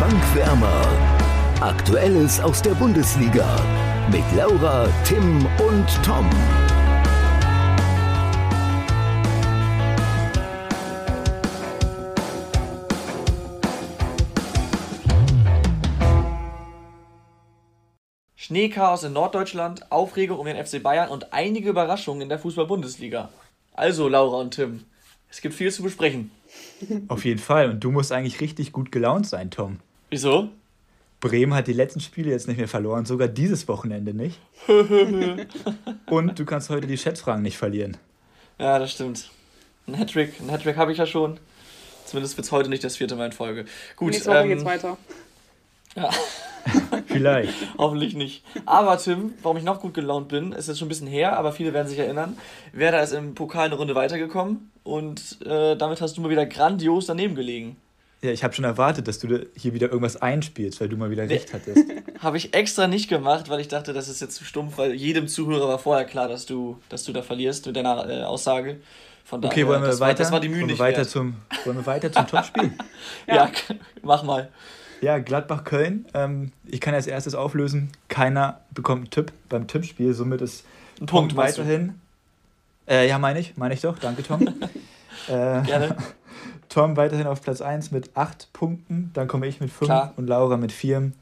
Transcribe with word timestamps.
Bankwärmer. 0.00 0.86
Aktuelles 1.60 2.40
aus 2.40 2.60
der 2.60 2.72
Bundesliga 2.72 3.46
mit 4.10 4.24
Laura, 4.36 4.88
Tim 5.04 5.46
und 5.58 5.86
Tom. 6.04 6.28
Schneechaos 18.34 19.04
in 19.04 19.14
Norddeutschland, 19.14 19.90
Aufregung 19.90 20.38
um 20.38 20.46
den 20.46 20.62
FC 20.62 20.82
Bayern 20.82 21.08
und 21.08 21.32
einige 21.32 21.70
Überraschungen 21.70 22.22
in 22.22 22.28
der 22.28 22.38
Fußball-Bundesliga. 22.38 23.30
Also, 23.72 24.08
Laura 24.08 24.38
und 24.38 24.54
Tim, 24.54 24.84
es 25.30 25.40
gibt 25.40 25.54
viel 25.54 25.72
zu 25.72 25.82
besprechen. 25.82 26.30
Auf 27.08 27.24
jeden 27.24 27.40
Fall. 27.40 27.70
Und 27.70 27.80
du 27.82 27.90
musst 27.90 28.12
eigentlich 28.12 28.40
richtig 28.40 28.72
gut 28.72 28.92
gelaunt 28.92 29.26
sein, 29.26 29.50
Tom. 29.50 29.80
Wieso? 30.14 30.48
Bremen 31.18 31.54
hat 31.54 31.66
die 31.66 31.72
letzten 31.72 31.98
Spiele 31.98 32.30
jetzt 32.30 32.46
nicht 32.46 32.58
mehr 32.58 32.68
verloren, 32.68 33.04
sogar 33.04 33.26
dieses 33.26 33.66
Wochenende 33.66 34.14
nicht. 34.14 34.38
und 36.06 36.38
du 36.38 36.44
kannst 36.44 36.70
heute 36.70 36.86
die 36.86 36.96
Schätzfragen 36.96 37.42
nicht 37.42 37.58
verlieren. 37.58 37.96
Ja, 38.60 38.78
das 38.78 38.92
stimmt. 38.92 39.28
Ein 39.88 39.98
Hattrick, 39.98 40.34
ein 40.40 40.52
Hattrick 40.52 40.76
habe 40.76 40.92
ich 40.92 40.98
ja 40.98 41.06
schon. 41.06 41.40
Zumindest 42.04 42.36
wird 42.36 42.46
es 42.46 42.52
heute 42.52 42.70
nicht 42.70 42.84
das 42.84 42.96
vierte 42.96 43.16
Mal 43.16 43.26
in 43.26 43.32
Folge. 43.32 43.64
Gut. 43.96 44.12
Nächste 44.12 44.30
Woche 44.30 44.42
ähm, 44.42 44.48
geht's 44.50 44.64
weiter. 44.64 44.96
Ja. 45.96 46.10
Vielleicht. 47.06 47.52
Hoffentlich 47.76 48.14
nicht. 48.14 48.44
Aber 48.66 48.98
Tim, 48.98 49.34
warum 49.42 49.56
ich 49.56 49.64
noch 49.64 49.80
gut 49.80 49.94
gelaunt 49.94 50.28
bin, 50.28 50.52
ist 50.52 50.68
jetzt 50.68 50.78
schon 50.78 50.86
ein 50.86 50.90
bisschen 50.90 51.08
her, 51.08 51.36
aber 51.36 51.50
viele 51.50 51.72
werden 51.72 51.88
sich 51.88 51.98
erinnern. 51.98 52.38
Werder 52.72 53.02
ist 53.02 53.14
im 53.14 53.34
Pokal 53.34 53.66
eine 53.66 53.74
Runde 53.74 53.96
weitergekommen 53.96 54.70
und 54.84 55.44
äh, 55.44 55.74
damit 55.74 56.00
hast 56.00 56.16
du 56.16 56.20
mal 56.20 56.30
wieder 56.30 56.46
grandios 56.46 57.06
daneben 57.06 57.34
gelegen. 57.34 57.78
Ja, 58.24 58.30
ich 58.30 58.42
habe 58.42 58.54
schon 58.54 58.64
erwartet, 58.64 59.06
dass 59.06 59.18
du 59.18 59.46
hier 59.54 59.74
wieder 59.74 59.88
irgendwas 59.88 60.16
einspielst, 60.16 60.80
weil 60.80 60.88
du 60.88 60.96
mal 60.96 61.10
wieder 61.10 61.28
recht 61.28 61.52
hattest. 61.52 61.84
habe 62.20 62.38
ich 62.38 62.54
extra 62.54 62.86
nicht 62.86 63.10
gemacht, 63.10 63.50
weil 63.50 63.60
ich 63.60 63.68
dachte, 63.68 63.92
das 63.92 64.08
ist 64.08 64.22
jetzt 64.22 64.36
zu 64.36 64.44
stumpf, 64.44 64.78
weil 64.78 64.94
jedem 64.94 65.28
Zuhörer 65.28 65.68
war 65.68 65.78
vorher 65.78 66.06
klar, 66.06 66.26
dass 66.26 66.46
du, 66.46 66.78
dass 66.88 67.04
du 67.04 67.12
da 67.12 67.20
verlierst 67.20 67.66
mit 67.66 67.76
deiner 67.76 68.08
äh, 68.08 68.22
Aussage. 68.22 68.80
Von 69.26 69.42
daher, 69.42 69.52
okay, 69.52 69.66
wollen 69.66 69.82
wir 69.82 69.88
das 69.88 70.00
weiter? 70.00 70.20
War, 70.20 70.24
das 70.24 70.32
war 70.32 70.40
die 70.40 70.48
Mühe 70.48 70.60
wollen 70.62 70.70
wir 70.70 70.78
weiter 70.78 71.06
zum, 71.06 71.36
wollen 71.66 71.76
wir 71.76 71.84
weiter 71.84 72.10
zum 72.10 72.26
Topspiel? 72.26 72.72
ja. 73.26 73.34
ja, 73.34 73.50
mach 74.02 74.22
mal. 74.22 74.48
Ja, 75.02 75.18
Gladbach-Köln. 75.18 76.06
Ähm, 76.14 76.52
ich 76.66 76.80
kann 76.80 76.94
als 76.94 77.06
erstes 77.06 77.34
auflösen. 77.34 77.90
Keiner 78.08 78.62
bekommt 78.70 79.00
einen 79.00 79.10
Tipp 79.10 79.32
beim 79.50 79.66
Tippspiel. 79.66 80.14
Somit 80.14 80.40
ist 80.40 80.64
ein 80.98 81.04
Punkt 81.04 81.36
weiterhin. 81.36 82.00
Äh, 82.88 83.06
ja, 83.06 83.18
meine 83.18 83.40
ich. 83.40 83.54
Meine 83.58 83.74
ich 83.74 83.82
doch. 83.82 83.98
Danke, 83.98 84.22
Tom. 84.22 84.48
äh, 85.28 85.60
Gerne. 85.62 85.94
Tom 86.74 86.96
weiterhin 86.96 87.28
auf 87.28 87.40
Platz 87.40 87.60
1 87.60 87.92
mit 87.92 88.16
8 88.16 88.52
Punkten. 88.52 89.10
Dann 89.14 89.28
komme 89.28 89.46
ich 89.46 89.60
mit 89.60 89.70
5 89.70 90.10
und 90.16 90.26
Laura 90.26 90.56
mit 90.56 90.72
4. 90.72 91.12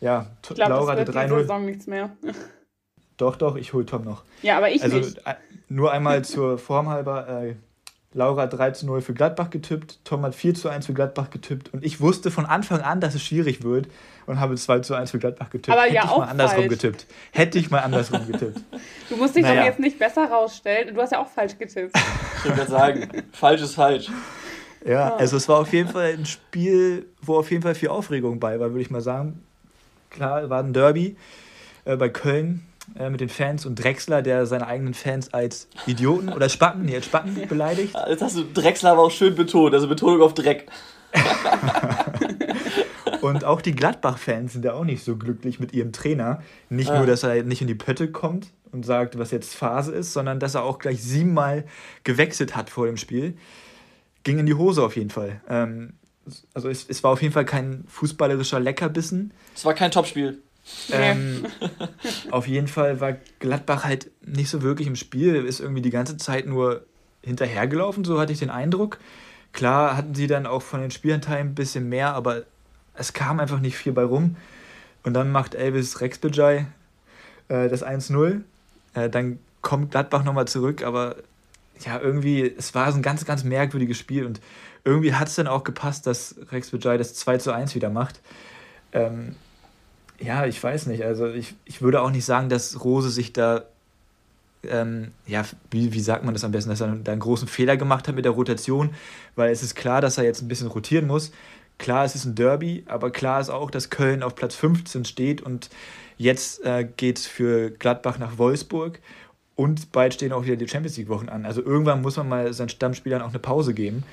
Ja, 0.00 0.26
ich 0.42 0.56
glaub, 0.56 0.70
Laura 0.70 0.92
hatte 0.96 1.12
3-0. 1.12 1.28
Saison 1.28 1.64
nichts 1.64 1.86
mehr. 1.86 2.10
Doch, 3.16 3.36
doch, 3.36 3.54
ich 3.54 3.72
hole 3.72 3.86
Tom 3.86 4.02
noch. 4.02 4.24
Ja, 4.40 4.56
aber 4.56 4.70
ich 4.70 4.82
also, 4.82 4.96
nicht. 4.96 5.24
Also 5.24 5.38
nur 5.68 5.92
einmal 5.92 6.24
zur 6.24 6.58
Form 6.58 6.88
halber. 6.88 7.28
Äh, 7.28 7.54
Laura 8.14 8.42
hat 8.42 8.54
3 8.54 8.72
zu 8.72 8.86
0 8.86 9.00
für 9.02 9.14
Gladbach 9.14 9.50
getippt, 9.50 10.00
Tom 10.04 10.22
hat 10.22 10.34
4 10.34 10.54
zu 10.54 10.68
1 10.68 10.86
für 10.86 10.92
Gladbach 10.92 11.30
getippt 11.30 11.72
und 11.72 11.84
ich 11.84 12.00
wusste 12.00 12.30
von 12.30 12.44
Anfang 12.44 12.80
an, 12.80 13.00
dass 13.00 13.14
es 13.14 13.22
schwierig 13.22 13.62
wird 13.62 13.86
und 14.26 14.40
habe 14.40 14.56
2 14.56 14.80
zu 14.80 14.94
1 14.94 15.12
für 15.12 15.18
Gladbach 15.18 15.50
getippt. 15.50 15.70
Aber 15.70 15.82
Hätte 15.82 15.94
ja 15.94 16.04
ich 16.04 16.10
auch 16.10 16.18
mal 16.18 16.28
andersrum 16.28 16.64
falsch. 16.64 16.68
getippt. 16.70 17.06
Hätte 17.30 17.58
ich 17.58 17.70
mal 17.70 17.78
andersrum 17.78 18.26
getippt. 18.26 18.60
Du 19.08 19.16
musst 19.16 19.36
dich 19.36 19.42
naja. 19.42 19.60
doch 19.60 19.66
jetzt 19.66 19.78
nicht 19.78 19.98
besser 19.98 20.24
rausstellen. 20.24 20.94
Du 20.94 21.00
hast 21.00 21.12
ja 21.12 21.20
auch 21.20 21.28
falsch 21.28 21.56
getippt. 21.58 21.96
Ich 22.44 22.56
würde 22.56 22.70
sagen, 22.70 23.08
falsch 23.32 23.60
ist 23.60 23.74
falsch. 23.74 24.10
Ja, 24.84 25.14
also 25.14 25.36
es 25.36 25.48
war 25.48 25.58
auf 25.58 25.72
jeden 25.72 25.88
Fall 25.88 26.14
ein 26.14 26.26
Spiel, 26.26 27.06
wo 27.20 27.36
auf 27.36 27.50
jeden 27.50 27.62
Fall 27.62 27.74
viel 27.74 27.88
Aufregung 27.88 28.40
bei 28.40 28.58
war, 28.58 28.70
würde 28.70 28.82
ich 28.82 28.90
mal 28.90 29.00
sagen. 29.00 29.42
Klar, 30.10 30.50
war 30.50 30.62
ein 30.62 30.72
Derby 30.72 31.16
äh, 31.84 31.96
bei 31.96 32.08
Köln 32.08 32.66
äh, 32.98 33.10
mit 33.10 33.20
den 33.20 33.28
Fans 33.28 33.64
und 33.64 33.76
Drexler, 33.76 34.22
der 34.22 34.46
seine 34.46 34.66
eigenen 34.66 34.94
Fans 34.94 35.32
als 35.32 35.68
Idioten 35.86 36.30
oder 36.30 36.48
Spacken, 36.48 36.84
nee, 36.84 36.96
als 36.96 37.06
Spacken 37.06 37.46
beleidigt. 37.48 37.94
Jetzt 38.08 38.22
hast 38.22 38.36
du 38.36 38.44
Drexler 38.44 38.92
aber 38.92 39.02
auch 39.02 39.10
schön 39.10 39.34
betont, 39.34 39.74
also 39.74 39.88
Betonung 39.88 40.20
auf 40.20 40.34
Dreck. 40.34 40.66
und 43.20 43.44
auch 43.44 43.60
die 43.60 43.74
Gladbach-Fans 43.74 44.54
sind 44.54 44.64
ja 44.64 44.72
auch 44.72 44.84
nicht 44.84 45.04
so 45.04 45.16
glücklich 45.16 45.60
mit 45.60 45.72
ihrem 45.72 45.92
Trainer. 45.92 46.42
Nicht 46.70 46.90
ah. 46.90 46.98
nur, 46.98 47.06
dass 47.06 47.22
er 47.22 47.42
nicht 47.44 47.60
in 47.60 47.68
die 47.68 47.74
Pötte 47.74 48.10
kommt 48.10 48.48
und 48.72 48.84
sagt, 48.84 49.18
was 49.18 49.30
jetzt 49.30 49.54
Phase 49.54 49.92
ist, 49.92 50.12
sondern 50.12 50.40
dass 50.40 50.54
er 50.54 50.64
auch 50.64 50.78
gleich 50.78 51.02
siebenmal 51.02 51.64
gewechselt 52.04 52.56
hat 52.56 52.70
vor 52.70 52.86
dem 52.86 52.96
Spiel. 52.96 53.36
Ging 54.22 54.38
in 54.38 54.46
die 54.46 54.54
Hose 54.54 54.82
auf 54.82 54.96
jeden 54.96 55.10
Fall. 55.10 55.40
Ähm, 55.48 55.94
also 56.54 56.68
es, 56.68 56.88
es 56.88 57.02
war 57.02 57.10
auf 57.10 57.22
jeden 57.22 57.34
Fall 57.34 57.44
kein 57.44 57.84
fußballerischer 57.88 58.60
Leckerbissen. 58.60 59.32
Es 59.54 59.64
war 59.64 59.74
kein 59.74 59.90
Topspiel. 59.90 60.38
Ähm, 60.90 61.46
auf 62.30 62.46
jeden 62.46 62.68
Fall 62.68 63.00
war 63.00 63.14
Gladbach 63.40 63.84
halt 63.84 64.10
nicht 64.24 64.48
so 64.48 64.62
wirklich 64.62 64.86
im 64.86 64.96
Spiel, 64.96 65.44
ist 65.44 65.60
irgendwie 65.60 65.82
die 65.82 65.90
ganze 65.90 66.16
Zeit 66.16 66.46
nur 66.46 66.86
hinterhergelaufen, 67.22 68.04
so 68.04 68.20
hatte 68.20 68.32
ich 68.32 68.38
den 68.38 68.50
Eindruck. 68.50 68.98
Klar 69.52 69.96
hatten 69.96 70.14
sie 70.14 70.26
dann 70.26 70.46
auch 70.46 70.62
von 70.62 70.80
den 70.80 70.90
Spielanteilen 70.90 71.48
ein 71.48 71.54
bisschen 71.54 71.88
mehr, 71.88 72.14
aber 72.14 72.44
es 72.94 73.12
kam 73.12 73.40
einfach 73.40 73.60
nicht 73.60 73.76
viel 73.76 73.92
bei 73.92 74.04
rum. 74.04 74.36
Und 75.02 75.14
dann 75.14 75.32
macht 75.32 75.54
Elvis 75.54 76.00
Rexbejai 76.00 76.66
äh, 77.48 77.68
das 77.68 77.84
1-0. 77.84 78.42
Äh, 78.94 79.10
dann 79.10 79.38
kommt 79.60 79.90
Gladbach 79.90 80.24
nochmal 80.24 80.46
zurück, 80.46 80.82
aber 80.84 81.16
ja, 81.84 82.00
irgendwie, 82.00 82.52
es 82.56 82.74
war 82.74 82.90
so 82.90 82.98
ein 82.98 83.02
ganz, 83.02 83.24
ganz 83.24 83.44
merkwürdiges 83.44 83.98
Spiel 83.98 84.26
und 84.26 84.40
irgendwie 84.84 85.14
hat 85.14 85.28
es 85.28 85.36
dann 85.36 85.46
auch 85.46 85.64
gepasst, 85.64 86.06
dass 86.06 86.34
Rex 86.50 86.70
Bejai 86.70 86.98
das 86.98 87.14
2 87.14 87.38
zu 87.38 87.52
1 87.52 87.74
wieder 87.74 87.90
macht. 87.90 88.20
Ähm, 88.92 89.36
ja, 90.18 90.46
ich 90.46 90.62
weiß 90.62 90.86
nicht. 90.86 91.04
Also 91.04 91.28
ich, 91.28 91.54
ich 91.64 91.82
würde 91.82 92.00
auch 92.02 92.10
nicht 92.10 92.24
sagen, 92.24 92.48
dass 92.48 92.84
Rose 92.84 93.10
sich 93.10 93.32
da, 93.32 93.64
ähm, 94.64 95.12
ja, 95.26 95.44
wie, 95.70 95.92
wie 95.92 96.00
sagt 96.00 96.24
man 96.24 96.34
das 96.34 96.44
am 96.44 96.52
besten, 96.52 96.70
dass 96.70 96.80
er 96.80 96.88
da 96.88 97.12
einen 97.12 97.20
großen 97.20 97.48
Fehler 97.48 97.76
gemacht 97.76 98.08
hat 98.08 98.14
mit 98.14 98.24
der 98.24 98.32
Rotation, 98.32 98.90
weil 99.34 99.50
es 99.50 99.62
ist 99.62 99.74
klar, 99.74 100.00
dass 100.00 100.18
er 100.18 100.24
jetzt 100.24 100.42
ein 100.42 100.48
bisschen 100.48 100.68
rotieren 100.68 101.06
muss. 101.06 101.32
Klar, 101.78 102.04
es 102.04 102.14
ist 102.14 102.24
ein 102.24 102.34
Derby, 102.34 102.84
aber 102.86 103.10
klar 103.10 103.40
ist 103.40 103.50
auch, 103.50 103.70
dass 103.70 103.90
Köln 103.90 104.22
auf 104.22 104.36
Platz 104.36 104.54
15 104.54 105.04
steht 105.04 105.40
und 105.40 105.70
jetzt 106.16 106.64
äh, 106.64 106.86
geht 106.96 107.18
es 107.18 107.26
für 107.26 107.70
Gladbach 107.70 108.18
nach 108.18 108.38
Wolfsburg 108.38 109.00
und 109.56 109.92
bald 109.92 110.14
stehen 110.14 110.32
auch 110.32 110.44
wieder 110.44 110.56
die 110.56 110.68
Champions 110.68 110.96
League-Wochen 110.96 111.28
an. 111.28 111.46
Also 111.46 111.62
irgendwann 111.62 112.02
muss 112.02 112.16
man 112.16 112.28
mal 112.28 112.52
seinen 112.52 112.68
Stammspielern 112.68 113.22
auch 113.22 113.30
eine 113.30 113.38
Pause 113.38 113.74
geben. 113.74 114.04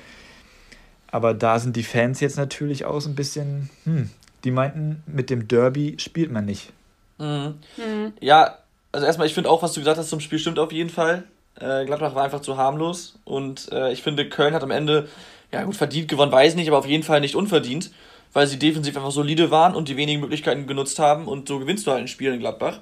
Aber 1.10 1.34
da 1.34 1.58
sind 1.58 1.76
die 1.76 1.82
Fans 1.82 2.20
jetzt 2.20 2.36
natürlich 2.36 2.84
auch 2.84 3.00
so 3.00 3.08
ein 3.08 3.14
bisschen, 3.14 3.70
hm, 3.84 4.10
die 4.44 4.50
meinten, 4.50 5.02
mit 5.06 5.30
dem 5.30 5.48
Derby 5.48 5.96
spielt 5.98 6.30
man 6.30 6.44
nicht. 6.44 6.72
Mhm. 7.18 7.54
Mhm. 7.76 8.12
Ja, 8.20 8.58
also 8.92 9.06
erstmal, 9.06 9.26
ich 9.26 9.34
finde 9.34 9.50
auch, 9.50 9.62
was 9.62 9.72
du 9.72 9.80
gesagt 9.80 9.98
hast 9.98 10.08
zum 10.08 10.20
Spiel 10.20 10.38
stimmt 10.38 10.58
auf 10.58 10.72
jeden 10.72 10.90
Fall. 10.90 11.24
Äh, 11.58 11.84
Gladbach 11.84 12.14
war 12.14 12.24
einfach 12.24 12.40
zu 12.40 12.56
harmlos 12.56 13.18
und 13.24 13.70
äh, 13.72 13.92
ich 13.92 14.02
finde, 14.02 14.28
Köln 14.28 14.54
hat 14.54 14.62
am 14.62 14.70
Ende, 14.70 15.08
ja 15.52 15.64
gut, 15.64 15.76
verdient 15.76 16.08
gewonnen, 16.08 16.32
weiß 16.32 16.54
nicht, 16.54 16.68
aber 16.68 16.78
auf 16.78 16.86
jeden 16.86 17.02
Fall 17.02 17.20
nicht 17.20 17.34
unverdient, 17.34 17.90
weil 18.32 18.46
sie 18.46 18.58
defensiv 18.58 18.96
einfach 18.96 19.10
solide 19.10 19.50
waren 19.50 19.74
und 19.74 19.88
die 19.88 19.96
wenigen 19.96 20.20
Möglichkeiten 20.20 20.66
genutzt 20.66 20.98
haben 20.98 21.26
und 21.26 21.48
so 21.48 21.58
gewinnst 21.58 21.86
du 21.86 21.90
halt 21.90 22.00
ein 22.00 22.08
Spiel 22.08 22.32
in 22.32 22.40
Gladbach. 22.40 22.80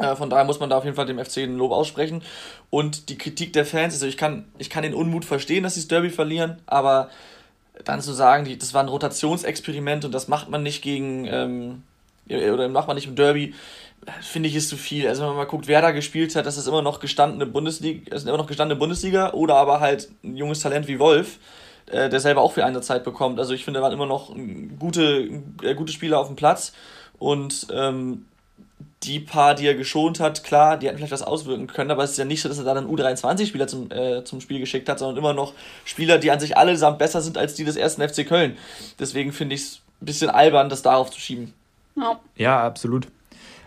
Äh, 0.00 0.16
von 0.16 0.30
daher 0.30 0.44
muss 0.44 0.60
man 0.60 0.70
da 0.70 0.78
auf 0.78 0.84
jeden 0.84 0.96
Fall 0.96 1.06
dem 1.06 1.22
FC 1.22 1.38
ein 1.38 1.56
Lob 1.56 1.72
aussprechen. 1.72 2.22
Und 2.70 3.08
die 3.08 3.18
Kritik 3.18 3.52
der 3.52 3.66
Fans, 3.66 3.94
also 3.94 4.06
ich 4.06 4.16
kann, 4.16 4.46
ich 4.58 4.70
kann 4.70 4.82
den 4.82 4.94
Unmut 4.94 5.24
verstehen, 5.24 5.62
dass 5.62 5.74
sie 5.74 5.80
das 5.80 5.88
Derby 5.88 6.10
verlieren, 6.10 6.58
aber 6.66 7.10
dann 7.84 8.00
zu 8.00 8.12
sagen, 8.12 8.44
die, 8.44 8.58
das 8.58 8.74
war 8.74 8.82
ein 8.82 8.88
Rotationsexperiment 8.88 10.04
und 10.04 10.12
das 10.12 10.28
macht 10.28 10.50
man 10.50 10.62
nicht 10.62 10.82
gegen, 10.82 11.26
ähm, 11.26 11.82
oder 12.28 12.68
macht 12.68 12.88
man 12.88 12.96
nicht 12.96 13.06
im 13.06 13.16
Derby, 13.16 13.54
finde 14.20 14.48
ich 14.48 14.54
ist 14.54 14.68
zu 14.68 14.76
viel. 14.76 15.08
Also 15.08 15.22
wenn 15.22 15.28
man 15.28 15.38
mal 15.38 15.44
guckt, 15.44 15.68
wer 15.68 15.82
da 15.82 15.90
gespielt 15.90 16.34
hat, 16.36 16.46
das 16.46 16.56
ist 16.56 16.66
immer 16.66 16.82
noch 16.82 17.00
gestandene 17.00 17.46
Bundesliga, 17.46 18.14
ist 18.14 18.26
immer 18.26 18.38
noch 18.38 18.46
gestandene 18.46 18.78
Bundesliga 18.78 19.32
oder 19.32 19.56
aber 19.56 19.80
halt 19.80 20.10
ein 20.22 20.36
junges 20.36 20.60
Talent 20.60 20.88
wie 20.88 20.98
Wolf, 20.98 21.38
äh, 21.86 22.08
der 22.08 22.20
selber 22.20 22.42
auch 22.42 22.52
viel 22.52 22.62
Einsatzzeit 22.62 23.04
bekommt. 23.04 23.38
Also 23.38 23.52
ich 23.54 23.64
finde, 23.64 23.80
da 23.80 23.84
waren 23.84 23.92
immer 23.92 24.06
noch 24.06 24.34
gute, 24.78 25.42
äh, 25.62 25.74
gute 25.74 25.92
Spieler 25.92 26.18
auf 26.18 26.28
dem 26.28 26.36
Platz 26.36 26.72
und 27.18 27.66
ähm, 27.72 28.26
die 29.02 29.18
paar, 29.18 29.54
die 29.54 29.66
er 29.66 29.74
geschont 29.74 30.20
hat, 30.20 30.44
klar, 30.44 30.76
die 30.76 30.86
hätten 30.86 30.98
vielleicht 30.98 31.12
was 31.12 31.22
auswirken 31.22 31.66
können, 31.66 31.90
aber 31.90 32.04
es 32.04 32.12
ist 32.12 32.18
ja 32.18 32.26
nicht 32.26 32.42
so, 32.42 32.48
dass 32.48 32.58
er 32.58 32.64
da 32.64 32.74
dann 32.74 32.86
U23-Spieler 32.86 33.66
zum, 33.66 33.90
äh, 33.90 34.24
zum 34.24 34.40
Spiel 34.42 34.60
geschickt 34.60 34.88
hat, 34.88 34.98
sondern 34.98 35.16
immer 35.16 35.32
noch 35.32 35.54
Spieler, 35.84 36.18
die 36.18 36.30
an 36.30 36.38
sich 36.38 36.56
allesamt 36.56 36.98
besser 36.98 37.22
sind 37.22 37.38
als 37.38 37.54
die 37.54 37.64
des 37.64 37.76
ersten 37.76 38.06
FC 38.06 38.26
Köln. 38.26 38.58
Deswegen 38.98 39.32
finde 39.32 39.54
ich 39.54 39.62
es 39.62 39.80
ein 40.02 40.06
bisschen 40.06 40.28
albern, 40.28 40.68
das 40.68 40.82
darauf 40.82 41.10
zu 41.10 41.18
schieben. 41.18 41.54
Ja. 41.96 42.20
ja, 42.36 42.62
absolut. 42.62 43.08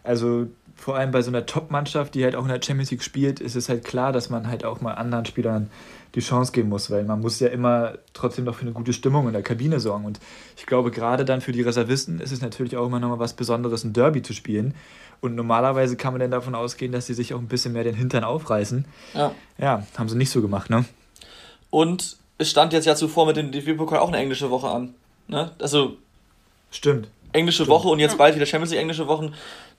Also 0.03 0.47
vor 0.75 0.97
allem 0.97 1.11
bei 1.11 1.21
so 1.21 1.31
einer 1.31 1.45
Top-Mannschaft, 1.45 2.13
die 2.13 2.23
halt 2.23 2.35
auch 2.35 2.43
in 2.43 2.49
der 2.49 2.61
Champions 2.61 2.91
League 2.91 3.03
spielt, 3.03 3.39
ist 3.39 3.55
es 3.55 3.69
halt 3.69 3.85
klar, 3.85 4.11
dass 4.11 4.29
man 4.29 4.47
halt 4.47 4.65
auch 4.65 4.81
mal 4.81 4.93
anderen 4.93 5.25
Spielern 5.25 5.69
die 6.15 6.19
Chance 6.19 6.51
geben 6.51 6.69
muss, 6.69 6.91
weil 6.91 7.03
man 7.05 7.21
muss 7.21 7.39
ja 7.39 7.47
immer 7.47 7.93
trotzdem 8.13 8.45
noch 8.45 8.55
für 8.55 8.63
eine 8.63 8.71
gute 8.71 8.93
Stimmung 8.93 9.27
in 9.27 9.33
der 9.33 9.41
Kabine 9.41 9.79
sorgen. 9.79 10.05
Und 10.05 10.19
ich 10.57 10.65
glaube, 10.65 10.91
gerade 10.91 11.25
dann 11.25 11.41
für 11.41 11.53
die 11.53 11.61
Reservisten 11.61 12.19
ist 12.19 12.31
es 12.31 12.41
natürlich 12.41 12.77
auch 12.77 12.85
immer 12.85 12.99
noch 12.99 13.09
mal 13.09 13.19
was 13.19 13.33
Besonderes, 13.33 13.83
ein 13.83 13.93
Derby 13.93 14.21
zu 14.21 14.33
spielen. 14.33 14.75
Und 15.23 15.35
normalerweise 15.35 15.95
kann 15.95 16.11
man 16.11 16.19
dann 16.19 16.31
davon 16.31 16.53
ausgehen, 16.53 16.91
dass 16.91 17.05
sie 17.05 17.13
sich 17.13 17.33
auch 17.33 17.39
ein 17.39 17.47
bisschen 17.47 17.71
mehr 17.71 17.85
den 17.85 17.95
Hintern 17.95 18.25
aufreißen. 18.25 18.83
Ja. 19.13 19.33
Ja, 19.57 19.87
haben 19.97 20.09
sie 20.09 20.17
nicht 20.17 20.29
so 20.29 20.41
gemacht, 20.41 20.69
ne? 20.69 20.83
Und 21.69 22.17
es 22.37 22.49
stand 22.49 22.73
jetzt 22.73 22.83
ja 22.83 22.93
zuvor 22.93 23.25
mit 23.27 23.37
dem 23.37 23.53
DFB-Pokal 23.53 23.99
auch 23.99 24.09
eine 24.09 24.17
englische 24.17 24.49
Woche 24.49 24.67
an. 24.67 24.93
Ne? 25.29 25.51
Also 25.59 25.95
Stimmt. 26.71 27.07
Englische 27.31 27.63
Stimmt. 27.63 27.69
Woche 27.69 27.87
und 27.87 27.99
jetzt 27.99 28.17
bald 28.17 28.35
wieder 28.35 28.45
Champions 28.45 28.71
League 28.71 28.81
englische 28.81 29.07
Wochen. 29.07 29.33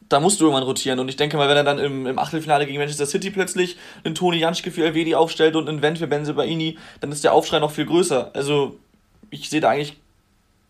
Da 0.08 0.18
musst 0.18 0.40
du 0.40 0.44
irgendwann 0.44 0.62
rotieren. 0.62 0.98
Und 0.98 1.10
ich 1.10 1.16
denke 1.16 1.36
mal, 1.36 1.46
wenn 1.50 1.58
er 1.58 1.64
dann 1.64 1.78
im, 1.78 2.06
im 2.06 2.18
Achtelfinale 2.18 2.64
gegen 2.64 2.78
Manchester 2.78 3.04
City 3.04 3.30
plötzlich 3.30 3.76
einen 4.02 4.14
Toni 4.14 4.38
Janschke 4.38 4.70
für 4.70 4.86
Elvedi 4.86 5.14
aufstellt 5.14 5.56
und 5.56 5.68
einen 5.68 5.82
Wendt 5.82 5.98
für 5.98 6.06
Benze 6.06 6.32
Baini, 6.32 6.78
dann 7.00 7.12
ist 7.12 7.22
der 7.22 7.34
Aufschrei 7.34 7.58
noch 7.58 7.70
viel 7.70 7.84
größer. 7.84 8.30
Also, 8.32 8.78
ich 9.28 9.50
sehe 9.50 9.60
da 9.60 9.68
eigentlich 9.68 9.98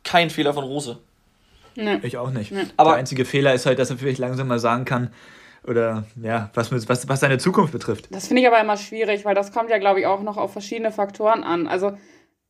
keinen 0.02 0.30
Fehler 0.30 0.52
von 0.52 0.64
Rose. 0.64 0.98
Nee. 1.76 1.98
Ich 2.02 2.16
auch 2.16 2.30
nicht. 2.30 2.52
Nee. 2.52 2.64
Aber 2.76 2.90
der 2.90 2.98
einzige 2.98 3.24
Fehler 3.24 3.54
ist 3.54 3.66
halt, 3.66 3.78
dass 3.78 3.90
er 3.90 3.98
vielleicht 3.98 4.18
langsam 4.18 4.48
mal 4.48 4.58
sagen 4.58 4.84
kann, 4.84 5.10
oder 5.66 6.04
ja, 6.22 6.50
was, 6.54 6.70
was, 6.88 7.08
was 7.08 7.20
seine 7.20 7.38
Zukunft 7.38 7.72
betrifft. 7.72 8.14
Das 8.14 8.26
finde 8.28 8.42
ich 8.42 8.48
aber 8.48 8.60
immer 8.60 8.76
schwierig, 8.76 9.24
weil 9.24 9.34
das 9.34 9.52
kommt 9.52 9.70
ja, 9.70 9.78
glaube 9.78 10.00
ich, 10.00 10.06
auch 10.06 10.22
noch 10.22 10.36
auf 10.36 10.52
verschiedene 10.52 10.92
Faktoren 10.92 11.42
an. 11.42 11.66
Also 11.66 11.96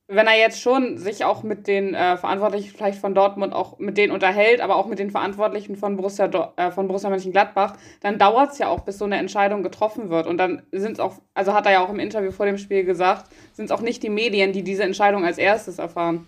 wenn 0.06 0.26
er 0.26 0.36
jetzt 0.36 0.60
schon 0.60 0.98
sich 0.98 1.24
auch 1.24 1.42
mit 1.42 1.66
den 1.66 1.94
äh, 1.94 2.18
Verantwortlichen 2.18 2.74
vielleicht 2.76 2.98
von 2.98 3.14
Dortmund 3.14 3.54
auch 3.54 3.78
mit 3.78 3.96
denen 3.96 4.12
unterhält, 4.12 4.60
aber 4.60 4.76
auch 4.76 4.86
mit 4.86 4.98
den 4.98 5.10
Verantwortlichen 5.10 5.76
von 5.76 5.96
Borussia, 5.96 6.28
äh, 6.56 6.70
von 6.70 6.88
Borussia 6.88 7.08
Mönchengladbach, 7.08 7.74
dann 8.00 8.18
dauert 8.18 8.52
es 8.52 8.58
ja 8.58 8.68
auch, 8.68 8.80
bis 8.80 8.98
so 8.98 9.06
eine 9.06 9.16
Entscheidung 9.16 9.62
getroffen 9.62 10.10
wird. 10.10 10.26
Und 10.26 10.36
dann 10.36 10.62
sind 10.72 10.94
es 10.94 11.00
auch, 11.00 11.14
also 11.32 11.54
hat 11.54 11.64
er 11.64 11.72
ja 11.72 11.84
auch 11.84 11.88
im 11.88 12.00
Interview 12.00 12.32
vor 12.32 12.44
dem 12.44 12.58
Spiel 12.58 12.84
gesagt, 12.84 13.30
sind 13.54 13.66
es 13.66 13.70
auch 13.70 13.80
nicht 13.80 14.02
die 14.02 14.10
Medien, 14.10 14.52
die 14.52 14.62
diese 14.62 14.82
Entscheidung 14.82 15.24
als 15.24 15.38
erstes 15.38 15.78
erfahren. 15.78 16.26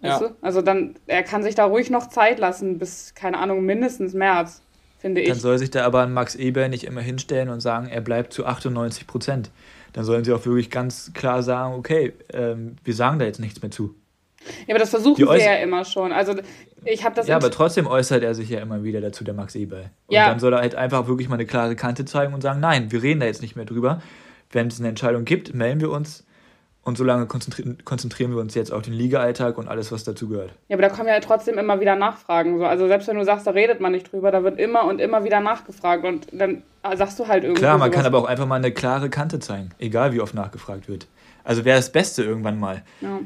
Ja. 0.00 0.20
Also 0.42 0.62
dann, 0.62 0.94
er 1.06 1.22
kann 1.22 1.42
sich 1.42 1.54
da 1.54 1.64
ruhig 1.64 1.90
noch 1.90 2.08
Zeit 2.08 2.38
lassen, 2.38 2.78
bis, 2.78 3.14
keine 3.14 3.38
Ahnung, 3.38 3.64
mindestens 3.64 4.14
März, 4.14 4.62
finde 4.98 5.22
ich. 5.22 5.28
Dann 5.28 5.38
soll 5.38 5.58
sich 5.58 5.70
da 5.70 5.84
aber 5.84 6.02
ein 6.02 6.12
Max 6.12 6.34
Eber 6.34 6.68
nicht 6.68 6.84
immer 6.84 7.00
hinstellen 7.00 7.48
und 7.48 7.60
sagen, 7.60 7.88
er 7.88 8.02
bleibt 8.02 8.32
zu 8.32 8.44
98 8.46 9.06
Prozent 9.06 9.50
dann 9.96 10.04
sollen 10.04 10.24
sie 10.24 10.32
auch 10.34 10.44
wirklich 10.44 10.70
ganz 10.70 11.10
klar 11.14 11.42
sagen, 11.42 11.74
okay, 11.74 12.12
ähm, 12.34 12.76
wir 12.84 12.92
sagen 12.92 13.18
da 13.18 13.24
jetzt 13.24 13.40
nichts 13.40 13.62
mehr 13.62 13.70
zu. 13.70 13.94
Ja, 14.66 14.74
aber 14.74 14.78
das 14.78 14.90
versuchen 14.90 15.16
sie 15.16 15.38
ja 15.42 15.54
immer 15.54 15.86
schon. 15.86 16.12
Also 16.12 16.34
ich 16.84 17.02
habe 17.02 17.14
das. 17.16 17.26
Ja, 17.26 17.36
aber 17.36 17.50
trotzdem 17.50 17.86
äußert 17.86 18.22
er 18.22 18.34
sich 18.34 18.50
ja 18.50 18.60
immer 18.60 18.84
wieder 18.84 19.00
dazu, 19.00 19.24
der 19.24 19.32
Max 19.32 19.54
Eberl. 19.54 19.90
Und 20.06 20.14
ja. 20.14 20.28
dann 20.28 20.38
soll 20.38 20.52
er 20.52 20.60
halt 20.60 20.74
einfach 20.74 21.08
wirklich 21.08 21.30
mal 21.30 21.36
eine 21.36 21.46
klare 21.46 21.76
Kante 21.76 22.04
zeigen 22.04 22.34
und 22.34 22.42
sagen, 22.42 22.60
nein, 22.60 22.92
wir 22.92 23.02
reden 23.02 23.20
da 23.20 23.26
jetzt 23.26 23.40
nicht 23.40 23.56
mehr 23.56 23.64
drüber. 23.64 24.02
Wenn 24.50 24.66
es 24.66 24.78
eine 24.78 24.90
Entscheidung 24.90 25.24
gibt, 25.24 25.54
melden 25.54 25.80
wir 25.80 25.90
uns 25.90 26.25
und 26.86 26.96
solange 26.96 27.26
konzentri 27.26 27.64
konzentrieren 27.84 28.30
wir 28.32 28.40
uns 28.40 28.54
jetzt 28.54 28.72
auf 28.72 28.82
den 28.82 28.92
Liga-Alltag 28.92 29.58
und 29.58 29.66
alles, 29.66 29.90
was 29.90 30.04
dazu 30.04 30.28
gehört. 30.28 30.52
Ja, 30.68 30.76
aber 30.76 30.82
da 30.82 30.88
kommen 30.88 31.08
ja 31.08 31.18
trotzdem 31.18 31.58
immer 31.58 31.80
wieder 31.80 31.96
Nachfragen. 31.96 32.62
Also 32.62 32.86
selbst 32.86 33.08
wenn 33.08 33.16
du 33.16 33.24
sagst, 33.24 33.44
da 33.44 33.50
redet 33.50 33.80
man 33.80 33.90
nicht 33.90 34.12
drüber, 34.12 34.30
da 34.30 34.44
wird 34.44 34.60
immer 34.60 34.84
und 34.84 35.00
immer 35.00 35.24
wieder 35.24 35.40
nachgefragt 35.40 36.04
und 36.04 36.28
dann 36.30 36.62
sagst 36.94 37.18
du 37.18 37.26
halt 37.26 37.42
irgendwie. 37.42 37.60
Klar, 37.60 37.76
man 37.78 37.90
kann 37.90 38.06
aber 38.06 38.18
auch 38.18 38.26
einfach 38.26 38.46
mal 38.46 38.54
eine 38.54 38.70
klare 38.70 39.10
Kante 39.10 39.40
zeigen, 39.40 39.70
egal 39.80 40.12
wie 40.12 40.20
oft 40.20 40.34
nachgefragt 40.34 40.88
wird. 40.88 41.08
Also 41.42 41.64
wäre 41.64 41.76
das 41.76 41.90
Beste 41.90 42.22
irgendwann 42.22 42.60
mal. 42.60 42.84
Ja. 43.00 43.18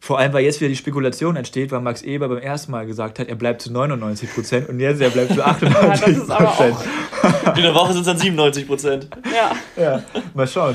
Vor 0.00 0.18
allem, 0.18 0.32
weil 0.32 0.44
jetzt 0.44 0.60
wieder 0.60 0.68
die 0.68 0.76
Spekulation 0.76 1.36
entsteht, 1.36 1.70
weil 1.70 1.82
Max 1.82 2.02
Eber 2.02 2.28
beim 2.28 2.38
ersten 2.38 2.72
Mal 2.72 2.86
gesagt 2.86 3.20
hat, 3.20 3.28
er 3.28 3.36
bleibt 3.36 3.62
zu 3.62 3.72
99 3.72 4.34
Prozent 4.34 4.68
und 4.68 4.80
jetzt 4.80 5.00
er 5.00 5.10
bleibt 5.10 5.32
zu 5.32 5.44
98 5.46 6.26
Prozent. 6.26 6.76
In 7.56 7.62
der 7.62 7.74
Woche 7.74 7.92
sind 7.92 8.00
es 8.00 8.08
dann 8.08 8.18
97 8.18 8.66
Prozent. 8.66 9.08
Ja. 9.32 9.52
Ja, 9.80 10.02
mal 10.34 10.48
schauen. 10.48 10.74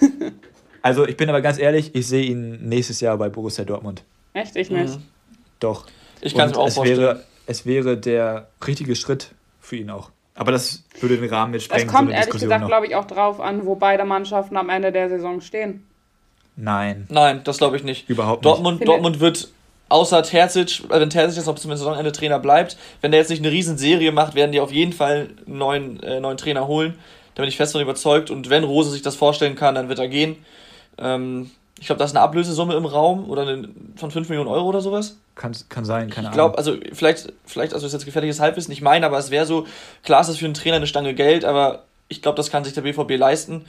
Also 0.82 1.06
ich 1.06 1.16
bin 1.16 1.28
aber 1.28 1.40
ganz 1.40 1.58
ehrlich, 1.58 1.94
ich 1.94 2.06
sehe 2.06 2.24
ihn 2.24 2.68
nächstes 2.68 3.00
Jahr 3.00 3.16
bei 3.16 3.28
Borussia 3.28 3.64
Dortmund. 3.64 4.02
Echt? 4.34 4.56
Ich 4.56 4.70
nicht. 4.70 4.96
Mhm. 4.96 5.02
Doch. 5.60 5.86
Ich 6.20 6.34
kann 6.34 6.50
es 6.50 6.56
mir 6.56 6.60
auch 6.60 6.70
vorstellen. 6.70 7.00
Wäre, 7.00 7.24
es 7.46 7.66
wäre 7.66 7.96
der 7.96 8.48
richtige 8.66 8.96
Schritt 8.96 9.30
für 9.60 9.76
ihn 9.76 9.90
auch. 9.90 10.10
Aber 10.34 10.50
das 10.50 10.82
würde 11.00 11.18
den 11.18 11.28
Rahmen 11.28 11.54
jetzt 11.54 11.64
sprengen. 11.64 11.86
Es 11.86 11.92
kommt 11.92 12.08
so 12.08 12.14
ehrlich 12.14 12.30
gesagt, 12.30 12.66
glaube 12.66 12.86
ich, 12.86 12.96
auch 12.96 13.04
drauf 13.04 13.40
an, 13.40 13.66
wo 13.66 13.74
beide 13.74 14.04
Mannschaften 14.04 14.56
am 14.56 14.70
Ende 14.70 14.90
der 14.90 15.08
Saison 15.08 15.40
stehen. 15.40 15.86
Nein. 16.56 17.06
Nein, 17.10 17.42
das 17.44 17.58
glaube 17.58 17.76
ich 17.76 17.84
nicht. 17.84 18.08
Überhaupt 18.08 18.44
nicht. 18.44 18.52
Dortmund, 18.52 18.86
Dortmund 18.86 19.20
wird 19.20 19.48
außer 19.88 20.22
Terzic, 20.22 20.82
wenn 20.88 21.10
Terzic 21.10 21.36
jetzt 21.36 21.46
noch 21.46 21.54
bis 21.54 21.62
zum 21.62 21.70
Saisonende 21.70 22.12
Trainer 22.12 22.38
bleibt, 22.38 22.76
wenn 23.02 23.10
der 23.10 23.20
jetzt 23.20 23.28
nicht 23.28 23.42
eine 23.42 23.52
Riesenserie 23.52 24.10
macht, 24.10 24.34
werden 24.34 24.52
die 24.52 24.60
auf 24.60 24.72
jeden 24.72 24.92
Fall 24.92 25.30
einen 25.46 25.58
neuen, 25.58 26.02
äh, 26.02 26.18
neuen 26.20 26.38
Trainer 26.38 26.66
holen. 26.66 26.98
Da 27.34 27.42
bin 27.42 27.48
ich 27.48 27.56
fest 27.56 27.72
von 27.72 27.80
überzeugt. 27.82 28.30
Und 28.30 28.50
wenn 28.50 28.64
Rose 28.64 28.90
sich 28.90 29.02
das 29.02 29.16
vorstellen 29.16 29.54
kann, 29.54 29.74
dann 29.74 29.88
wird 29.88 29.98
er 29.98 30.08
gehen. 30.08 30.36
Ähm, 30.98 31.50
ich 31.80 31.86
glaube, 31.86 31.98
da 31.98 32.04
ist 32.04 32.12
eine 32.12 32.20
Ablösesumme 32.20 32.74
im 32.74 32.84
Raum 32.84 33.28
oder 33.28 33.42
eine, 33.42 33.68
von 33.96 34.10
5 34.10 34.28
Millionen 34.28 34.48
Euro 34.48 34.68
oder 34.68 34.80
sowas. 34.80 35.16
Kann, 35.34 35.52
kann 35.68 35.84
sein, 35.84 36.10
keine 36.10 36.28
ich 36.28 36.34
glaub, 36.34 36.56
Ahnung. 36.56 36.68
Ich 36.68 36.74
glaube, 36.74 36.86
also 36.86 36.94
vielleicht, 36.94 37.32
vielleicht, 37.44 37.74
also 37.74 37.86
ist 37.86 37.92
jetzt 37.92 38.04
gefährliches 38.04 38.38
Halbwissen, 38.38 38.72
ich 38.72 38.82
meine, 38.82 39.04
aber 39.04 39.18
es 39.18 39.30
wäre 39.30 39.46
so, 39.46 39.66
klar 40.04 40.20
ist 40.20 40.28
das 40.28 40.36
für 40.36 40.44
einen 40.44 40.54
Trainer 40.54 40.76
eine 40.76 40.86
Stange 40.86 41.14
Geld, 41.14 41.44
aber 41.44 41.84
ich 42.08 42.22
glaube, 42.22 42.36
das 42.36 42.50
kann 42.50 42.62
sich 42.62 42.72
der 42.74 42.82
BVB 42.82 43.16
leisten. 43.16 43.64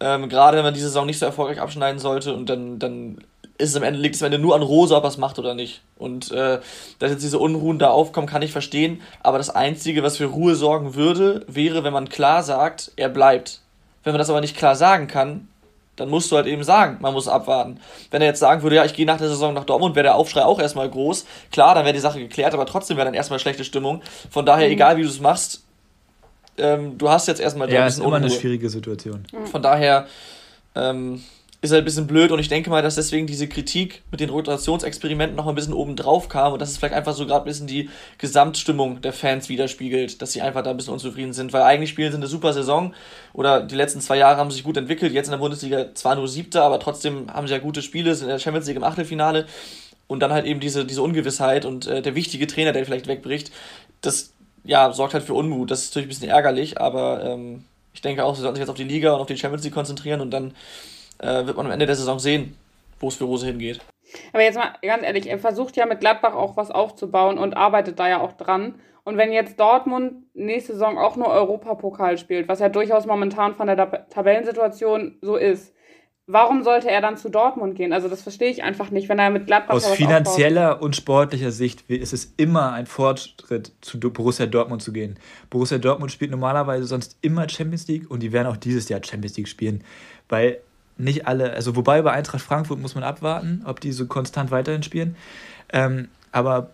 Ähm, 0.00 0.28
Gerade 0.28 0.56
wenn 0.56 0.64
man 0.64 0.74
diese 0.74 0.88
Saison 0.88 1.06
nicht 1.06 1.20
so 1.20 1.26
erfolgreich 1.26 1.60
abschneiden 1.60 2.00
sollte 2.00 2.34
und 2.34 2.48
dann, 2.48 2.80
dann 2.80 3.18
ist 3.58 3.70
es 3.70 3.76
am 3.76 3.84
Ende, 3.84 4.00
liegt 4.00 4.16
es 4.16 4.22
am 4.22 4.26
Ende 4.26 4.40
nur 4.40 4.56
an 4.56 4.62
Rose, 4.62 4.96
ob 4.96 5.04
er 5.04 5.08
es 5.08 5.18
macht 5.18 5.38
oder 5.38 5.54
nicht. 5.54 5.82
Und 5.96 6.32
äh, 6.32 6.58
dass 6.98 7.10
jetzt 7.12 7.22
diese 7.22 7.38
Unruhen 7.38 7.78
da 7.78 7.90
aufkommen, 7.90 8.26
kann 8.26 8.42
ich 8.42 8.50
verstehen. 8.50 9.00
Aber 9.22 9.38
das 9.38 9.50
Einzige, 9.50 10.02
was 10.02 10.16
für 10.16 10.24
Ruhe 10.26 10.56
sorgen 10.56 10.96
würde, 10.96 11.44
wäre, 11.46 11.84
wenn 11.84 11.92
man 11.92 12.08
klar 12.08 12.42
sagt, 12.42 12.90
er 12.96 13.08
bleibt. 13.08 13.60
Wenn 14.02 14.12
man 14.12 14.18
das 14.18 14.30
aber 14.30 14.40
nicht 14.40 14.56
klar 14.56 14.74
sagen 14.74 15.06
kann, 15.06 15.46
dann 15.96 16.08
musst 16.08 16.32
du 16.32 16.36
halt 16.36 16.46
eben 16.46 16.64
sagen, 16.64 16.98
man 17.00 17.12
muss 17.12 17.28
abwarten. 17.28 17.78
Wenn 18.10 18.22
er 18.22 18.28
jetzt 18.28 18.40
sagen 18.40 18.62
würde, 18.62 18.76
ja, 18.76 18.84
ich 18.84 18.94
gehe 18.94 19.06
nach 19.06 19.18
der 19.18 19.28
Saison 19.28 19.52
nach 19.52 19.64
Dortmund, 19.64 19.94
wäre 19.94 20.04
der 20.04 20.14
Aufschrei 20.14 20.44
auch 20.44 20.58
erstmal 20.58 20.88
groß. 20.88 21.26
Klar, 21.50 21.74
dann 21.74 21.84
wäre 21.84 21.94
die 21.94 22.00
Sache 22.00 22.18
geklärt, 22.18 22.54
aber 22.54 22.66
trotzdem 22.66 22.96
wäre 22.96 23.04
dann 23.04 23.14
erstmal 23.14 23.38
schlechte 23.38 23.64
Stimmung. 23.64 24.02
Von 24.30 24.46
daher, 24.46 24.66
mhm. 24.66 24.72
egal 24.72 24.96
wie 24.96 25.02
du 25.02 25.08
es 25.08 25.20
machst, 25.20 25.64
ähm, 26.58 26.98
du 26.98 27.08
hast 27.08 27.28
jetzt 27.28 27.40
erstmal 27.40 27.70
ja, 27.70 27.80
ein 27.80 27.86
bisschen 27.86 28.02
ist 28.02 28.06
immer 28.06 28.16
Unruhe. 28.16 28.30
eine 28.30 28.40
schwierige 28.40 28.70
Situation. 28.70 29.26
Von 29.50 29.62
daher, 29.62 30.06
ähm, 30.74 31.22
ist 31.62 31.70
halt 31.70 31.82
ein 31.82 31.84
bisschen 31.84 32.08
blöd 32.08 32.32
und 32.32 32.40
ich 32.40 32.48
denke 32.48 32.70
mal, 32.70 32.82
dass 32.82 32.96
deswegen 32.96 33.28
diese 33.28 33.46
Kritik 33.46 34.02
mit 34.10 34.18
den 34.18 34.30
Rotationsexperimenten 34.30 35.36
noch 35.36 35.46
ein 35.46 35.54
bisschen 35.54 35.74
oben 35.74 35.94
drauf 35.94 36.28
kam 36.28 36.52
und 36.52 36.60
dass 36.60 36.70
es 36.70 36.76
vielleicht 36.76 36.94
einfach 36.94 37.14
so 37.14 37.24
gerade 37.24 37.44
ein 37.44 37.46
bisschen 37.46 37.68
die 37.68 37.88
Gesamtstimmung 38.18 39.00
der 39.00 39.12
Fans 39.12 39.48
widerspiegelt, 39.48 40.20
dass 40.20 40.32
sie 40.32 40.42
einfach 40.42 40.64
da 40.64 40.70
ein 40.70 40.76
bisschen 40.76 40.92
unzufrieden 40.92 41.32
sind, 41.32 41.52
weil 41.52 41.62
eigentlich 41.62 41.90
spielen 41.90 42.10
sie 42.10 42.16
eine 42.16 42.26
super 42.26 42.52
Saison 42.52 42.94
oder 43.32 43.62
die 43.62 43.76
letzten 43.76 44.00
zwei 44.00 44.16
Jahre 44.18 44.38
haben 44.38 44.50
sich 44.50 44.64
gut 44.64 44.76
entwickelt, 44.76 45.12
jetzt 45.12 45.28
in 45.28 45.30
der 45.30 45.38
Bundesliga 45.38 45.94
zwar 45.94 46.16
nur 46.16 46.26
siebter, 46.26 46.64
aber 46.64 46.80
trotzdem 46.80 47.32
haben 47.32 47.46
sie 47.46 47.54
ja 47.54 47.60
gute 47.60 47.80
Spiele, 47.80 48.12
sind 48.16 48.24
in 48.24 48.32
der 48.32 48.40
Champions 48.40 48.66
League 48.66 48.76
im 48.76 48.84
Achtelfinale 48.84 49.46
und 50.08 50.18
dann 50.18 50.32
halt 50.32 50.46
eben 50.46 50.58
diese, 50.58 50.84
diese 50.84 51.00
Ungewissheit 51.00 51.64
und 51.64 51.86
äh, 51.86 52.02
der 52.02 52.16
wichtige 52.16 52.48
Trainer, 52.48 52.72
der 52.72 52.84
vielleicht 52.84 53.06
wegbricht, 53.06 53.52
das 54.00 54.32
ja, 54.64 54.92
sorgt 54.92 55.14
halt 55.14 55.22
für 55.22 55.34
Unmut, 55.34 55.70
das 55.70 55.82
ist 55.82 55.90
natürlich 55.90 56.06
ein 56.06 56.08
bisschen 56.08 56.28
ärgerlich, 56.28 56.80
aber 56.80 57.22
ähm, 57.24 57.64
ich 57.94 58.00
denke 58.00 58.24
auch, 58.24 58.34
sie 58.34 58.42
sollten 58.42 58.56
sich 58.56 58.62
jetzt 58.62 58.70
auf 58.70 58.76
die 58.76 58.82
Liga 58.82 59.12
und 59.14 59.20
auf 59.20 59.26
die 59.28 59.36
Champions 59.36 59.62
League 59.62 59.74
konzentrieren 59.74 60.20
und 60.20 60.32
dann 60.32 60.54
äh, 61.18 61.46
wird 61.46 61.56
man 61.56 61.66
am 61.66 61.72
Ende 61.72 61.86
der 61.86 61.96
Saison 61.96 62.18
sehen, 62.18 62.56
wo 63.00 63.08
es 63.08 63.16
für 63.16 63.24
Rose 63.24 63.46
hingeht. 63.46 63.80
Aber 64.32 64.42
jetzt 64.42 64.56
mal 64.56 64.74
ganz 64.82 65.04
ehrlich, 65.04 65.28
er 65.28 65.38
versucht 65.38 65.76
ja 65.76 65.86
mit 65.86 66.00
Gladbach 66.00 66.34
auch 66.34 66.56
was 66.56 66.70
aufzubauen 66.70 67.38
und 67.38 67.56
arbeitet 67.56 67.98
da 67.98 68.08
ja 68.08 68.20
auch 68.20 68.32
dran. 68.32 68.74
Und 69.04 69.16
wenn 69.16 69.32
jetzt 69.32 69.58
Dortmund 69.58 70.24
nächste 70.34 70.74
Saison 70.74 70.98
auch 70.98 71.16
nur 71.16 71.28
Europapokal 71.28 72.18
spielt, 72.18 72.48
was 72.48 72.60
ja 72.60 72.68
durchaus 72.68 73.06
momentan 73.06 73.56
von 73.56 73.66
der 73.66 74.06
Tabellensituation 74.10 75.16
so 75.22 75.36
ist, 75.36 75.74
warum 76.28 76.62
sollte 76.62 76.88
er 76.88 77.00
dann 77.00 77.16
zu 77.16 77.28
Dortmund 77.28 77.74
gehen? 77.74 77.92
Also 77.92 78.08
das 78.08 78.22
verstehe 78.22 78.50
ich 78.50 78.62
einfach 78.62 78.90
nicht, 78.90 79.08
wenn 79.08 79.18
er 79.18 79.30
mit 79.30 79.46
Gladbach 79.46 79.74
Aus 79.74 79.88
finanzieller 79.88 80.74
aufbaut. 80.74 80.84
und 80.84 80.96
sportlicher 80.96 81.50
Sicht 81.50 81.90
ist 81.90 82.12
es 82.12 82.32
immer 82.36 82.72
ein 82.72 82.86
Fortschritt, 82.86 83.72
zu 83.80 83.98
Borussia 83.98 84.46
Dortmund 84.46 84.82
zu 84.82 84.92
gehen. 84.92 85.18
Borussia 85.50 85.78
Dortmund 85.78 86.12
spielt 86.12 86.30
normalerweise 86.30 86.84
sonst 86.86 87.18
immer 87.22 87.48
Champions 87.48 87.88
League 87.88 88.08
und 88.08 88.22
die 88.22 88.32
werden 88.32 88.46
auch 88.46 88.56
dieses 88.56 88.88
Jahr 88.88 89.02
Champions 89.02 89.36
League 89.36 89.48
spielen, 89.48 89.82
weil 90.28 90.58
nicht 90.98 91.26
alle, 91.26 91.52
also 91.52 91.76
wobei 91.76 92.02
bei 92.02 92.12
Eintracht 92.12 92.42
Frankfurt 92.42 92.80
muss 92.80 92.94
man 92.94 93.04
abwarten, 93.04 93.62
ob 93.64 93.80
die 93.80 93.92
so 93.92 94.06
konstant 94.06 94.50
weiterhin 94.50 94.82
spielen. 94.82 95.16
Ähm, 95.72 96.08
aber 96.30 96.70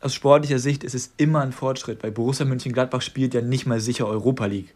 aus 0.00 0.14
sportlicher 0.14 0.58
Sicht 0.58 0.84
ist 0.84 0.94
es 0.94 1.12
immer 1.16 1.40
ein 1.40 1.52
Fortschritt, 1.52 2.02
weil 2.02 2.10
Borussia 2.10 2.44
Mönchengladbach 2.44 3.02
spielt 3.02 3.34
ja 3.34 3.40
nicht 3.40 3.66
mal 3.66 3.80
sicher 3.80 4.06
Europa 4.06 4.46
League. 4.46 4.74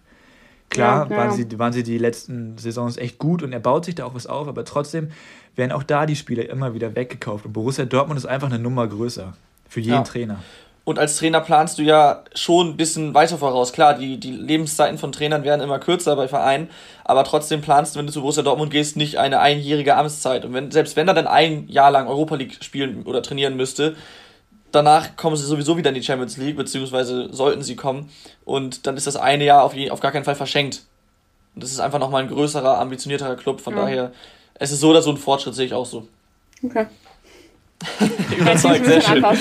Klar, 0.68 1.10
ja. 1.10 1.16
Waren, 1.16 1.32
sie, 1.32 1.58
waren 1.58 1.72
sie 1.72 1.82
die 1.82 1.98
letzten 1.98 2.58
Saisons 2.58 2.96
echt 2.96 3.18
gut 3.18 3.42
und 3.42 3.52
er 3.52 3.60
baut 3.60 3.84
sich 3.84 3.94
da 3.94 4.04
auch 4.04 4.14
was 4.14 4.26
auf, 4.26 4.48
aber 4.48 4.64
trotzdem 4.64 5.10
werden 5.54 5.72
auch 5.72 5.82
da 5.82 6.06
die 6.06 6.16
Spieler 6.16 6.48
immer 6.48 6.74
wieder 6.74 6.94
weggekauft. 6.94 7.46
Und 7.46 7.52
Borussia 7.52 7.84
Dortmund 7.84 8.18
ist 8.18 8.26
einfach 8.26 8.48
eine 8.48 8.58
Nummer 8.58 8.86
größer 8.86 9.34
für 9.68 9.80
jeden 9.80 9.94
ja. 9.94 10.02
Trainer. 10.02 10.42
Und 10.86 11.00
als 11.00 11.16
Trainer 11.16 11.40
planst 11.40 11.78
du 11.78 11.82
ja 11.82 12.22
schon 12.36 12.68
ein 12.68 12.76
bisschen 12.76 13.12
weiter 13.12 13.38
voraus. 13.38 13.72
Klar, 13.72 13.94
die, 13.94 14.20
die 14.20 14.30
Lebenszeiten 14.30 14.98
von 14.98 15.10
Trainern 15.10 15.42
werden 15.42 15.60
immer 15.60 15.80
kürzer 15.80 16.14
bei 16.14 16.28
Vereinen, 16.28 16.70
aber 17.02 17.24
trotzdem 17.24 17.60
planst 17.60 17.94
du, 17.94 17.98
wenn 17.98 18.06
du 18.06 18.12
zu 18.12 18.20
Borussia 18.20 18.44
Dortmund 18.44 18.70
gehst, 18.70 18.96
nicht 18.96 19.18
eine 19.18 19.40
einjährige 19.40 19.96
Amtszeit. 19.96 20.44
Und 20.44 20.54
wenn, 20.54 20.70
selbst 20.70 20.94
wenn 20.94 21.08
er 21.08 21.14
dann 21.14 21.26
ein 21.26 21.66
Jahr 21.66 21.90
lang 21.90 22.06
Europa 22.06 22.36
League 22.36 22.62
spielen 22.62 23.02
oder 23.02 23.20
trainieren 23.20 23.56
müsste, 23.56 23.96
danach 24.70 25.16
kommen 25.16 25.34
sie 25.34 25.44
sowieso 25.44 25.76
wieder 25.76 25.88
in 25.88 25.96
die 25.96 26.04
Champions 26.04 26.36
League, 26.36 26.56
beziehungsweise 26.56 27.34
sollten 27.34 27.64
sie 27.64 27.74
kommen. 27.74 28.08
Und 28.44 28.86
dann 28.86 28.96
ist 28.96 29.08
das 29.08 29.16
eine 29.16 29.44
Jahr 29.44 29.64
auf, 29.64 29.74
je, 29.74 29.90
auf 29.90 29.98
gar 29.98 30.12
keinen 30.12 30.24
Fall 30.24 30.36
verschenkt. 30.36 30.84
Und 31.56 31.64
das 31.64 31.72
ist 31.72 31.80
einfach 31.80 31.98
nochmal 31.98 32.22
ein 32.22 32.28
größerer, 32.28 32.78
ambitionierterer 32.78 33.34
Club. 33.34 33.60
Von 33.60 33.74
ja. 33.74 33.82
daher, 33.82 34.12
es 34.54 34.70
ist 34.70 34.78
so 34.78 34.90
oder 34.90 35.02
so 35.02 35.10
ein 35.10 35.16
Fortschritt, 35.16 35.56
sehe 35.56 35.66
ich 35.66 35.74
auch 35.74 35.86
so. 35.86 36.06
Okay. 36.62 36.86
Überzeugt, 38.38 38.86
sehr 38.86 39.00
schön. 39.00 39.24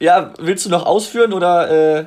ja, 0.00 0.32
willst 0.38 0.66
du 0.66 0.70
noch 0.70 0.86
ausführen 0.86 1.32
oder 1.32 1.98
äh, 1.98 2.04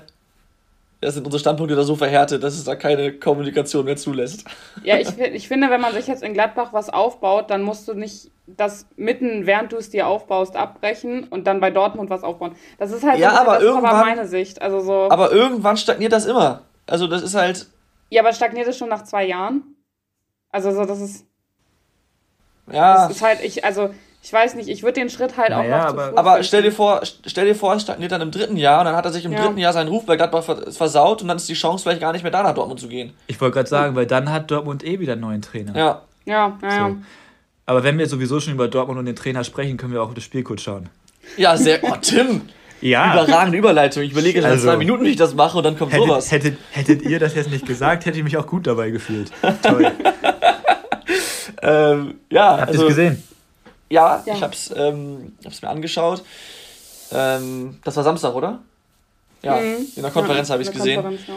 da 1.01 1.11
sind 1.11 1.25
unsere 1.25 1.39
Standpunkte 1.39 1.75
da 1.75 1.83
so 1.83 1.95
verhärtet, 1.95 2.43
dass 2.43 2.53
es 2.53 2.63
da 2.63 2.75
keine 2.75 3.13
Kommunikation 3.13 3.85
mehr 3.85 3.97
zulässt. 3.97 4.45
Ja, 4.83 4.97
ich, 4.97 5.17
ich 5.19 5.47
finde, 5.47 5.69
wenn 5.69 5.81
man 5.81 5.93
sich 5.93 6.07
jetzt 6.07 6.23
in 6.23 6.33
Gladbach 6.33 6.73
was 6.73 6.89
aufbaut, 6.89 7.49
dann 7.49 7.61
musst 7.61 7.87
du 7.87 7.93
nicht 7.93 8.31
das 8.47 8.87
mitten, 8.95 9.45
während 9.45 9.71
du 9.71 9.77
es 9.77 9.89
dir 9.89 10.07
aufbaust, 10.07 10.55
abbrechen 10.55 11.25
und 11.25 11.45
dann 11.45 11.59
bei 11.59 11.71
Dortmund 11.71 12.09
was 12.09 12.23
aufbauen. 12.23 12.55
Das 12.79 12.91
ist 12.91 13.03
halt 13.03 13.19
ja, 13.19 13.31
so, 13.31 13.37
aber 13.37 13.53
das 13.55 13.63
irgendwann, 13.63 13.95
aber 13.95 14.05
meine 14.05 14.27
Sicht. 14.27 14.61
Also 14.61 14.79
so, 14.79 15.07
aber 15.09 15.31
irgendwann 15.31 15.77
stagniert 15.77 16.13
das 16.13 16.25
immer. 16.25 16.61
Also 16.87 17.07
das 17.07 17.21
ist 17.21 17.35
halt. 17.35 17.67
Ja, 18.09 18.21
aber 18.21 18.33
stagniert 18.33 18.67
es 18.67 18.77
schon 18.77 18.89
nach 18.89 19.03
zwei 19.03 19.25
Jahren? 19.25 19.75
Also 20.49 20.71
so, 20.71 20.85
das 20.85 20.99
ist. 20.99 21.25
Ja. 22.71 23.07
Das 23.07 23.15
ist 23.15 23.21
halt, 23.21 23.43
ich, 23.43 23.63
also 23.63 23.93
ich 24.23 24.31
weiß 24.31 24.55
nicht, 24.55 24.69
ich 24.69 24.83
würde 24.83 24.99
den 24.99 25.09
Schritt 25.09 25.37
halt 25.37 25.49
naja, 25.49 25.89
auch 25.89 25.93
noch 25.93 26.03
aber, 26.03 26.17
aber 26.17 26.43
stell 26.43 26.61
dir 26.61 26.71
vor, 26.71 27.01
stell 27.25 27.45
dir 27.45 27.55
vor, 27.55 27.73
es 27.75 27.81
stagniert 27.81 28.11
dann 28.11 28.21
im 28.21 28.31
dritten 28.31 28.55
Jahr 28.55 28.79
und 28.79 28.85
dann 28.85 28.95
hat 28.95 29.05
er 29.05 29.11
sich 29.11 29.25
im 29.25 29.31
ja. 29.31 29.43
dritten 29.43 29.57
Jahr 29.57 29.73
seinen 29.73 29.87
Ruf 29.87 30.05
bei 30.05 30.15
Gladbach 30.15 30.43
versaut 30.43 31.21
und 31.21 31.27
dann 31.27 31.37
ist 31.37 31.49
die 31.49 31.55
Chance 31.55 31.83
vielleicht 31.83 32.01
gar 32.01 32.13
nicht 32.13 32.21
mehr 32.21 32.31
da 32.31 32.43
nach 32.43 32.53
Dortmund 32.53 32.79
zu 32.79 32.87
gehen. 32.87 33.13
Ich 33.27 33.41
wollte 33.41 33.55
gerade 33.55 33.69
sagen, 33.69 33.95
weil 33.95 34.05
dann 34.05 34.31
hat 34.31 34.51
Dortmund 34.51 34.85
eh 34.85 34.99
wieder 34.99 35.13
einen 35.13 35.21
neuen 35.21 35.41
Trainer. 35.41 35.75
Ja. 35.75 36.01
Ja, 36.25 36.57
ja, 36.61 36.89
so. 36.89 36.97
Aber 37.65 37.83
wenn 37.83 37.97
wir 37.97 38.07
sowieso 38.07 38.39
schon 38.39 38.53
über 38.53 38.67
Dortmund 38.67 38.99
und 38.99 39.05
den 39.05 39.15
Trainer 39.15 39.43
sprechen, 39.43 39.77
können 39.77 39.93
wir 39.93 40.03
auch 40.03 40.13
das 40.13 40.23
Spiel 40.23 40.43
kurz 40.43 40.61
schauen. 40.61 40.89
Ja, 41.37 41.57
sehr. 41.57 41.79
Oh, 41.83 41.95
Tim! 42.01 42.41
Ja. 42.81 43.13
Überragende 43.13 43.57
Überleitung. 43.57 44.03
Ich 44.03 44.11
überlege 44.11 44.39
jetzt 44.39 44.47
also, 44.47 44.67
zwei 44.67 44.77
Minuten, 44.77 45.03
wie 45.03 45.09
ich 45.09 45.15
das 45.15 45.35
mache 45.35 45.57
und 45.57 45.63
dann 45.63 45.77
kommt 45.77 45.93
hättet, 45.93 46.07
sowas. 46.07 46.31
Hättet, 46.31 46.57
hättet 46.71 47.03
ihr 47.03 47.19
das 47.19 47.35
jetzt 47.35 47.51
nicht 47.51 47.65
gesagt, 47.65 48.05
hätte 48.05 48.17
ich 48.17 48.23
mich 48.23 48.37
auch 48.37 48.47
gut 48.47 48.65
dabei 48.65 48.89
gefühlt. 48.89 49.31
Toll. 49.61 49.91
ähm, 51.61 52.15
ja, 52.31 52.57
Habt 52.57 52.69
also, 52.69 52.83
ihr 52.83 52.89
es 52.89 52.95
gesehen? 52.95 53.23
Ja, 53.91 54.23
ja. 54.25 54.35
ich 54.35 54.41
habe 54.41 54.53
es 54.53 54.73
ähm, 54.75 55.35
mir 55.43 55.69
angeschaut. 55.69 56.23
Ähm, 57.11 57.79
das 57.83 57.97
war 57.97 58.03
Samstag, 58.03 58.33
oder? 58.33 58.59
Ja, 59.43 59.57
mhm. 59.57 59.85
in 59.95 60.01
der 60.01 60.11
Konferenz 60.11 60.47
ja, 60.47 60.53
habe 60.53 60.63
ich 60.63 60.69
es 60.69 60.73
gesehen. 60.73 61.03
Ja. 61.27 61.33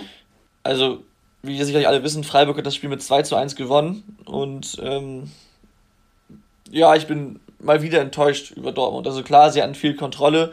Also, 0.63 1.03
wie 1.43 1.59
ihr 1.59 1.65
sicherlich 1.65 1.89
alle 1.89 2.03
wissen, 2.05 2.23
Freiburg 2.23 2.57
hat 2.57 2.67
das 2.67 2.77
Spiel 2.77 2.91
mit 2.91 3.03
2 3.03 3.23
zu 3.23 3.35
1 3.35 3.57
gewonnen. 3.57 4.19
Und 4.25 4.79
ähm, 4.83 5.33
ja, 6.71 6.95
ich 6.95 7.09
bin 7.09 7.41
mal 7.59 7.83
wieder 7.83 8.01
enttäuscht 8.01 8.53
über 8.53 8.71
Dortmund. 8.71 9.07
Also 9.07 9.25
klar, 9.25 9.51
sie 9.51 9.61
hatten 9.61 9.75
viel 9.75 9.97
Kontrolle, 9.97 10.53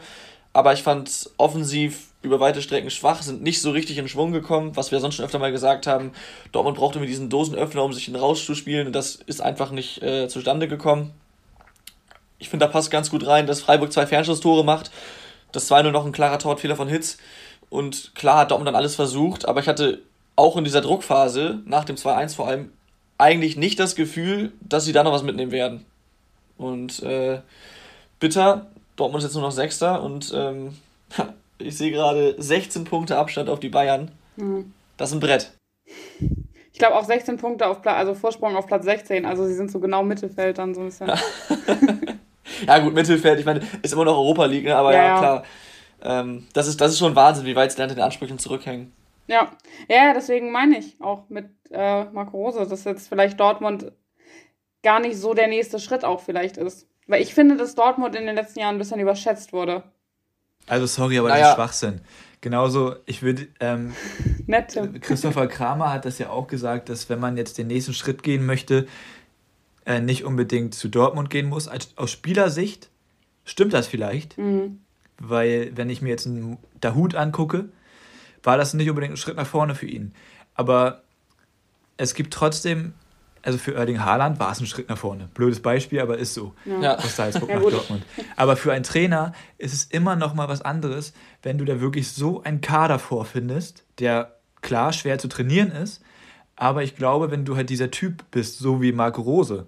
aber 0.52 0.72
ich 0.72 0.82
fand 0.82 1.30
offensiv 1.36 2.08
über 2.22 2.40
weite 2.40 2.62
Strecken 2.62 2.90
schwach, 2.90 3.22
sind 3.22 3.42
nicht 3.42 3.60
so 3.60 3.70
richtig 3.70 3.98
in 3.98 4.08
Schwung 4.08 4.32
gekommen, 4.32 4.76
was 4.76 4.92
wir 4.92 5.00
sonst 5.00 5.16
schon 5.16 5.24
öfter 5.24 5.38
mal 5.38 5.52
gesagt 5.52 5.86
haben. 5.86 6.12
Dortmund 6.52 6.76
brauchte 6.76 7.00
mit 7.00 7.08
diesen 7.08 7.30
Dosenöffner, 7.30 7.82
um 7.82 7.92
sich 7.92 8.12
rauszuspielen 8.14 8.86
und 8.88 8.92
das 8.92 9.16
ist 9.16 9.40
einfach 9.40 9.72
nicht 9.72 10.02
äh, 10.02 10.28
zustande 10.28 10.68
gekommen 10.68 11.12
ich 12.42 12.48
finde, 12.48 12.66
da 12.66 12.72
passt 12.72 12.90
ganz 12.90 13.08
gut 13.08 13.24
rein, 13.24 13.46
dass 13.46 13.60
Freiburg 13.60 13.92
zwei 13.92 14.04
Fernschusstore 14.04 14.64
macht. 14.64 14.90
Das 15.52 15.70
2-0 15.70 15.92
noch 15.92 16.04
ein 16.04 16.10
klarer 16.10 16.40
Torwartfehler 16.40 16.74
von 16.74 16.88
Hitz. 16.88 17.18
Und 17.70 18.16
klar 18.16 18.40
hat 18.40 18.50
Dortmund 18.50 18.66
dann 18.66 18.74
alles 18.74 18.96
versucht, 18.96 19.46
aber 19.46 19.60
ich 19.60 19.68
hatte 19.68 20.00
auch 20.34 20.56
in 20.56 20.64
dieser 20.64 20.80
Druckphase, 20.80 21.60
nach 21.66 21.84
dem 21.84 21.94
2-1 21.94 22.34
vor 22.34 22.48
allem, 22.48 22.72
eigentlich 23.16 23.56
nicht 23.56 23.78
das 23.78 23.94
Gefühl, 23.94 24.52
dass 24.60 24.84
sie 24.84 24.92
da 24.92 25.04
noch 25.04 25.12
was 25.12 25.22
mitnehmen 25.22 25.52
werden. 25.52 25.86
Und 26.58 27.00
äh, 27.04 27.40
bitter, 28.18 28.66
Dortmund 28.96 29.22
ist 29.22 29.28
jetzt 29.28 29.34
nur 29.34 29.44
noch 29.44 29.52
Sechster 29.52 30.02
und 30.02 30.32
ähm, 30.34 30.76
ich 31.58 31.78
sehe 31.78 31.92
gerade 31.92 32.34
16 32.38 32.82
Punkte 32.82 33.18
Abstand 33.18 33.48
auf 33.48 33.60
die 33.60 33.68
Bayern. 33.68 34.10
Mhm. 34.34 34.72
Das 34.96 35.10
ist 35.10 35.14
ein 35.14 35.20
Brett. 35.20 35.52
Ich 36.72 36.78
glaube 36.78 36.96
auch 36.96 37.04
16 37.04 37.36
Punkte 37.36 37.68
auf 37.68 37.82
Platz, 37.82 37.98
also 37.98 38.14
Vorsprung 38.14 38.56
auf 38.56 38.66
Platz 38.66 38.84
16, 38.84 39.26
also 39.26 39.46
sie 39.46 39.54
sind 39.54 39.70
so 39.70 39.78
genau 39.78 40.02
Mittelfeld 40.02 40.58
dann 40.58 40.74
so 40.74 40.80
ein 40.80 40.86
bisschen. 40.86 41.12
ja, 42.66 42.78
gut, 42.78 42.94
Mittelfeld, 42.94 43.38
ich 43.38 43.46
meine, 43.46 43.60
ist 43.82 43.92
immer 43.92 44.04
noch 44.04 44.16
Europa 44.16 44.44
League, 44.46 44.64
ne? 44.64 44.76
aber 44.76 44.92
ja, 44.92 45.04
ja 45.04 45.18
klar. 45.18 45.44
Ähm, 46.02 46.46
das, 46.52 46.68
ist, 46.68 46.80
das 46.80 46.92
ist 46.92 46.98
schon 46.98 47.14
Wahnsinn, 47.14 47.46
wie 47.46 47.56
weit 47.56 47.70
sie 47.70 47.78
dann 47.78 47.90
in 47.90 47.96
den 47.96 48.04
Ansprüchen 48.04 48.38
zurückhängen. 48.38 48.92
Ja, 49.28 49.50
ja, 49.88 50.12
deswegen 50.14 50.50
meine 50.50 50.78
ich 50.78 50.96
auch 51.00 51.28
mit 51.28 51.46
äh, 51.70 52.04
Marco 52.04 52.36
Rose, 52.36 52.66
dass 52.66 52.84
jetzt 52.84 53.08
vielleicht 53.08 53.38
Dortmund 53.38 53.92
gar 54.82 55.00
nicht 55.00 55.16
so 55.16 55.32
der 55.32 55.46
nächste 55.46 55.78
Schritt 55.78 56.04
auch 56.04 56.20
vielleicht 56.20 56.56
ist. 56.56 56.88
Weil 57.06 57.22
ich 57.22 57.34
finde, 57.34 57.56
dass 57.56 57.74
Dortmund 57.74 58.14
in 58.16 58.26
den 58.26 58.34
letzten 58.34 58.60
Jahren 58.60 58.76
ein 58.76 58.78
bisschen 58.78 59.00
überschätzt 59.00 59.52
wurde. 59.52 59.84
Also 60.66 60.86
sorry, 60.86 61.18
aber 61.18 61.28
naja. 61.28 61.40
das 61.40 61.50
ist 61.50 61.54
Schwachsinn. 61.56 62.00
Genauso, 62.40 62.96
ich 63.06 63.22
würde, 63.22 63.46
ähm, 63.60 63.94
Christopher 65.00 65.46
Kramer 65.46 65.92
hat 65.92 66.04
das 66.04 66.18
ja 66.18 66.30
auch 66.30 66.48
gesagt, 66.48 66.88
dass 66.88 67.08
wenn 67.08 67.20
man 67.20 67.36
jetzt 67.36 67.58
den 67.58 67.68
nächsten 67.68 67.94
Schritt 67.94 68.22
gehen 68.22 68.44
möchte, 68.44 68.86
äh, 69.86 70.00
nicht 70.00 70.24
unbedingt 70.24 70.74
zu 70.74 70.88
Dortmund 70.88 71.30
gehen 71.30 71.48
muss. 71.48 71.68
Als, 71.68 71.96
aus 71.96 72.10
Spielersicht 72.10 72.90
stimmt 73.44 73.72
das 73.72 73.86
vielleicht, 73.86 74.38
mhm. 74.38 74.80
weil 75.18 75.72
wenn 75.74 75.90
ich 75.90 76.02
mir 76.02 76.10
jetzt 76.10 76.26
einen 76.26 76.58
Dahut 76.80 77.14
angucke, 77.14 77.68
war 78.42 78.56
das 78.56 78.74
nicht 78.74 78.88
unbedingt 78.88 79.14
ein 79.14 79.16
Schritt 79.16 79.36
nach 79.36 79.46
vorne 79.46 79.74
für 79.74 79.86
ihn. 79.86 80.14
Aber 80.54 81.02
es 81.96 82.14
gibt 82.14 82.32
trotzdem, 82.32 82.94
also 83.42 83.58
für 83.58 83.74
Erling 83.74 84.04
Haaland 84.04 84.38
war 84.40 84.52
es 84.52 84.60
ein 84.60 84.66
Schritt 84.66 84.88
nach 84.88 84.98
vorne. 84.98 85.28
Blödes 85.34 85.60
Beispiel, 85.60 86.00
aber 86.00 86.18
ist 86.18 86.34
so. 86.34 86.54
Ja. 86.64 86.96
Aus 86.96 87.16
Salzburg 87.16 87.48
ja, 87.48 87.56
nach 87.56 87.70
Dortmund. 87.70 88.04
Aber 88.36 88.56
für 88.56 88.72
einen 88.72 88.84
Trainer 88.84 89.32
ist 89.58 89.72
es 89.72 89.84
immer 89.84 90.16
noch 90.16 90.34
mal 90.34 90.48
was 90.48 90.62
anderes, 90.62 91.12
wenn 91.42 91.58
du 91.58 91.64
da 91.64 91.80
wirklich 91.80 92.10
so 92.10 92.42
einen 92.42 92.60
Kader 92.60 92.98
vorfindest, 92.98 93.84
der 93.98 94.36
klar 94.60 94.92
schwer 94.92 95.18
zu 95.18 95.28
trainieren 95.28 95.70
ist, 95.72 96.02
aber 96.56 96.82
ich 96.82 96.96
glaube, 96.96 97.30
wenn 97.30 97.44
du 97.44 97.56
halt 97.56 97.70
dieser 97.70 97.90
Typ 97.90 98.24
bist, 98.30 98.58
so 98.58 98.80
wie 98.82 98.92
Marco 98.92 99.22
Rose, 99.22 99.66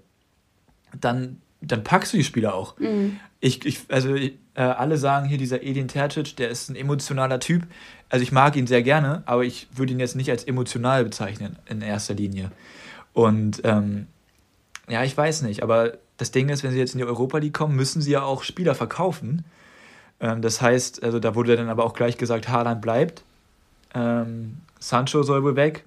dann, 1.00 1.40
dann 1.60 1.84
packst 1.84 2.12
du 2.12 2.16
die 2.16 2.24
Spieler 2.24 2.54
auch. 2.54 2.78
Mhm. 2.78 3.18
Ich, 3.40 3.64
ich, 3.66 3.80
also 3.88 4.14
äh, 4.14 4.30
alle 4.54 4.96
sagen 4.96 5.26
hier, 5.26 5.38
dieser 5.38 5.62
Edin 5.62 5.88
Tercic, 5.88 6.36
der 6.36 6.48
ist 6.48 6.70
ein 6.70 6.76
emotionaler 6.76 7.40
Typ. 7.40 7.66
Also 8.08 8.22
ich 8.22 8.32
mag 8.32 8.56
ihn 8.56 8.66
sehr 8.66 8.82
gerne, 8.82 9.22
aber 9.26 9.44
ich 9.44 9.68
würde 9.74 9.92
ihn 9.92 10.00
jetzt 10.00 10.16
nicht 10.16 10.30
als 10.30 10.44
emotional 10.44 11.04
bezeichnen 11.04 11.56
in 11.68 11.82
erster 11.82 12.14
Linie. 12.14 12.50
Und 13.12 13.60
ähm, 13.64 14.06
ja, 14.88 15.02
ich 15.04 15.16
weiß 15.16 15.42
nicht, 15.42 15.62
aber 15.62 15.98
das 16.16 16.30
Ding 16.30 16.48
ist, 16.48 16.62
wenn 16.62 16.70
sie 16.70 16.78
jetzt 16.78 16.94
in 16.94 16.98
die 16.98 17.04
Europa 17.04 17.38
League 17.38 17.54
kommen, 17.54 17.74
müssen 17.74 18.00
sie 18.00 18.12
ja 18.12 18.22
auch 18.22 18.42
Spieler 18.42 18.74
verkaufen. 18.74 19.44
Ähm, 20.20 20.42
das 20.42 20.60
heißt, 20.60 21.02
also 21.02 21.18
da 21.18 21.34
wurde 21.34 21.56
dann 21.56 21.68
aber 21.68 21.84
auch 21.84 21.94
gleich 21.94 22.16
gesagt, 22.16 22.48
Haaland 22.48 22.80
bleibt. 22.80 23.24
Ähm, 23.94 24.58
Sancho 24.78 25.22
soll 25.22 25.42
wohl 25.42 25.56
weg. 25.56 25.84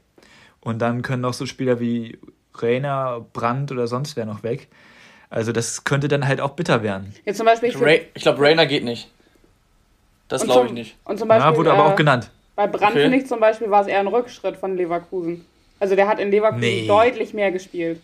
Und 0.60 0.80
dann 0.80 1.02
können 1.02 1.22
noch 1.22 1.34
so 1.34 1.46
Spieler 1.46 1.80
wie 1.80 2.18
Reiner, 2.56 3.26
Brandt 3.34 3.72
oder 3.72 3.88
sonst 3.88 4.16
wer 4.16 4.26
noch 4.26 4.44
weg. 4.44 4.68
Also 5.30 5.52
das 5.52 5.84
könnte 5.84 6.08
dann 6.08 6.28
halt 6.28 6.40
auch 6.40 6.52
bitter 6.52 6.84
werden. 6.84 7.14
Jetzt 7.26 7.38
zum 7.38 7.46
Beispiel, 7.46 7.70
ich, 7.70 7.82
Ray, 7.82 8.08
ich 8.14 8.24
glaube, 8.24 8.42
Rainer 8.42 8.66
geht 8.66 8.84
nicht. 8.84 9.10
Das 10.28 10.44
glaube 10.44 10.68
ich 10.68 10.74
nicht. 10.74 10.96
Und 11.06 11.20
zum 11.20 11.28
Beispiel, 11.28 11.52
ja, 11.52 11.58
wurde 11.58 11.72
aber 11.72 11.86
äh, 11.86 11.92
auch 11.92 11.96
genannt. 11.96 12.30
Bei 12.56 12.68
Brandt 12.68 12.92
okay. 12.92 13.04
finde 13.04 13.18
ich 13.18 13.28
zum 13.28 13.40
Beispiel 13.40 13.70
war 13.70 13.82
es 13.82 13.88
eher 13.88 14.00
ein 14.00 14.08
Rückschritt 14.08 14.58
von 14.58 14.76
Leverkusen. 14.76 15.46
Also 15.80 15.96
der 15.96 16.08
hat 16.08 16.20
in 16.20 16.32
Leverkusen 16.32 16.62
nee. 16.62 16.88
deutlich 16.88 17.34
mehr 17.34 17.52
gespielt. 17.52 18.02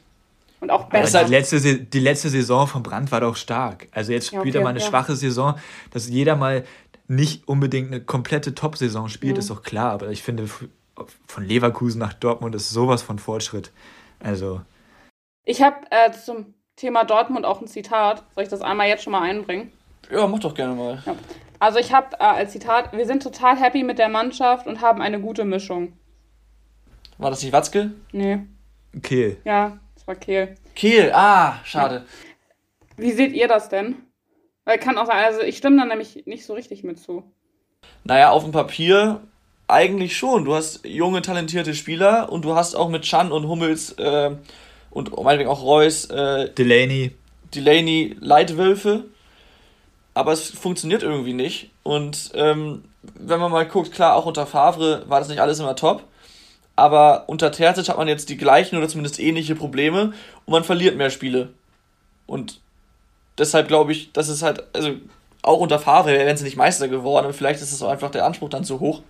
Und 0.60 0.70
auch 0.70 0.86
besser. 0.86 1.20
Also 1.20 1.30
die, 1.30 1.36
letzte, 1.36 1.75
die 1.80 2.00
letzte 2.00 2.30
Saison 2.30 2.68
von 2.68 2.84
Brandt 2.84 3.12
war 3.12 3.20
doch 3.20 3.36
stark. 3.36 3.88
Also 3.92 4.13
jetzt 4.13 4.27
spielt 4.27 4.46
ja, 4.46 4.50
okay, 4.50 4.58
er 4.60 4.63
mal 4.63 4.70
eine 4.70 4.80
ja. 4.80 4.86
schwache 4.86 5.15
Saison, 5.15 5.56
dass 5.92 6.08
jeder 6.08 6.36
mal 6.36 6.63
nicht 7.08 7.48
unbedingt 7.48 7.88
eine 7.88 8.01
komplette 8.01 8.56
Top-Saison 8.56 9.10
spielt, 9.10 9.34
mhm. 9.34 9.39
ist 9.39 9.50
doch 9.50 9.63
klar. 9.63 9.92
Aber 9.92 10.10
ich 10.10 10.24
finde, 10.24 10.48
von 11.27 11.44
Leverkusen 11.44 12.00
nach 12.00 12.13
Dortmund 12.13 12.56
ist 12.56 12.70
sowas 12.70 13.01
von 13.01 13.20
Fortschritt. 13.20 13.72
Also. 14.20 14.62
Ich 15.44 15.62
habe 15.62 15.77
äh, 15.89 16.12
zum 16.12 16.53
Thema 16.75 17.03
Dortmund 17.03 17.46
auch 17.46 17.62
ein 17.62 17.68
Zitat. 17.68 18.24
Soll 18.34 18.44
ich 18.44 18.50
das 18.50 18.62
einmal 18.62 18.88
jetzt 18.88 19.03
schon 19.03 19.12
mal 19.12 19.22
einbringen? 19.22 19.72
Ja, 20.12 20.27
mach 20.27 20.39
doch 20.39 20.53
gerne 20.53 20.75
mal. 20.75 21.01
Ja. 21.06 21.15
Also 21.60 21.80
ich 21.80 21.94
habe 21.94 22.15
äh, 22.20 22.24
als 22.24 22.51
Zitat, 22.51 22.92
wir 22.92 23.06
sind 23.06 23.24
total 23.24 23.58
happy 23.58 23.84
mit 23.84 23.98
der 23.98 24.10
Mannschaft 24.10 24.68
und 24.68 24.82
haben 24.82 25.01
eine 25.01 25.22
gute 25.22 25.46
Mischung. 25.46 25.94
War 27.18 27.30
das 27.30 27.42
nicht 27.42 27.53
Watzke? 27.53 27.92
Nee. 28.12 28.39
Kehl. 29.01 29.38
Ja, 29.46 29.80
das 29.96 30.08
war 30.08 30.15
Kehl. 30.15 30.56
Kehl, 30.75 31.12
ah, 31.13 31.60
schade. 31.63 32.06
Wie 32.98 33.12
seht 33.12 33.34
ihr 33.34 33.48
das 33.48 33.70
denn? 33.70 33.96
Weil 34.65 34.77
kann 34.77 34.98
auch 34.98 35.06
sein, 35.06 35.24
also 35.24 35.42
ich 35.42 35.58
stimme 35.58 35.77
da 35.77 35.86
nämlich 35.86 36.25
nicht 36.25 36.46
so 36.46 36.53
richtig 36.53 36.84
mit 36.84 37.00
zu. 37.00 37.24
Naja, 38.03 38.32
auf 38.32 38.44
dem 38.44 38.51
Papier 38.51 39.22
eigentlich 39.68 40.18
schon. 40.18 40.46
Du 40.46 40.53
hast 40.53 40.86
junge, 40.86 41.22
talentierte 41.22 41.74
Spieler 41.74 42.32
und 42.32 42.46
du 42.46 42.56
hast 42.56 42.75
auch 42.75 42.89
mit 42.89 43.03
Chan 43.03 43.32
und 43.32 43.48
Hummels 43.48 43.94
äh, 43.94 44.36
und 44.93 45.12
meinetwegen 45.23 45.50
auch 45.50 45.63
Reus, 45.63 46.05
äh, 46.05 46.50
Delaney. 46.50 47.12
Delaney 47.53 48.15
Leitwölfe. 48.19 49.05
Aber 50.13 50.31
es 50.31 50.51
funktioniert 50.51 51.01
irgendwie 51.01 51.33
nicht. 51.33 51.71
Und 51.81 52.31
ähm, 52.35 52.83
wenn 53.01 53.39
man 53.39 53.51
mal 53.51 53.65
guckt, 53.65 53.91
klar, 53.91 54.15
auch 54.15 54.25
unter 54.25 54.45
Favre 54.45 55.03
war 55.07 55.19
das 55.19 55.29
nicht 55.29 55.39
alles 55.39 55.59
immer 55.59 55.75
top. 55.75 56.03
Aber 56.75 57.23
unter 57.27 57.51
Terzic 57.51 57.89
hat 57.89 57.97
man 57.97 58.07
jetzt 58.07 58.29
die 58.29 58.38
gleichen 58.38 58.77
oder 58.77 58.88
zumindest 58.88 59.19
ähnliche 59.19 59.55
Probleme 59.55 60.13
und 60.45 60.51
man 60.51 60.63
verliert 60.63 60.95
mehr 60.95 61.09
Spiele. 61.09 61.50
Und 62.25 62.62
deshalb 63.38 63.67
glaube 63.67 63.91
ich, 63.91 64.12
dass 64.12 64.27
es 64.27 64.41
halt, 64.41 64.63
also 64.73 64.91
auch 65.41 65.59
unter 65.59 65.79
Favre 65.79 66.12
wären 66.12 66.38
sie 66.38 66.45
nicht 66.45 66.57
Meister 66.57 66.88
geworden, 66.88 67.25
aber 67.25 67.33
vielleicht 67.33 67.62
ist 67.62 67.71
es 67.71 67.81
auch 67.83 67.89
einfach 67.89 68.12
der 68.12 68.25
Anspruch 68.25 68.50
dann 68.50 68.63
zu 68.63 68.79
hoch. 68.79 69.01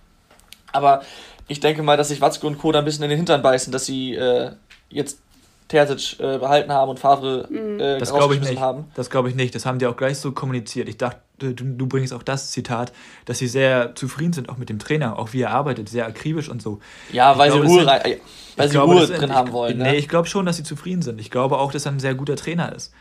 Aber 0.72 1.02
ich 1.48 1.60
denke 1.60 1.82
mal, 1.82 1.96
dass 1.96 2.08
sich 2.08 2.20
Watzke 2.20 2.46
und 2.46 2.58
Co. 2.58 2.72
da 2.72 2.80
ein 2.80 2.84
bisschen 2.84 3.04
in 3.04 3.10
den 3.10 3.18
Hintern 3.18 3.42
beißen, 3.42 3.72
dass 3.72 3.86
sie 3.86 4.14
äh, 4.14 4.52
jetzt 4.90 5.20
Terzic 5.68 6.20
äh, 6.20 6.38
behalten 6.38 6.72
haben 6.72 6.90
und 6.90 6.98
Favre 6.98 7.46
mhm. 7.48 7.80
äh, 7.80 7.98
das 7.98 8.12
glaube 8.12 8.34
ich 8.34 8.40
nicht. 8.40 8.60
haben. 8.60 8.84
Das 8.94 9.10
glaube 9.10 9.28
ich 9.28 9.34
nicht. 9.34 9.54
Das 9.54 9.64
haben 9.64 9.78
die 9.78 9.86
auch 9.86 9.96
gleich 9.96 10.18
so 10.18 10.32
kommuniziert. 10.32 10.88
Ich 10.88 10.98
dachte, 10.98 11.20
du, 11.38 11.52
du, 11.52 11.86
bringst 11.86 12.12
auch 12.12 12.22
das 12.22 12.50
Zitat, 12.50 12.92
dass 13.24 13.38
sie 13.38 13.48
sehr 13.48 13.94
zufrieden 13.94 14.32
sind, 14.32 14.48
auch 14.48 14.58
mit 14.58 14.68
dem 14.68 14.78
Trainer, 14.78 15.18
auch 15.18 15.32
wie 15.32 15.40
er 15.40 15.50
arbeitet, 15.50 15.88
sehr 15.88 16.06
akribisch 16.06 16.48
und 16.48 16.60
so. 16.60 16.80
Ja, 17.12 17.38
weil 17.38 17.50
glaube, 17.50 17.66
sie 17.66 17.72
Ruhe, 17.72 17.84
sind, 17.84 18.20
weil 18.56 18.68
sie 18.68 18.72
glaube, 18.72 18.92
Ruhe 18.94 19.06
drin 19.06 19.30
ich, 19.30 19.36
haben 19.36 19.52
wollen. 19.52 19.78
Ne? 19.78 19.84
Nee, 19.84 19.96
ich 19.96 20.08
glaube 20.08 20.28
schon, 20.28 20.44
dass 20.44 20.58
sie 20.58 20.64
zufrieden 20.64 21.02
sind. 21.02 21.20
Ich 21.20 21.30
glaube 21.30 21.58
auch, 21.58 21.72
dass 21.72 21.86
er 21.86 21.92
ein 21.92 22.00
sehr 22.00 22.14
guter 22.14 22.36
Trainer 22.36 22.74
ist. 22.74 22.92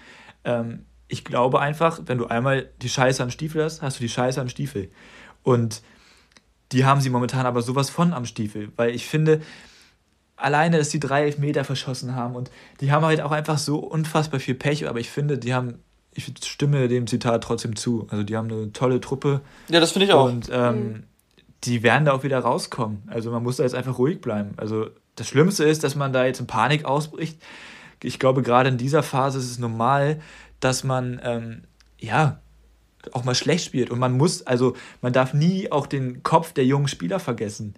Ähm, 0.45 0.85
ich 1.09 1.25
glaube 1.25 1.59
einfach, 1.59 1.99
wenn 2.05 2.17
du 2.17 2.27
einmal 2.27 2.69
die 2.81 2.89
Scheiße 2.89 3.21
am 3.21 3.29
Stiefel 3.29 3.63
hast, 3.63 3.81
hast 3.81 3.99
du 3.99 4.03
die 4.03 4.09
Scheiße 4.09 4.39
am 4.39 4.49
Stiefel. 4.49 4.89
Und 5.43 5.81
die 6.71 6.85
haben 6.85 7.01
sie 7.01 7.09
momentan 7.09 7.45
aber 7.45 7.61
sowas 7.61 7.89
von 7.89 8.13
am 8.13 8.25
Stiefel, 8.25 8.71
weil 8.77 8.95
ich 8.95 9.05
finde, 9.05 9.41
alleine, 10.43 10.77
dass 10.77 10.89
die 10.89 10.99
drei 10.99 11.23
Elfmeter 11.23 11.63
verschossen 11.63 12.15
haben 12.15 12.35
und 12.35 12.51
die 12.81 12.91
haben 12.91 13.05
halt 13.05 13.21
auch 13.21 13.31
einfach 13.31 13.57
so 13.57 13.77
unfassbar 13.77 14.39
viel 14.39 14.55
Pech, 14.55 14.87
aber 14.87 14.99
ich 14.99 15.09
finde, 15.09 15.37
die 15.37 15.53
haben, 15.53 15.75
ich 16.13 16.31
stimme 16.43 16.87
dem 16.89 17.07
Zitat 17.07 17.43
trotzdem 17.43 17.75
zu. 17.75 18.07
Also 18.09 18.23
die 18.23 18.35
haben 18.35 18.51
eine 18.51 18.73
tolle 18.73 18.99
Truppe. 18.99 19.41
Ja, 19.69 19.79
das 19.79 19.93
finde 19.93 20.07
ich 20.07 20.13
auch. 20.13 20.25
Und 20.25 20.49
ähm, 20.51 20.75
mhm. 20.75 21.03
die 21.63 21.81
werden 21.81 22.05
da 22.05 22.11
auch 22.11 22.23
wieder 22.23 22.39
rauskommen. 22.39 23.03
Also 23.07 23.31
man 23.31 23.41
muss 23.41 23.57
da 23.57 23.63
jetzt 23.63 23.73
einfach 23.73 23.97
ruhig 23.97 24.19
bleiben. 24.19 24.51
Also 24.57 24.87
das 25.15 25.27
Schlimmste 25.27 25.63
ist, 25.63 25.83
dass 25.83 25.95
man 25.95 26.11
da 26.11 26.25
jetzt 26.25 26.41
in 26.41 26.47
Panik 26.47 26.85
ausbricht. 26.85 27.41
Ich 28.01 28.19
glaube, 28.19 28.41
gerade 28.41 28.67
in 28.67 28.77
dieser 28.77 29.01
Phase 29.01 29.39
ist 29.39 29.49
es 29.49 29.59
normal, 29.59 30.19
dass 30.59 30.83
man 30.83 31.21
ähm, 31.23 31.61
ja 31.99 32.39
auch 33.13 33.23
mal 33.23 33.35
schlecht 33.35 33.65
spielt. 33.65 33.89
Und 33.89 33.99
man 33.99 34.17
muss, 34.17 34.45
also 34.45 34.75
man 35.01 35.13
darf 35.13 35.33
nie 35.33 35.71
auch 35.71 35.87
den 35.87 36.21
Kopf 36.21 36.51
der 36.51 36.65
jungen 36.65 36.89
Spieler 36.89 37.19
vergessen. 37.19 37.75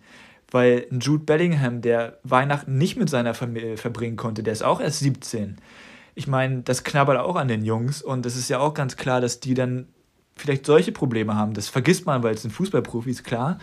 Weil 0.55 0.88
ein 0.89 1.01
Jude 1.01 1.25
Bellingham, 1.25 1.81
der 1.81 2.17
Weihnachten 2.24 2.77
nicht 2.77 2.95
mit 2.95 3.09
seiner 3.09 3.33
Familie 3.33 3.75
verbringen 3.75 4.15
konnte, 4.15 4.41
der 4.41 4.53
ist 4.53 4.63
auch 4.63 4.79
erst 4.79 5.00
17. 5.00 5.57
Ich 6.13 6.27
meine, 6.27 6.62
das 6.62 6.85
knabbert 6.85 7.17
auch 7.17 7.35
an 7.35 7.50
den 7.50 7.65
Jungs 7.65 8.01
und 8.01 8.25
es 8.25 8.38
ist 8.38 8.50
ja 8.50 8.59
auch 8.59 8.74
ganz 8.74 8.95
klar, 8.95 9.19
dass 9.19 9.41
die 9.41 9.53
dann 9.53 9.89
vielleicht 10.38 10.65
solche 10.65 10.93
Probleme 10.93 11.35
haben. 11.35 11.53
Das 11.55 11.67
vergisst 11.67 12.05
man, 12.05 12.24
weil 12.24 12.35
es 12.35 12.43
sind 12.43 12.51
Fußballprofis, 12.51 13.24
klar. 13.24 13.59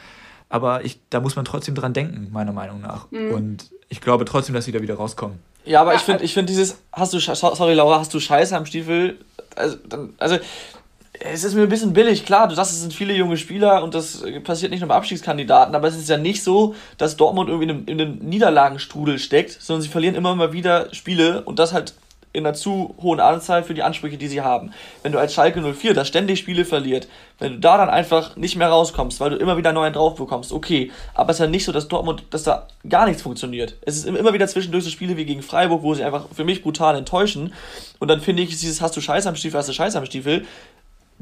Aber 0.50 0.84
ich, 0.84 1.00
da 1.08 1.20
muss 1.20 1.34
man 1.34 1.46
trotzdem 1.46 1.75
dran 1.75 1.94
denken, 1.94 2.28
meiner 2.30 2.52
Meinung 2.52 2.82
nach. 2.82 3.11
Mhm. 3.11 3.30
Und 3.30 3.70
ich 3.88 4.02
glaube 4.02 4.26
trotzdem, 4.26 4.54
dass 4.54 4.66
sie 4.66 4.72
da 4.72 4.82
wieder 4.82 4.96
rauskommen. 4.96 5.38
Ja, 5.64 5.80
aber 5.80 5.94
ich 5.94 6.02
finde 6.02 6.22
ich 6.25 6.34
find 6.34 6.50
dieses, 6.50 6.76
hast 6.92 7.14
du, 7.14 7.20
sorry 7.20 7.72
Laura, 7.72 8.00
hast 8.00 8.12
du 8.12 8.20
Scheiße 8.20 8.54
am 8.54 8.66
Stiefel? 8.66 9.16
Also, 9.56 9.78
dann, 9.88 10.12
also 10.18 10.37
es 11.25 11.45
ist 11.45 11.55
mir 11.55 11.62
ein 11.62 11.69
bisschen 11.69 11.93
billig, 11.93 12.25
klar, 12.25 12.49
du 12.49 12.55
sagst, 12.55 12.73
es 12.73 12.81
sind 12.81 12.93
viele 12.93 13.14
junge 13.14 13.37
Spieler 13.37 13.83
und 13.83 13.95
das 13.95 14.23
passiert 14.45 14.71
nicht 14.71 14.81
nur 14.81 14.88
bei 14.88 14.97
Abstiegskandidaten, 14.97 15.75
aber 15.75 15.88
es 15.88 15.97
ist 15.97 16.09
ja 16.09 16.17
nicht 16.17 16.43
so, 16.43 16.75
dass 16.99 17.17
Dortmund 17.17 17.49
irgendwie 17.49 17.71
in 17.71 17.71
einem, 17.71 17.87
in 17.87 18.00
einem 18.00 18.19
Niederlagenstrudel 18.19 19.19
steckt, 19.19 19.61
sondern 19.61 19.83
sie 19.83 19.88
verlieren 19.88 20.14
immer 20.14 20.35
mal 20.35 20.52
wieder 20.52 20.93
Spiele 20.95 21.43
und 21.43 21.59
das 21.59 21.73
halt 21.73 21.95
in 22.33 22.47
einer 22.47 22.55
zu 22.55 22.95
hohen 23.02 23.21
Anzahl 23.21 23.62
für 23.62 23.75
die 23.75 23.83
Ansprüche, 23.83 24.17
die 24.17 24.29
sie 24.29 24.41
haben. 24.41 24.73
Wenn 25.02 25.12
du 25.12 25.19
als 25.19 25.35
Schalke 25.35 25.61
04 25.61 25.95
da 25.95 26.05
ständig 26.05 26.38
Spiele 26.38 26.64
verliert, 26.64 27.07
wenn 27.38 27.55
du 27.55 27.59
da 27.59 27.76
dann 27.76 27.91
einfach 27.91 28.37
nicht 28.37 28.57
mehr 28.57 28.69
rauskommst, 28.69 29.21
weil 29.21 29.31
du 29.31 29.37
immer 29.37 29.57
wieder 29.57 29.73
neuen 29.73 29.93
drauf 29.93 30.14
bekommst, 30.14 30.52
okay. 30.52 30.91
Aber 31.14 31.31
es 31.31 31.37
ist 31.37 31.41
ja 31.41 31.47
nicht 31.47 31.64
so, 31.64 31.73
dass 31.73 31.88
Dortmund, 31.88 32.25
dass 32.31 32.45
da 32.45 32.69
gar 32.88 33.07
nichts 33.07 33.23
funktioniert. 33.23 33.76
Es 33.83 33.97
ist 33.97 34.07
immer 34.07 34.33
wieder 34.33 34.47
zwischendurch 34.49 34.85
so 34.85 34.91
Spiele 34.91 35.17
wie 35.17 35.26
gegen 35.26 35.43
Freiburg, 35.43 35.83
wo 35.83 35.95
sie 35.95 36.05
einfach 36.05 36.26
für 36.35 36.45
mich 36.45 36.62
brutal 36.62 36.97
enttäuschen. 36.97 37.52
Und 37.99 38.09
dann 38.09 38.21
finde 38.21 38.43
ich, 38.43 38.50
dieses 38.50 38.81
hast 38.81 38.97
du 38.97 39.00
Scheiß 39.00 39.26
am 39.26 39.37
Stiefel, 39.37 39.59
hast 39.59 39.69
du 39.69 39.75
Scheiß 39.75 39.97
am 39.97 40.07
Stiefel, 40.07 40.47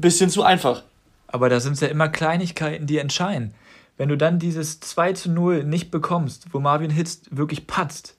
bisschen 0.01 0.29
zu 0.29 0.43
einfach. 0.43 0.83
Aber 1.27 1.49
da 1.49 1.59
sind 1.59 1.73
es 1.73 1.79
ja 1.79 1.87
immer 1.87 2.09
Kleinigkeiten, 2.09 2.87
die 2.87 2.97
entscheiden. 2.97 3.53
Wenn 3.97 4.09
du 4.09 4.17
dann 4.17 4.39
dieses 4.39 4.79
2 4.79 5.13
zu 5.13 5.31
0 5.31 5.63
nicht 5.63 5.91
bekommst, 5.91 6.47
wo 6.51 6.59
Marvin 6.59 6.91
Hitz 6.91 7.21
wirklich 7.29 7.67
patzt, 7.67 8.15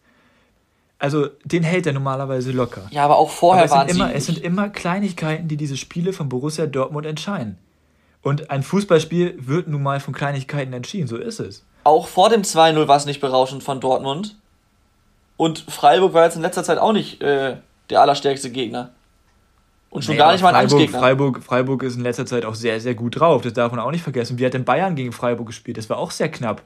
also 0.98 1.28
den 1.44 1.64
hält 1.64 1.86
er 1.86 1.92
normalerweise 1.92 2.52
locker. 2.52 2.86
Ja, 2.90 3.04
aber 3.04 3.16
auch 3.16 3.30
vorher 3.30 3.64
aber 3.64 3.66
es 3.66 3.72
waren 3.72 3.88
sind 3.88 3.96
immer, 3.96 4.14
Es 4.14 4.26
sind 4.26 4.38
immer 4.38 4.68
Kleinigkeiten, 4.68 5.48
die 5.48 5.56
diese 5.56 5.76
Spiele 5.76 6.12
von 6.12 6.28
Borussia 6.28 6.66
Dortmund 6.66 7.06
entscheiden. 7.06 7.58
Und 8.22 8.50
ein 8.50 8.62
Fußballspiel 8.62 9.34
wird 9.40 9.66
nun 9.66 9.82
mal 9.82 9.98
von 9.98 10.14
Kleinigkeiten 10.14 10.72
entschieden, 10.72 11.08
so 11.08 11.16
ist 11.16 11.40
es. 11.40 11.64
Auch 11.82 12.06
vor 12.06 12.30
dem 12.30 12.42
2-0 12.42 12.86
war 12.86 12.96
es 12.96 13.04
nicht 13.04 13.20
berauschend 13.20 13.64
von 13.64 13.80
Dortmund. 13.80 14.36
Und 15.36 15.64
Freiburg 15.68 16.14
war 16.14 16.24
jetzt 16.24 16.36
in 16.36 16.42
letzter 16.42 16.62
Zeit 16.62 16.78
auch 16.78 16.92
nicht 16.92 17.20
äh, 17.20 17.56
der 17.90 18.00
allerstärkste 18.00 18.50
Gegner. 18.50 18.90
Und 19.92 20.06
schon 20.06 20.14
naja, 20.16 20.24
gar 20.24 20.32
nicht 20.32 20.42
mal 20.42 20.54
ein 20.54 20.70
Freiburg. 20.70 20.90
Freiburg, 20.90 21.42
Freiburg 21.42 21.82
ist 21.82 21.96
in 21.96 22.02
letzter 22.02 22.24
Zeit 22.24 22.46
auch 22.46 22.54
sehr, 22.54 22.80
sehr 22.80 22.94
gut 22.94 23.20
drauf. 23.20 23.42
Das 23.42 23.52
darf 23.52 23.72
man 23.72 23.80
auch 23.80 23.90
nicht 23.90 24.02
vergessen. 24.02 24.38
Wie 24.38 24.46
hat 24.46 24.54
denn 24.54 24.64
Bayern 24.64 24.96
gegen 24.96 25.12
Freiburg 25.12 25.48
gespielt? 25.48 25.76
Das 25.76 25.90
war 25.90 25.98
auch 25.98 26.10
sehr 26.10 26.30
knapp. 26.30 26.62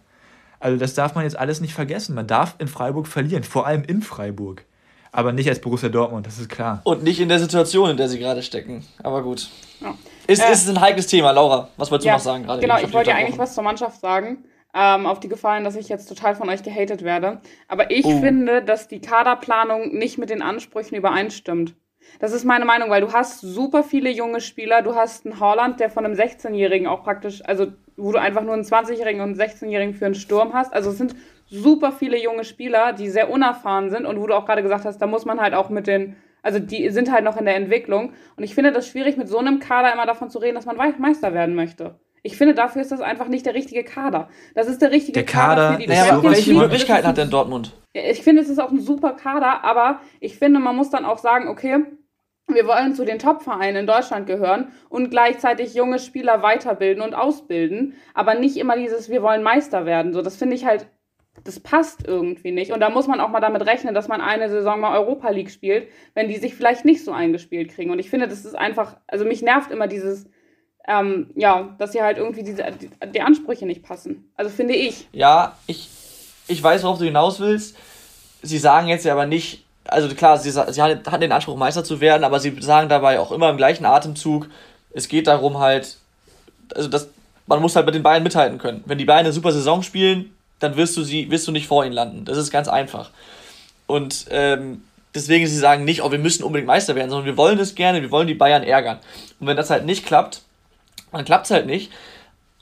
Also 0.60 0.78
das 0.78 0.94
darf 0.94 1.16
man 1.16 1.24
jetzt 1.24 1.36
alles 1.36 1.60
nicht 1.60 1.74
vergessen. 1.74 2.14
Man 2.14 2.28
darf 2.28 2.54
in 2.58 2.68
Freiburg 2.68 3.08
verlieren, 3.08 3.42
vor 3.42 3.66
allem 3.66 3.82
in 3.82 4.00
Freiburg. 4.00 4.64
Aber 5.10 5.32
nicht 5.32 5.48
als 5.48 5.60
Borussia 5.60 5.88
Dortmund, 5.88 6.24
das 6.24 6.38
ist 6.38 6.48
klar. 6.48 6.82
Und 6.84 7.02
nicht 7.02 7.18
in 7.18 7.28
der 7.28 7.40
Situation, 7.40 7.90
in 7.90 7.96
der 7.96 8.08
sie 8.08 8.20
gerade 8.20 8.44
stecken. 8.44 8.86
Aber 9.02 9.24
gut. 9.24 9.48
Ja. 9.80 9.94
Ist, 10.28 10.40
äh, 10.40 10.52
ist 10.52 10.68
ein 10.68 10.80
heikles 10.80 11.08
Thema, 11.08 11.32
Laura. 11.32 11.68
Was 11.78 11.90
wolltest 11.90 12.06
ja, 12.06 12.12
du 12.12 12.18
noch 12.18 12.24
sagen 12.24 12.44
gerade? 12.44 12.60
Genau, 12.60 12.78
ich 12.78 12.92
wollte 12.92 13.10
ja 13.10 13.16
eigentlich 13.16 13.38
was 13.38 13.54
zur 13.54 13.64
Mannschaft 13.64 14.00
sagen. 14.00 14.44
Ähm, 14.72 15.06
auf 15.06 15.18
die 15.18 15.28
Gefallen, 15.28 15.64
dass 15.64 15.74
ich 15.74 15.88
jetzt 15.88 16.06
total 16.08 16.36
von 16.36 16.48
euch 16.48 16.62
gehatet 16.62 17.02
werde. 17.02 17.40
Aber 17.66 17.90
ich 17.90 18.04
oh. 18.04 18.20
finde, 18.20 18.62
dass 18.62 18.86
die 18.86 19.00
Kaderplanung 19.00 19.96
nicht 19.96 20.16
mit 20.16 20.30
den 20.30 20.42
Ansprüchen 20.42 20.94
übereinstimmt. 20.94 21.74
Das 22.18 22.32
ist 22.32 22.44
meine 22.44 22.64
Meinung, 22.64 22.90
weil 22.90 23.00
du 23.00 23.12
hast 23.12 23.40
super 23.40 23.82
viele 23.82 24.10
junge 24.10 24.40
Spieler. 24.40 24.82
Du 24.82 24.94
hast 24.94 25.26
einen 25.26 25.40
Holland, 25.40 25.80
der 25.80 25.90
von 25.90 26.04
einem 26.04 26.14
16-Jährigen 26.14 26.86
auch 26.86 27.02
praktisch, 27.02 27.42
also 27.44 27.68
wo 27.96 28.12
du 28.12 28.18
einfach 28.18 28.42
nur 28.42 28.54
einen 28.54 28.64
20-Jährigen 28.64 29.20
und 29.20 29.40
einen 29.40 29.50
16-Jährigen 29.50 29.94
für 29.94 30.06
einen 30.06 30.14
Sturm 30.14 30.52
hast. 30.52 30.72
Also 30.72 30.90
es 30.90 30.98
sind 30.98 31.14
super 31.46 31.92
viele 31.92 32.20
junge 32.22 32.44
Spieler, 32.44 32.92
die 32.92 33.08
sehr 33.08 33.30
unerfahren 33.30 33.90
sind 33.90 34.06
und 34.06 34.20
wo 34.20 34.26
du 34.26 34.34
auch 34.34 34.46
gerade 34.46 34.62
gesagt 34.62 34.84
hast, 34.84 34.98
da 34.98 35.06
muss 35.06 35.24
man 35.24 35.40
halt 35.40 35.54
auch 35.54 35.70
mit 35.70 35.86
den, 35.86 36.16
also 36.42 36.58
die 36.58 36.90
sind 36.90 37.12
halt 37.12 37.24
noch 37.24 37.36
in 37.36 37.44
der 37.44 37.56
Entwicklung. 37.56 38.12
Und 38.36 38.44
ich 38.44 38.54
finde 38.54 38.72
das 38.72 38.88
schwierig, 38.88 39.16
mit 39.16 39.28
so 39.28 39.38
einem 39.38 39.60
Kader 39.60 39.92
immer 39.92 40.06
davon 40.06 40.30
zu 40.30 40.38
reden, 40.38 40.54
dass 40.54 40.66
man 40.66 40.76
Meister 40.76 41.34
werden 41.34 41.54
möchte. 41.54 41.98
Ich 42.22 42.36
finde, 42.36 42.54
dafür 42.54 42.82
ist 42.82 42.90
das 42.90 43.00
einfach 43.00 43.28
nicht 43.28 43.46
der 43.46 43.54
richtige 43.54 43.84
Kader. 43.84 44.28
Das 44.54 44.66
ist 44.66 44.82
der 44.82 44.90
richtige 44.90 45.12
der 45.12 45.24
Kader, 45.24 45.54
Kader 45.54 45.74
für 45.74 45.82
die 45.82 45.88
naja, 45.88 46.12
aber 46.12 46.30
welche 46.30 46.54
Möglichkeiten 46.54 47.06
hat 47.06 47.16
denn 47.16 47.30
Dortmund? 47.30 47.72
Ich 47.92 48.22
finde, 48.22 48.42
es 48.42 48.48
ist 48.48 48.58
auch 48.58 48.70
ein 48.70 48.80
super 48.80 49.12
Kader, 49.12 49.64
aber 49.64 50.00
ich 50.20 50.36
finde, 50.36 50.60
man 50.60 50.76
muss 50.76 50.90
dann 50.90 51.04
auch 51.04 51.18
sagen, 51.18 51.48
okay, 51.48 51.84
wir 52.48 52.66
wollen 52.66 52.94
zu 52.94 53.04
den 53.04 53.18
Top-Vereinen 53.18 53.76
in 53.76 53.86
Deutschland 53.86 54.26
gehören 54.26 54.72
und 54.88 55.10
gleichzeitig 55.10 55.74
junge 55.74 55.98
Spieler 55.98 56.42
weiterbilden 56.42 57.02
und 57.02 57.14
ausbilden, 57.14 57.94
aber 58.14 58.34
nicht 58.34 58.56
immer 58.56 58.76
dieses, 58.76 59.08
wir 59.10 59.22
wollen 59.22 59.42
Meister 59.42 59.84
werden. 59.84 60.12
So, 60.12 60.22
das 60.22 60.36
finde 60.36 60.54
ich 60.54 60.64
halt, 60.64 60.86
das 61.42 61.60
passt 61.60 62.06
irgendwie 62.06 62.52
nicht. 62.52 62.72
Und 62.72 62.80
da 62.80 62.90
muss 62.90 63.08
man 63.08 63.20
auch 63.20 63.30
mal 63.30 63.40
damit 63.40 63.66
rechnen, 63.66 63.94
dass 63.94 64.08
man 64.08 64.20
eine 64.20 64.48
Saison 64.48 64.80
mal 64.80 64.96
Europa 64.96 65.28
League 65.30 65.50
spielt, 65.50 65.88
wenn 66.14 66.28
die 66.28 66.36
sich 66.36 66.54
vielleicht 66.54 66.84
nicht 66.84 67.04
so 67.04 67.12
eingespielt 67.12 67.72
kriegen. 67.72 67.90
Und 67.90 67.98
ich 67.98 68.10
finde, 68.10 68.28
das 68.28 68.44
ist 68.44 68.56
einfach, 68.56 68.96
also 69.06 69.24
mich 69.24 69.42
nervt 69.42 69.70
immer 69.70 69.88
dieses, 69.88 70.28
ähm, 70.86 71.30
ja, 71.34 71.74
dass 71.78 71.92
sie 71.92 72.02
halt 72.02 72.18
irgendwie 72.18 72.42
diese, 72.42 72.64
die, 72.80 72.90
die 73.12 73.20
Ansprüche 73.20 73.66
nicht 73.66 73.82
passen. 73.82 74.30
Also 74.36 74.50
finde 74.50 74.74
ich. 74.74 75.08
Ja, 75.12 75.56
ich, 75.66 75.88
ich 76.48 76.62
weiß, 76.62 76.82
worauf 76.84 76.98
du 76.98 77.04
hinaus 77.04 77.40
willst. 77.40 77.76
Sie 78.42 78.58
sagen 78.58 78.88
jetzt 78.88 79.04
ja 79.04 79.12
aber 79.12 79.26
nicht, 79.26 79.64
also 79.88 80.08
klar, 80.14 80.38
sie, 80.38 80.50
sie 80.50 80.82
hatten 80.82 81.20
den 81.20 81.32
Anspruch, 81.32 81.56
Meister 81.56 81.84
zu 81.84 82.00
werden, 82.00 82.24
aber 82.24 82.38
sie 82.38 82.56
sagen 82.60 82.88
dabei 82.88 83.18
auch 83.18 83.32
immer 83.32 83.50
im 83.50 83.56
gleichen 83.56 83.84
Atemzug, 83.84 84.48
es 84.92 85.08
geht 85.08 85.26
darum 85.26 85.58
halt, 85.58 85.98
also 86.74 86.88
das, 86.88 87.08
man 87.46 87.60
muss 87.60 87.76
halt 87.76 87.86
mit 87.86 87.94
den 87.94 88.02
Bayern 88.02 88.22
mithalten 88.22 88.58
können. 88.58 88.82
Wenn 88.86 88.98
die 88.98 89.04
Bayern 89.04 89.20
eine 89.20 89.32
super 89.32 89.52
Saison 89.52 89.82
spielen, 89.82 90.34
dann 90.58 90.76
wirst 90.76 90.96
du 90.96 91.02
sie, 91.02 91.30
wirst 91.30 91.46
du 91.46 91.52
nicht 91.52 91.66
vor 91.66 91.84
ihnen 91.84 91.92
landen. 91.92 92.24
Das 92.24 92.38
ist 92.38 92.50
ganz 92.50 92.68
einfach. 92.68 93.10
Und 93.86 94.26
ähm, 94.30 94.82
deswegen 95.14 95.46
sie 95.46 95.58
sagen 95.58 95.84
nicht, 95.84 96.02
oh, 96.02 96.10
wir 96.10 96.18
müssen 96.18 96.44
unbedingt 96.44 96.66
Meister 96.66 96.94
werden, 96.94 97.10
sondern 97.10 97.26
wir 97.26 97.36
wollen 97.36 97.58
es 97.58 97.74
gerne, 97.74 98.02
wir 98.02 98.10
wollen 98.10 98.26
die 98.26 98.34
Bayern 98.34 98.62
ärgern. 98.62 98.98
Und 99.38 99.46
wenn 99.46 99.56
das 99.56 99.70
halt 99.70 99.84
nicht 99.84 100.06
klappt, 100.06 100.42
dann 101.16 101.24
klappt 101.24 101.46
es 101.46 101.50
halt 101.50 101.66
nicht. 101.66 101.92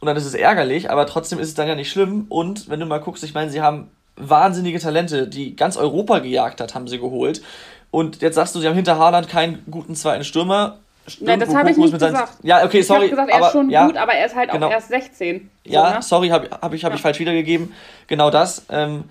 Und 0.00 0.06
dann 0.06 0.16
ist 0.16 0.26
es 0.26 0.34
ärgerlich, 0.34 0.90
aber 0.90 1.06
trotzdem 1.06 1.38
ist 1.38 1.48
es 1.48 1.54
dann 1.54 1.66
ja 1.66 1.74
nicht 1.74 1.90
schlimm. 1.90 2.26
Und 2.28 2.68
wenn 2.68 2.80
du 2.80 2.86
mal 2.86 2.98
guckst, 2.98 3.24
ich 3.24 3.34
meine, 3.34 3.50
sie 3.50 3.62
haben 3.62 3.90
wahnsinnige 4.16 4.78
Talente, 4.78 5.26
die 5.26 5.56
ganz 5.56 5.76
Europa 5.76 6.18
gejagt 6.18 6.60
hat, 6.60 6.74
haben 6.74 6.88
sie 6.88 6.98
geholt. 6.98 7.42
Und 7.90 8.22
jetzt 8.22 8.34
sagst 8.34 8.54
du, 8.54 8.60
sie 8.60 8.68
haben 8.68 8.74
hinter 8.74 8.98
Haaland 8.98 9.28
keinen 9.28 9.64
guten 9.70 9.94
zweiten 9.94 10.24
Stürmer. 10.24 10.78
Stimmt, 11.06 11.28
Nein, 11.28 11.40
das 11.40 11.54
habe 11.54 11.70
ich 11.70 11.76
nicht 11.76 11.92
gesagt. 11.92 12.38
Ja, 12.42 12.64
okay, 12.64 12.82
sorry. 12.82 13.06
Ich 13.06 13.12
habe 13.12 13.22
gesagt, 13.22 13.30
er 13.30 13.36
aber, 13.36 13.46
ist 13.46 13.52
schon 13.52 13.70
ja, 13.70 13.86
gut, 13.86 13.96
aber 13.96 14.12
er 14.14 14.26
ist 14.26 14.34
halt 14.34 14.50
genau. 14.50 14.68
auch 14.68 14.72
erst 14.72 14.88
16. 14.88 15.50
So, 15.64 15.72
ja, 15.72 15.94
ne? 15.94 16.02
sorry, 16.02 16.28
habe 16.28 16.48
hab 16.50 16.72
ich, 16.72 16.84
hab 16.84 16.92
ja. 16.92 16.96
ich 16.96 17.02
falsch 17.02 17.18
wiedergegeben. 17.18 17.72
Genau 18.06 18.30
das. 18.30 18.64
Ähm, 18.70 19.04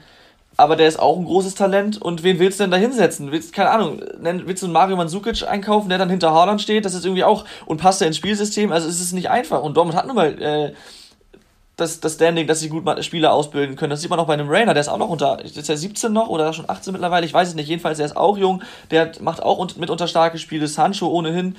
aber 0.55 0.75
der 0.75 0.87
ist 0.87 0.99
auch 0.99 1.17
ein 1.17 1.25
großes 1.25 1.55
Talent. 1.55 2.01
Und 2.01 2.23
wen 2.23 2.39
willst 2.39 2.59
du 2.59 2.63
denn 2.63 2.71
da 2.71 2.77
hinsetzen? 2.77 3.31
Willst, 3.31 3.53
keine 3.53 3.71
Ahnung, 3.71 4.01
willst 4.19 4.61
du 4.61 4.67
einen 4.67 4.73
Mario 4.73 4.95
Mandzukic 4.95 5.47
einkaufen, 5.47 5.89
der 5.89 5.97
dann 5.97 6.09
hinter 6.09 6.31
Haaland 6.31 6.61
steht? 6.61 6.85
Das 6.85 6.93
ist 6.93 7.05
irgendwie 7.05 7.23
auch, 7.23 7.45
und 7.65 7.77
passt 7.77 8.01
er 8.01 8.07
ins 8.07 8.17
Spielsystem? 8.17 8.71
Also 8.71 8.87
es 8.87 9.01
ist 9.01 9.13
nicht 9.13 9.29
einfach. 9.29 9.63
Und 9.63 9.75
Dortmund 9.75 9.97
hat 9.97 10.05
nun 10.05 10.15
mal 10.15 10.41
äh, 10.41 10.73
das, 11.75 11.99
das 11.99 12.13
Standing, 12.13 12.45
dass 12.45 12.59
sie 12.59 12.69
gut 12.69 12.83
Spieler 13.03 13.33
ausbilden 13.33 13.75
können. 13.75 13.89
Das 13.89 14.01
sieht 14.01 14.11
man 14.11 14.19
auch 14.19 14.27
bei 14.27 14.33
einem 14.33 14.47
Rainer, 14.47 14.73
der 14.73 14.81
ist 14.81 14.89
auch 14.89 14.99
noch 14.99 15.09
unter, 15.09 15.43
ist 15.43 15.69
er 15.69 15.77
17 15.77 16.13
noch 16.13 16.29
oder 16.29 16.53
schon 16.53 16.69
18 16.69 16.93
mittlerweile? 16.93 17.25
Ich 17.25 17.33
weiß 17.33 17.49
es 17.49 17.55
nicht. 17.55 17.67
Jedenfalls, 17.67 17.97
der 17.97 18.05
ist 18.05 18.17
auch 18.17 18.37
jung. 18.37 18.61
Der 18.91 19.11
macht 19.21 19.41
auch 19.41 19.75
mitunter 19.77 20.07
starke 20.07 20.37
Spiele. 20.37 20.67
Sancho 20.67 21.07
ohnehin. 21.07 21.55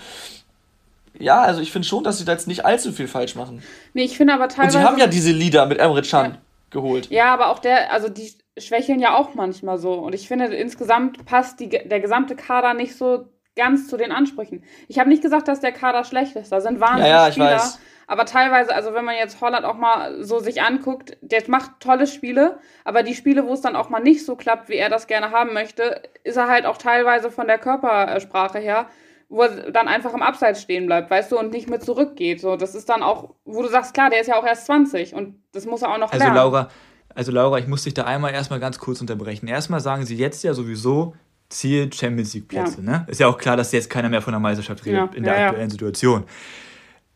Ja, 1.18 1.42
also 1.42 1.60
ich 1.60 1.72
finde 1.72 1.86
schon, 1.86 2.04
dass 2.04 2.18
sie 2.18 2.24
da 2.24 2.32
jetzt 2.32 2.48
nicht 2.48 2.64
allzu 2.64 2.92
viel 2.92 3.08
falsch 3.08 3.34
machen. 3.34 3.62
Nee, 3.92 4.04
ich 4.04 4.16
finde 4.16 4.34
aber 4.34 4.48
teilweise. 4.48 4.78
Und 4.78 4.82
sie 4.82 4.88
haben 4.88 4.98
ja 4.98 5.06
diese 5.06 5.30
Lieder 5.30 5.66
mit 5.66 5.78
Emre 5.78 6.02
Can 6.02 6.32
ja. 6.32 6.38
geholt. 6.70 7.10
Ja, 7.10 7.32
aber 7.32 7.50
auch 7.50 7.60
der, 7.60 7.92
also 7.92 8.08
die, 8.08 8.32
schwächeln 8.58 9.00
ja 9.00 9.16
auch 9.16 9.34
manchmal 9.34 9.78
so. 9.78 9.94
Und 9.94 10.14
ich 10.14 10.28
finde, 10.28 10.46
insgesamt 10.46 11.24
passt 11.24 11.60
die, 11.60 11.68
der 11.68 12.00
gesamte 12.00 12.36
Kader 12.36 12.74
nicht 12.74 12.96
so 12.96 13.26
ganz 13.56 13.88
zu 13.88 13.96
den 13.96 14.12
Ansprüchen. 14.12 14.64
Ich 14.88 14.98
habe 14.98 15.08
nicht 15.08 15.22
gesagt, 15.22 15.48
dass 15.48 15.60
der 15.60 15.72
Kader 15.72 16.04
schlecht 16.04 16.36
ist. 16.36 16.50
Da 16.50 16.60
sind 16.60 16.80
wahnsinnig 16.80 17.10
ja, 17.10 17.26
ja, 17.26 17.32
Spieler. 17.32 17.54
Weiß. 17.56 17.78
Aber 18.06 18.26
teilweise, 18.26 18.74
also 18.74 18.92
wenn 18.92 19.04
man 19.04 19.14
jetzt 19.16 19.40
Holland 19.40 19.64
auch 19.64 19.76
mal 19.76 20.22
so 20.22 20.38
sich 20.38 20.62
anguckt, 20.62 21.16
der 21.22 21.42
macht 21.46 21.80
tolle 21.80 22.06
Spiele, 22.06 22.58
aber 22.84 23.02
die 23.02 23.14
Spiele, 23.14 23.46
wo 23.46 23.54
es 23.54 23.62
dann 23.62 23.76
auch 23.76 23.88
mal 23.88 24.00
nicht 24.00 24.26
so 24.26 24.36
klappt, 24.36 24.68
wie 24.68 24.74
er 24.74 24.90
das 24.90 25.06
gerne 25.06 25.30
haben 25.30 25.54
möchte, 25.54 26.02
ist 26.22 26.36
er 26.36 26.48
halt 26.48 26.66
auch 26.66 26.76
teilweise 26.76 27.30
von 27.30 27.46
der 27.46 27.58
Körpersprache 27.58 28.58
her, 28.58 28.88
wo 29.30 29.42
er 29.42 29.70
dann 29.70 29.88
einfach 29.88 30.12
im 30.12 30.22
Abseits 30.22 30.60
stehen 30.60 30.86
bleibt, 30.86 31.10
weißt 31.10 31.32
du, 31.32 31.38
und 31.38 31.50
nicht 31.50 31.70
mehr 31.70 31.80
zurückgeht. 31.80 32.42
So, 32.42 32.56
das 32.56 32.74
ist 32.74 32.90
dann 32.90 33.02
auch, 33.02 33.30
wo 33.46 33.62
du 33.62 33.68
sagst, 33.68 33.94
klar, 33.94 34.10
der 34.10 34.20
ist 34.20 34.26
ja 34.26 34.36
auch 34.36 34.46
erst 34.46 34.66
20 34.66 35.14
und 35.14 35.42
das 35.52 35.64
muss 35.64 35.80
er 35.80 35.90
auch 35.90 35.98
noch 35.98 36.12
also 36.12 36.22
lernen. 36.22 36.36
Laura, 36.36 36.68
also 37.14 37.32
Laura, 37.32 37.58
ich 37.58 37.66
muss 37.66 37.84
dich 37.84 37.94
da 37.94 38.04
einmal 38.04 38.32
erstmal 38.32 38.60
ganz 38.60 38.78
kurz 38.78 39.00
unterbrechen. 39.00 39.46
Erstmal 39.46 39.80
sagen 39.80 40.04
sie 40.04 40.16
jetzt 40.16 40.42
ja 40.44 40.54
sowieso, 40.54 41.14
Ziel 41.48 41.92
Champions 41.92 42.34
League 42.34 42.48
Plätze. 42.48 42.78
Ja. 42.78 42.82
Ne? 42.82 43.06
Ist 43.08 43.20
ja 43.20 43.28
auch 43.28 43.38
klar, 43.38 43.56
dass 43.56 43.72
jetzt 43.72 43.90
keiner 43.90 44.08
mehr 44.08 44.22
von 44.22 44.32
der 44.32 44.40
Meisterschaft 44.40 44.84
redet 44.84 45.12
ja. 45.12 45.16
in 45.16 45.22
der 45.22 45.38
ja, 45.38 45.46
aktuellen 45.48 45.70
Situation. 45.70 46.24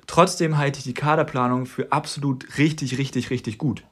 Trotzdem 0.06 0.56
halte 0.56 0.78
ich 0.78 0.84
die 0.84 0.94
Kaderplanung 0.94 1.66
für 1.66 1.92
absolut 1.92 2.58
richtig, 2.58 2.98
richtig, 2.98 3.30
richtig 3.30 3.58
gut. 3.58 3.82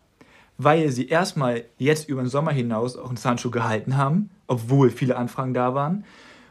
Weil 0.57 0.90
sie 0.90 1.09
erstmal 1.09 1.64
jetzt 1.77 2.09
über 2.09 2.23
den 2.23 2.31
Sommer 2.31 2.53
hinaus 2.53 2.97
auch 2.97 3.09
einen 3.09 3.19
Sancho 3.19 3.51
gehalten 3.51 3.97
haben, 3.97 4.31
obwohl 4.47 4.90
viele 4.90 5.16
Anfragen 5.16 5.53
da 5.53 5.75
waren. 5.75 6.05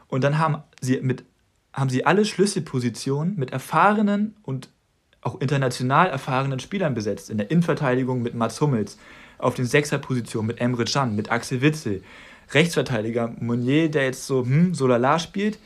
Und 0.06 0.22
dann 0.22 0.38
haben 0.38 0.62
sie, 0.80 1.00
mit, 1.00 1.24
haben 1.72 1.90
sie 1.90 2.06
alle 2.06 2.24
Schlüsselpositionen 2.24 3.34
mit 3.36 3.50
erfahrenen 3.50 4.36
und 4.44 4.68
auch 5.22 5.40
international 5.40 6.06
erfahrenen 6.06 6.60
Spielern 6.60 6.94
besetzt. 6.94 7.30
In 7.30 7.38
der 7.38 7.50
Innenverteidigung 7.50 8.22
mit 8.22 8.34
Mats 8.34 8.60
Hummels, 8.60 8.98
auf 9.38 9.54
den 9.54 9.66
Sechserpositionen 9.66 10.46
mit 10.46 10.60
Emre 10.60 10.84
Can, 10.84 11.16
mit 11.16 11.30
Axel 11.30 11.60
Witzel, 11.60 12.02
Rechtsverteidiger 12.52 13.34
Monnier, 13.38 13.90
der 13.90 14.04
jetzt 14.04 14.26
so, 14.26 14.44
hm, 14.44 14.74
so 14.74 14.86
lala 14.86 15.18
spielt. 15.18 15.58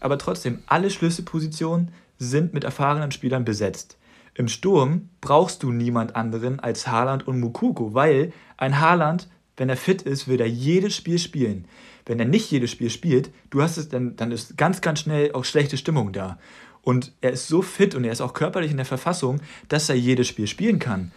Aber 0.00 0.18
trotzdem, 0.18 0.60
alle 0.66 0.90
Schlüsselpositionen 0.90 1.92
sind 2.18 2.52
mit 2.52 2.64
erfahrenen 2.64 3.10
Spielern 3.10 3.44
besetzt. 3.44 3.96
Im 4.34 4.48
Sturm 4.48 5.08
brauchst 5.20 5.62
du 5.62 5.72
niemand 5.72 6.16
anderen 6.16 6.60
als 6.60 6.86
Haaland 6.86 7.26
und 7.26 7.40
Mukoko, 7.40 7.94
weil 7.94 8.32
ein 8.56 8.80
Haaland, 8.80 9.28
wenn 9.56 9.68
er 9.68 9.76
fit 9.76 10.02
ist, 10.02 10.28
will 10.28 10.40
er 10.40 10.48
jedes 10.48 10.94
Spiel 10.96 11.18
spielen. 11.18 11.66
Wenn 12.06 12.18
er 12.18 12.26
nicht 12.26 12.50
jedes 12.50 12.70
Spiel 12.70 12.90
spielt, 12.90 13.30
du 13.50 13.62
hast 13.62 13.76
es, 13.76 13.88
dann, 13.88 14.16
dann 14.16 14.32
ist 14.32 14.56
ganz, 14.56 14.80
ganz 14.80 15.00
schnell 15.00 15.32
auch 15.32 15.44
schlechte 15.44 15.76
Stimmung 15.76 16.12
da. 16.12 16.38
Und 16.82 17.12
er 17.20 17.32
ist 17.32 17.48
so 17.48 17.60
fit 17.60 17.94
und 17.94 18.04
er 18.04 18.12
ist 18.12 18.20
auch 18.20 18.32
körperlich 18.32 18.70
in 18.70 18.78
der 18.78 18.86
Verfassung, 18.86 19.40
dass 19.68 19.88
er 19.88 19.96
jedes 19.96 20.28
Spiel 20.28 20.46
spielen 20.46 20.78
kann. 20.78 21.12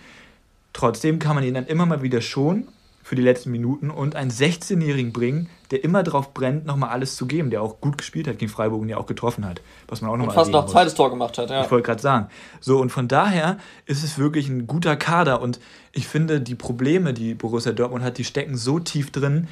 Trotzdem 0.74 1.20
kann 1.20 1.36
man 1.36 1.44
ihn 1.44 1.54
dann 1.54 1.68
immer 1.68 1.86
mal 1.86 2.02
wieder 2.02 2.22
schon 2.22 2.68
für 3.04 3.16
die 3.16 3.22
letzten 3.22 3.52
Minuten 3.52 3.92
und 3.92 4.16
einen 4.16 4.32
16-Jährigen 4.32 5.12
bringen, 5.12 5.50
der 5.72 5.84
immer 5.84 6.04
drauf 6.04 6.34
brennt, 6.34 6.66
nochmal 6.66 6.90
alles 6.90 7.16
zu 7.18 7.26
geben, 7.26 7.50
der 7.50 7.62
auch 7.62 7.82
gut 7.82 7.98
gespielt 7.98 8.28
hat 8.28 8.40
gegen 8.40 8.50
Freiburg 8.50 8.82
und 8.82 8.90
ja 8.90 8.98
auch 8.98 9.06
getroffen 9.06 9.46
hat. 9.46 9.62
Was 9.90 10.02
man 10.02 10.10
auch 10.10 10.18
noch 10.18 10.28
und 10.28 10.34
fast 10.34 10.52
noch 10.52 10.64
ein 10.64 10.70
zweites 10.70 10.96
Tor 10.96 11.10
gemacht 11.10 11.38
hat, 11.38 11.50
ja. 11.50 11.66
Ich 11.66 11.72
wollte 11.72 11.86
gerade 11.86 12.02
sagen. 12.02 12.28
So, 12.62 12.80
und 12.80 12.92
von 12.92 13.10
daher 13.10 13.58
ist 13.86 14.04
es 14.04 14.18
wirklich 14.18 14.48
ein 14.48 14.68
guter 14.68 14.96
Kader 14.96 15.42
und 15.42 15.60
ich 15.92 16.08
finde, 16.08 16.40
die 16.40 16.56
Probleme, 16.56 17.14
die 17.14 17.34
Borussia 17.34 17.74
Dortmund 17.74 18.04
hat, 18.04 18.18
die 18.18 18.24
stecken 18.24 18.56
so 18.56 18.80
tief 18.80 19.12
drin, 19.12 19.50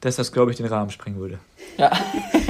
dass 0.00 0.16
das, 0.16 0.30
glaube 0.30 0.50
ich, 0.50 0.58
den 0.58 0.66
Rahmen 0.66 0.90
sprengen 0.90 1.18
würde. 1.18 1.38
Ja. 1.78 1.90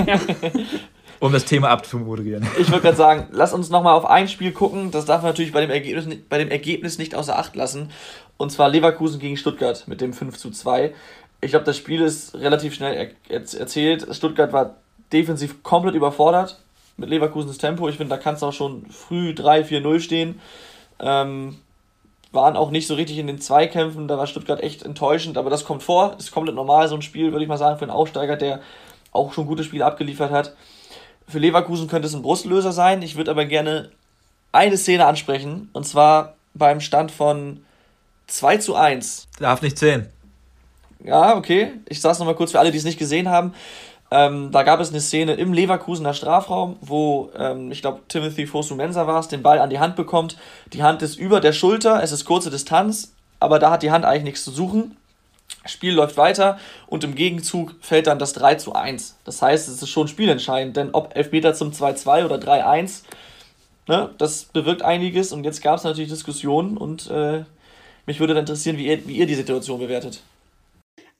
um 1.20 1.32
das 1.32 1.44
Thema 1.44 1.70
abzumoderieren. 1.70 2.46
Ich 2.58 2.68
würde 2.68 2.82
gerade 2.82 2.96
sagen, 2.96 3.28
lass 3.32 3.52
uns 3.52 3.70
nochmal 3.70 3.94
auf 3.94 4.06
ein 4.06 4.28
Spiel 4.28 4.52
gucken. 4.52 4.90
Das 4.90 5.04
darf 5.04 5.22
man 5.22 5.30
natürlich 5.30 5.52
bei 5.52 5.60
dem, 5.60 5.70
Ergebnis, 5.70 6.06
bei 6.28 6.38
dem 6.38 6.50
Ergebnis 6.50 6.98
nicht 6.98 7.14
außer 7.14 7.38
Acht 7.38 7.56
lassen. 7.56 7.90
Und 8.36 8.50
zwar 8.50 8.68
Leverkusen 8.68 9.20
gegen 9.20 9.36
Stuttgart 9.36 9.86
mit 9.86 10.00
dem 10.00 10.12
5 10.12 10.36
zu 10.36 10.50
2. 10.50 10.92
Ich 11.40 11.50
glaube, 11.50 11.64
das 11.64 11.76
Spiel 11.76 12.00
ist 12.00 12.34
relativ 12.34 12.74
schnell 12.74 13.12
er 13.28 13.36
erzählt. 13.36 14.06
Stuttgart 14.14 14.52
war 14.52 14.76
defensiv 15.12 15.62
komplett 15.62 15.94
überfordert 15.94 16.58
mit 16.96 17.10
Leverkusens 17.10 17.58
Tempo. 17.58 17.88
Ich 17.88 17.96
finde, 17.96 18.14
da 18.14 18.22
kann 18.22 18.34
es 18.34 18.42
auch 18.42 18.52
schon 18.52 18.86
früh 18.90 19.30
3-4-0 19.30 20.00
stehen. 20.00 20.40
Ähm, 21.00 21.56
waren 22.32 22.56
auch 22.56 22.70
nicht 22.70 22.86
so 22.86 22.94
richtig 22.94 23.18
in 23.18 23.26
den 23.26 23.40
Zweikämpfen. 23.40 24.08
Da 24.08 24.18
war 24.18 24.26
Stuttgart 24.26 24.62
echt 24.62 24.82
enttäuschend, 24.82 25.38
aber 25.38 25.50
das 25.50 25.64
kommt 25.64 25.82
vor. 25.82 26.16
Ist 26.18 26.32
komplett 26.32 26.56
normal, 26.56 26.88
so 26.88 26.94
ein 26.94 27.02
Spiel, 27.02 27.32
würde 27.32 27.44
ich 27.44 27.48
mal 27.48 27.58
sagen, 27.58 27.78
für 27.78 27.84
einen 27.84 27.90
Aufsteiger, 27.90 28.36
der 28.36 28.60
auch 29.12 29.32
schon 29.32 29.46
gute 29.46 29.64
Spiele 29.64 29.86
abgeliefert 29.86 30.32
hat. 30.32 30.54
Für 31.28 31.38
Leverkusen 31.38 31.88
könnte 31.88 32.06
es 32.06 32.14
ein 32.14 32.22
Brustlöser 32.22 32.72
sein. 32.72 33.02
Ich 33.02 33.16
würde 33.16 33.30
aber 33.30 33.44
gerne 33.44 33.90
eine 34.52 34.76
Szene 34.76 35.06
ansprechen. 35.06 35.68
Und 35.72 35.86
zwar 35.86 36.34
beim 36.54 36.80
Stand 36.80 37.10
von 37.10 37.64
2 38.26 38.58
zu 38.58 38.74
1. 38.74 39.28
Darf 39.38 39.62
nicht 39.62 39.78
zählen. 39.78 40.08
Ja, 41.02 41.36
okay. 41.36 41.72
Ich 41.88 42.00
sage 42.00 42.12
es 42.12 42.18
nochmal 42.18 42.36
kurz 42.36 42.52
für 42.52 42.60
alle, 42.60 42.70
die 42.70 42.78
es 42.78 42.84
nicht 42.84 42.98
gesehen 42.98 43.28
haben. 43.28 43.54
Ähm, 44.10 44.50
da 44.52 44.62
gab 44.62 44.80
es 44.80 44.90
eine 44.90 45.00
Szene 45.00 45.34
im 45.34 45.52
Leverkusener 45.52 46.14
Strafraum, 46.14 46.76
wo 46.80 47.30
ähm, 47.36 47.72
ich 47.72 47.80
glaube 47.80 48.00
Timothy 48.08 48.46
Fosu-Mensah 48.46 49.06
war 49.06 49.18
es, 49.18 49.28
den 49.28 49.42
Ball 49.42 49.58
an 49.58 49.70
die 49.70 49.80
Hand 49.80 49.96
bekommt. 49.96 50.36
Die 50.72 50.82
Hand 50.82 51.02
ist 51.02 51.16
über 51.16 51.40
der 51.40 51.52
Schulter, 51.52 52.02
es 52.02 52.12
ist 52.12 52.24
kurze 52.24 52.50
Distanz, 52.50 53.12
aber 53.40 53.58
da 53.58 53.70
hat 53.70 53.82
die 53.82 53.90
Hand 53.90 54.04
eigentlich 54.04 54.24
nichts 54.24 54.44
zu 54.44 54.50
suchen. 54.50 54.96
Spiel 55.66 55.94
läuft 55.94 56.16
weiter 56.16 56.58
und 56.86 57.04
im 57.04 57.14
Gegenzug 57.14 57.74
fällt 57.80 58.06
dann 58.06 58.18
das 58.18 58.32
3 58.34 58.56
zu 58.56 58.74
1. 58.74 59.18
Das 59.24 59.40
heißt, 59.40 59.68
es 59.68 59.82
ist 59.82 59.88
schon 59.88 60.08
spielentscheidend, 60.08 60.76
denn 60.76 60.90
ob 60.92 61.16
Elfmeter 61.16 61.54
zum 61.54 61.70
2-2 61.70 62.24
oder 62.24 62.36
3-1, 62.36 63.04
ne, 63.88 64.10
das 64.18 64.44
bewirkt 64.44 64.82
einiges 64.82 65.32
und 65.32 65.44
jetzt 65.44 65.62
gab 65.62 65.78
es 65.78 65.84
natürlich 65.84 66.10
Diskussionen 66.10 66.76
und 66.76 67.10
äh, 67.10 67.44
mich 68.06 68.20
würde 68.20 68.34
dann 68.34 68.42
interessieren, 68.42 68.76
wie 68.76 68.86
ihr, 68.86 69.06
wie 69.06 69.16
ihr 69.16 69.26
die 69.26 69.34
Situation 69.34 69.78
bewertet. 69.80 70.22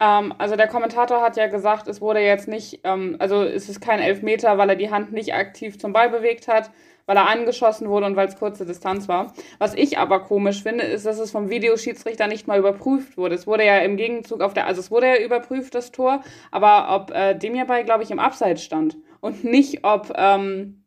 Ähm, 0.01 0.35
also 0.39 0.57
der 0.57 0.69
Kommentator 0.69 1.23
hat 1.23 1.37
ja 1.37 1.47
gesagt, 1.47 1.89
es 1.89 2.01
wurde 2.01 2.21
jetzt 2.21 2.49
nicht, 2.49 2.81
ähm, 2.85 3.17
also 3.19 3.43
es 3.43 3.69
ist 3.69 3.81
kein 3.81 4.01
Elfmeter, 4.01 4.59
weil 4.59 4.71
er 4.71 4.77
die 4.77 4.91
Hand 4.91 5.13
nicht 5.13 5.35
aktiv 5.35 5.79
zum 5.79 5.93
Ball 5.93 6.11
bewegt 6.11 6.49
hat, 6.49 6.71
weil 7.07 7.17
er 7.17 7.29
angeschossen 7.29 7.89
wurde 7.89 8.07
und 8.07 8.17
weil 8.17 8.29
es 8.29 8.39
kurze 8.39 8.67
Distanz 8.67 9.09
war. 9.09 9.33
Was 9.59 9.75
ich 9.75 9.99
aber 9.99 10.21
komisch 10.21 10.63
finde, 10.63 10.85
ist, 10.85 11.07
dass 11.07 11.19
es 11.19 11.31
vom 11.31 11.51
Videoschiedsrichter 11.51 12.27
nicht 12.27 12.47
mal 12.47 12.59
überprüft 12.59 13.17
wurde. 13.17 13.35
Es 13.35 13.47
wurde 13.47 13.65
ja 13.65 13.79
im 13.79 13.97
Gegenzug 13.97 14.41
auf 14.41 14.55
der, 14.55 14.67
also 14.67 14.81
es 14.81 14.91
wurde 14.91 15.07
ja 15.07 15.25
überprüft, 15.25 15.75
das 15.75 15.93
Tor, 15.93 16.23
aber 16.51 16.95
ob 16.95 17.11
äh, 17.11 17.35
dem 17.35 17.55
hierbei, 17.55 17.83
glaube 17.83 18.03
ich, 18.03 18.11
im 18.11 18.19
Abseits 18.19 18.63
stand 18.63 18.97
und 19.21 19.45
nicht, 19.45 19.85
ob 19.85 20.13
ähm, 20.17 20.85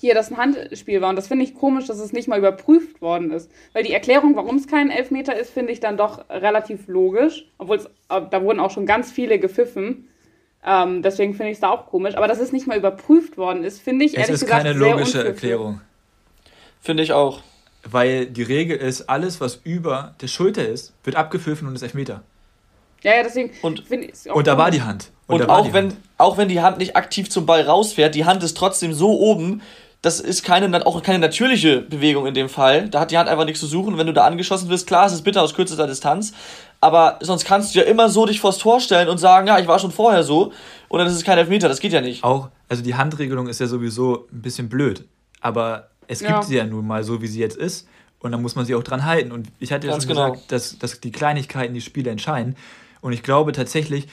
hier 0.00 0.14
das 0.14 0.30
ein 0.30 0.38
Handspiel 0.38 1.00
war. 1.02 1.10
Und 1.10 1.16
das 1.16 1.28
finde 1.28 1.44
ich 1.44 1.54
komisch, 1.54 1.86
dass 1.86 1.98
es 1.98 2.12
nicht 2.12 2.26
mal 2.26 2.38
überprüft 2.38 3.02
worden 3.02 3.30
ist. 3.30 3.50
Weil 3.74 3.84
die 3.84 3.92
Erklärung, 3.92 4.34
warum 4.34 4.56
es 4.56 4.66
kein 4.66 4.90
Elfmeter 4.90 5.38
ist, 5.38 5.50
finde 5.50 5.72
ich 5.72 5.80
dann 5.80 5.98
doch 5.98 6.28
relativ 6.30 6.88
logisch. 6.88 7.50
Obwohl 7.58 7.78
äh, 8.08 8.20
da 8.30 8.42
wurden 8.42 8.60
auch 8.60 8.70
schon 8.70 8.86
ganz 8.86 9.12
viele 9.12 9.38
gepfiffen. 9.38 10.08
Ähm, 10.64 11.02
deswegen 11.02 11.34
finde 11.34 11.50
ich 11.50 11.56
es 11.56 11.60
da 11.60 11.70
auch 11.70 11.86
komisch. 11.86 12.16
Aber 12.16 12.28
dass 12.28 12.38
es 12.38 12.52
nicht 12.52 12.66
mal 12.66 12.76
überprüft 12.76 13.38
worden 13.38 13.64
ist, 13.64 13.80
finde 13.80 14.04
ich 14.04 14.12
es 14.12 14.18
ehrlich 14.18 14.40
gesagt 14.40 14.64
Es 14.64 14.72
ist 14.72 14.80
keine 14.80 14.92
logische 14.92 15.24
Erklärung. 15.24 15.80
Finde 16.80 17.02
ich 17.02 17.12
auch. 17.12 17.40
Weil 17.82 18.26
die 18.26 18.42
Regel 18.42 18.76
ist, 18.76 19.08
alles, 19.08 19.40
was 19.40 19.60
über 19.64 20.14
der 20.20 20.28
Schulter 20.28 20.66
ist, 20.68 20.92
wird 21.02 21.16
abgepfiffen 21.16 21.66
und 21.66 21.74
ist 21.74 21.82
Elfmeter. 21.82 22.22
Ja, 23.02 23.16
ja, 23.16 23.22
deswegen. 23.22 23.50
Und, 23.62 23.84
und 24.26 24.46
da 24.46 24.58
war 24.58 24.70
die 24.70 24.82
Hand. 24.82 25.10
Und, 25.26 25.42
und 25.42 25.48
auch, 25.48 25.72
wenn, 25.72 25.96
auch 26.18 26.36
wenn 26.36 26.48
die 26.48 26.60
Hand 26.60 26.78
nicht 26.78 26.96
aktiv 26.96 27.30
zum 27.30 27.46
Ball 27.46 27.62
rausfährt, 27.62 28.14
die 28.14 28.26
Hand 28.26 28.42
ist 28.42 28.56
trotzdem 28.56 28.92
so 28.92 29.18
oben, 29.18 29.62
das 30.02 30.18
ist 30.18 30.44
keine, 30.44 30.86
auch 30.86 31.02
keine 31.02 31.18
natürliche 31.18 31.82
Bewegung 31.82 32.26
in 32.26 32.34
dem 32.34 32.48
Fall. 32.48 32.88
Da 32.88 33.00
hat 33.00 33.10
die 33.10 33.18
Hand 33.18 33.28
einfach 33.28 33.44
nichts 33.44 33.60
zu 33.60 33.66
suchen. 33.66 33.98
Wenn 33.98 34.06
du 34.06 34.14
da 34.14 34.24
angeschossen 34.24 34.70
wirst, 34.70 34.86
klar, 34.86 35.06
es 35.06 35.12
ist 35.12 35.22
bitter 35.22 35.42
aus 35.42 35.54
kürzester 35.54 35.86
Distanz. 35.86 36.32
Aber 36.80 37.18
sonst 37.20 37.44
kannst 37.44 37.74
du 37.74 37.80
ja 37.80 37.84
immer 37.84 38.08
so 38.08 38.24
dich 38.24 38.40
vors 38.40 38.56
Tor 38.56 38.80
stellen 38.80 39.08
und 39.08 39.18
sagen, 39.18 39.46
ja, 39.46 39.58
ich 39.58 39.68
war 39.68 39.78
schon 39.78 39.90
vorher 39.90 40.22
so. 40.22 40.52
Und 40.88 40.98
dann 40.98 41.06
ist 41.06 41.14
es 41.14 41.24
kein 41.24 41.36
Elfmeter. 41.36 41.68
Das 41.68 41.80
geht 41.80 41.92
ja 41.92 42.00
nicht. 42.00 42.24
Auch, 42.24 42.48
also 42.68 42.82
die 42.82 42.94
Handregelung 42.94 43.46
ist 43.48 43.60
ja 43.60 43.66
sowieso 43.66 44.26
ein 44.32 44.40
bisschen 44.40 44.70
blöd. 44.70 45.06
Aber 45.42 45.90
es 46.08 46.20
gibt 46.20 46.30
ja. 46.30 46.42
sie 46.42 46.56
ja 46.56 46.64
nun 46.64 46.86
mal 46.86 47.04
so, 47.04 47.20
wie 47.20 47.26
sie 47.26 47.40
jetzt 47.40 47.58
ist. 47.58 47.86
Und 48.20 48.32
dann 48.32 48.40
muss 48.40 48.54
man 48.54 48.64
sie 48.64 48.74
auch 48.74 48.82
dran 48.82 49.04
halten. 49.04 49.32
Und 49.32 49.48
ich 49.58 49.70
hatte 49.70 49.86
ja 49.86 49.92
schon 49.92 50.08
genau. 50.08 50.32
gesagt, 50.32 50.52
dass, 50.52 50.78
dass 50.78 51.00
die 51.00 51.12
Kleinigkeiten 51.12 51.74
die 51.74 51.80
Spiele 51.82 52.10
entscheiden. 52.10 52.56
Und 53.02 53.12
ich 53.12 53.22
glaube 53.22 53.52
tatsächlich, 53.52 54.08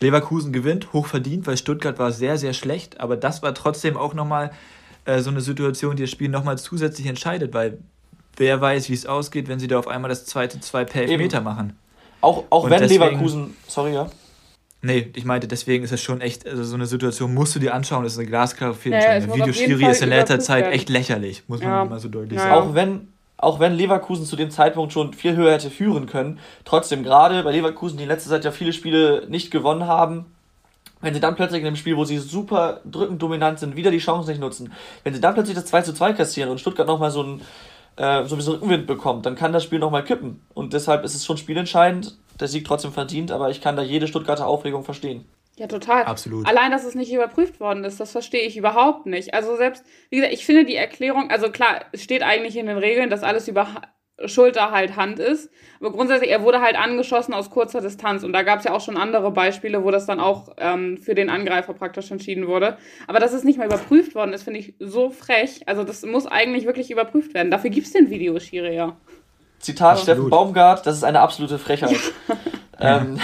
Leverkusen 0.00 0.52
gewinnt, 0.52 0.92
hochverdient, 0.92 1.46
weil 1.46 1.56
Stuttgart 1.56 2.00
war 2.00 2.10
sehr, 2.10 2.36
sehr 2.36 2.52
schlecht. 2.52 3.00
Aber 3.00 3.16
das 3.16 3.42
war 3.42 3.54
trotzdem 3.54 3.96
auch 3.96 4.14
nochmal 4.14 4.50
äh, 5.04 5.20
so 5.20 5.30
eine 5.30 5.40
Situation, 5.40 5.96
die 5.96 6.02
das 6.02 6.10
Spiel 6.10 6.28
nochmal 6.28 6.58
zusätzlich 6.58 7.06
entscheidet, 7.06 7.54
weil 7.54 7.78
wer 8.36 8.60
weiß, 8.60 8.88
wie 8.88 8.94
es 8.94 9.06
ausgeht, 9.06 9.48
wenn 9.48 9.58
sie 9.58 9.68
da 9.68 9.78
auf 9.78 9.88
einmal 9.88 10.08
das 10.08 10.26
zweite 10.26 10.60
zwei 10.60 10.84
per 10.84 11.02
Elfmeter 11.02 11.40
machen. 11.40 11.76
Auch, 12.20 12.44
auch 12.50 12.70
wenn 12.70 12.80
deswegen, 12.80 13.04
Leverkusen, 13.04 13.56
sorry, 13.68 13.94
ja. 13.94 14.08
Nee, 14.80 15.10
ich 15.14 15.24
meinte, 15.24 15.48
deswegen 15.48 15.84
ist 15.84 15.92
es 15.92 16.02
schon 16.02 16.20
echt, 16.20 16.46
also 16.46 16.62
so 16.62 16.74
eine 16.74 16.86
Situation 16.86 17.32
musst 17.32 17.54
du 17.54 17.58
dir 17.58 17.74
anschauen, 17.74 18.04
das 18.04 18.14
ist 18.14 18.18
eine 18.18 18.28
glasklare 18.28 18.74
Fehlentscheidung. 18.74 19.30
Ja, 19.30 19.36
Videoschiri 19.36 19.86
ist 19.90 20.02
in 20.02 20.10
letzter 20.10 20.40
Zeit 20.40 20.72
echt 20.72 20.90
lächerlich, 20.90 21.42
muss 21.48 21.60
man 21.60 21.70
ja. 21.70 21.84
mal 21.84 22.00
so 22.00 22.08
deutlich 22.08 22.38
ja. 22.38 22.48
sagen. 22.48 22.54
Auch 22.54 22.74
wenn, 22.74 23.08
auch 23.38 23.60
wenn 23.60 23.72
Leverkusen 23.72 24.26
zu 24.26 24.36
dem 24.36 24.50
Zeitpunkt 24.50 24.92
schon 24.92 25.14
viel 25.14 25.36
höher 25.36 25.52
hätte 25.52 25.70
führen 25.70 26.06
können, 26.06 26.38
trotzdem 26.64 27.02
gerade 27.02 27.42
bei 27.42 27.52
Leverkusen, 27.52 27.96
die 27.96 28.02
in 28.02 28.08
letzter 28.08 28.30
Zeit 28.30 28.44
ja 28.44 28.50
viele 28.50 28.74
Spiele 28.74 29.26
nicht 29.28 29.50
gewonnen 29.50 29.86
haben, 29.86 30.26
wenn 31.04 31.14
sie 31.14 31.20
dann 31.20 31.36
plötzlich 31.36 31.60
in 31.60 31.66
einem 31.66 31.76
Spiel, 31.76 31.96
wo 31.96 32.04
sie 32.04 32.18
super 32.18 32.80
drückend 32.84 33.20
dominant 33.22 33.58
sind, 33.58 33.76
wieder 33.76 33.90
die 33.90 33.98
Chance 33.98 34.30
nicht 34.30 34.40
nutzen, 34.40 34.72
wenn 35.02 35.14
sie 35.14 35.20
dann 35.20 35.34
plötzlich 35.34 35.54
das 35.54 35.66
2 35.66 35.82
zu 35.82 35.94
2 35.94 36.14
kassieren 36.14 36.50
und 36.50 36.60
Stuttgart 36.60 36.86
nochmal 36.86 37.10
so 37.10 37.22
ein 37.22 37.42
äh, 37.96 38.24
so 38.24 38.34
ein 38.34 38.38
bisschen 38.38 38.54
Rückenwind 38.54 38.86
bekommt, 38.86 39.24
dann 39.26 39.36
kann 39.36 39.52
das 39.52 39.62
Spiel 39.62 39.78
nochmal 39.78 40.04
kippen. 40.04 40.44
Und 40.52 40.72
deshalb 40.72 41.04
ist 41.04 41.14
es 41.14 41.24
schon 41.24 41.36
spielentscheidend. 41.36 42.16
der 42.40 42.48
Sieg 42.48 42.64
trotzdem 42.64 42.92
verdient, 42.92 43.30
aber 43.30 43.50
ich 43.50 43.60
kann 43.60 43.76
da 43.76 43.82
jede 43.82 44.08
Stuttgarter 44.08 44.48
Aufregung 44.48 44.82
verstehen. 44.82 45.24
Ja, 45.56 45.68
total. 45.68 46.02
Absolut. 46.02 46.48
Allein, 46.48 46.72
dass 46.72 46.84
es 46.84 46.96
nicht 46.96 47.12
überprüft 47.12 47.60
worden 47.60 47.84
ist, 47.84 48.00
das 48.00 48.10
verstehe 48.10 48.42
ich 48.42 48.56
überhaupt 48.56 49.06
nicht. 49.06 49.34
Also 49.34 49.56
selbst, 49.56 49.84
wie 50.10 50.16
gesagt, 50.16 50.34
ich 50.34 50.44
finde 50.44 50.64
die 50.64 50.74
Erklärung, 50.74 51.30
also 51.30 51.50
klar, 51.50 51.84
es 51.92 52.02
steht 52.02 52.24
eigentlich 52.24 52.56
in 52.56 52.66
den 52.66 52.78
Regeln, 52.78 53.08
dass 53.08 53.22
alles 53.22 53.46
über 53.46 53.68
Schulter 54.26 54.70
halt 54.70 54.96
Hand 54.96 55.18
ist. 55.18 55.50
Aber 55.80 55.90
grundsätzlich, 55.90 56.30
er 56.30 56.42
wurde 56.42 56.60
halt 56.60 56.76
angeschossen 56.76 57.34
aus 57.34 57.50
kurzer 57.50 57.80
Distanz. 57.80 58.22
Und 58.22 58.32
da 58.32 58.42
gab 58.42 58.60
es 58.60 58.64
ja 58.64 58.72
auch 58.72 58.80
schon 58.80 58.96
andere 58.96 59.30
Beispiele, 59.30 59.84
wo 59.84 59.90
das 59.90 60.06
dann 60.06 60.20
auch 60.20 60.50
ähm, 60.56 60.98
für 60.98 61.14
den 61.14 61.30
Angreifer 61.30 61.74
praktisch 61.74 62.10
entschieden 62.10 62.46
wurde. 62.46 62.76
Aber 63.06 63.18
dass 63.18 63.32
es 63.32 63.44
nicht 63.44 63.58
mal 63.58 63.66
überprüft 63.66 64.14
worden 64.14 64.32
ist, 64.32 64.44
finde 64.44 64.60
ich 64.60 64.74
so 64.78 65.10
frech. 65.10 65.62
Also 65.66 65.82
das 65.82 66.04
muss 66.04 66.26
eigentlich 66.26 66.64
wirklich 66.64 66.90
überprüft 66.90 67.34
werden. 67.34 67.50
Dafür 67.50 67.70
gibt 67.70 67.86
es 67.86 67.92
den 67.92 68.10
Videoschiri 68.10 68.74
ja. 68.74 68.96
Zitat 69.58 70.00
Steffen 70.00 70.28
Baumgart, 70.28 70.86
das 70.86 70.96
ist 70.96 71.04
eine 71.04 71.20
absolute 71.20 71.58
Frechheit. 71.58 71.96
ähm, 72.80 73.18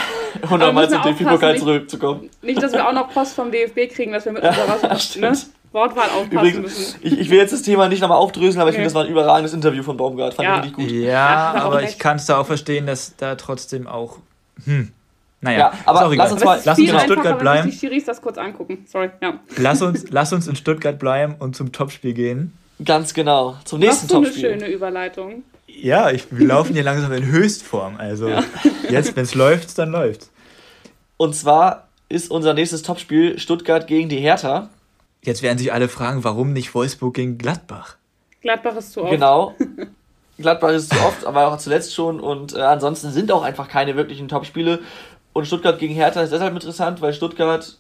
und 0.49 0.59
nochmal 0.59 0.89
zum 0.89 1.03
DFB-Pokal 1.03 1.59
zurückzukommen. 1.59 2.31
Nicht, 2.41 2.63
dass 2.63 2.73
wir 2.73 2.89
auch 2.89 2.95
noch 2.95 3.13
Post 3.13 3.35
vom 3.35 3.51
DFB 3.51 3.93
kriegen, 3.93 4.13
dass 4.13 4.25
wir 4.25 4.33
mit 4.33 4.43
unserer 4.45 4.69
was, 4.83 5.17
ne? 5.17 5.33
Wortwahl 5.73 6.09
aufpassen 6.11 6.33
Übrigens, 6.33 6.63
müssen. 6.63 7.01
Ich, 7.03 7.19
ich 7.21 7.31
will 7.31 7.39
jetzt 7.39 7.53
das 7.53 7.63
Thema 7.63 7.89
nicht 7.89 8.01
nochmal 8.01 8.19
aufdröseln, 8.19 8.61
aber 8.61 8.71
ich 8.71 8.75
finde, 8.75 8.87
das 8.87 8.95
war 8.95 9.05
ein 9.05 9.11
überragendes 9.11 9.53
Interview 9.53 9.83
von 9.83 9.97
Baumgart. 9.97 10.35
Fand 10.35 10.49
ja. 10.49 10.59
ich 10.59 10.65
richtig 10.65 10.77
gut. 10.77 10.91
Ja, 10.91 11.55
ja 11.55 11.55
aber 11.63 11.83
ich 11.83 11.99
kann 11.99 12.17
es 12.17 12.27
da 12.27 12.39
auch 12.39 12.47
verstehen, 12.47 12.87
dass 12.87 13.15
da 13.17 13.37
trotzdem 13.37 13.87
auch. 13.87 14.19
Hm. 14.65 14.91
Naja, 15.43 15.59
ja, 15.59 15.73
aber 15.87 16.15
lass 16.15 16.33
uns 16.33 16.45
mal 16.45 16.61
lass 16.65 16.79
uns 16.79 16.91
in 16.91 17.01
Stuttgart 17.01 17.39
bleiben. 17.39 17.71
Die 17.71 18.05
das 18.05 18.21
kurz 18.21 18.37
angucken. 18.37 18.85
Sorry, 18.87 19.11
ja. 19.23 19.41
Lass 19.57 19.81
uns, 19.81 20.05
lass 20.11 20.33
uns 20.35 20.47
in 20.49 20.57
Stuttgart 20.57 20.99
bleiben 20.99 21.37
und 21.39 21.57
zum 21.57 21.73
Topspiel 21.73 22.13
gehen. 22.13 22.53
Ganz 22.85 23.15
genau. 23.15 23.57
Zum 23.65 23.81
nächsten 23.81 24.03
Hast 24.03 24.11
du 24.11 24.15
Topspiel. 24.17 24.51
eine 24.51 24.61
schöne 24.61 24.73
Überleitung. 24.73 25.45
Ja, 25.67 26.11
ich, 26.11 26.25
wir 26.31 26.47
laufen 26.47 26.75
hier 26.75 26.83
langsam 26.83 27.13
in 27.13 27.25
Höchstform. 27.25 27.97
Also 27.97 28.29
ja. 28.29 28.43
jetzt, 28.91 29.17
wenn 29.17 29.23
es 29.23 29.35
läuft, 29.35 29.79
dann 29.79 29.93
läuft. 29.93 30.29
Und 31.17 31.35
zwar 31.35 31.89
ist 32.09 32.31
unser 32.31 32.53
nächstes 32.53 32.83
Topspiel 32.83 33.39
Stuttgart 33.39 33.87
gegen 33.87 34.09
die 34.09 34.19
Hertha. 34.19 34.69
Jetzt 35.25 35.43
werden 35.43 35.59
sich 35.59 35.73
alle 35.73 35.89
fragen, 35.89 36.25
warum 36.25 36.53
nicht 36.53 36.75
Wolfsburg 36.75 37.15
gegen 37.15 37.39
Gladbach? 37.39 37.97
Gladbach 38.41 38.77
ist 38.77 38.93
zu 38.93 39.03
oft. 39.03 39.11
Genau. 39.11 39.55
Gladbach 40.39 40.71
ist 40.71 40.93
zu 40.93 40.99
oft, 41.01 41.27
aber 41.27 41.49
auch 41.49 41.59
zuletzt 41.59 41.95
schon. 41.95 42.21
Und 42.21 42.55
äh, 42.55 42.61
ansonsten 42.61 43.11
sind 43.11 43.31
auch 43.31 43.43
einfach 43.43 43.69
keine 43.69 43.97
wirklichen 43.97 44.29
Topspiele. 44.29 44.81
Und 45.33 45.47
Stuttgart 45.47 45.79
gegen 45.79 45.95
Hertha 45.95 46.23
ist 46.23 46.33
deshalb 46.33 46.55
interessant, 46.55 47.03
weil 47.03 47.13
Stuttgart 47.13 47.79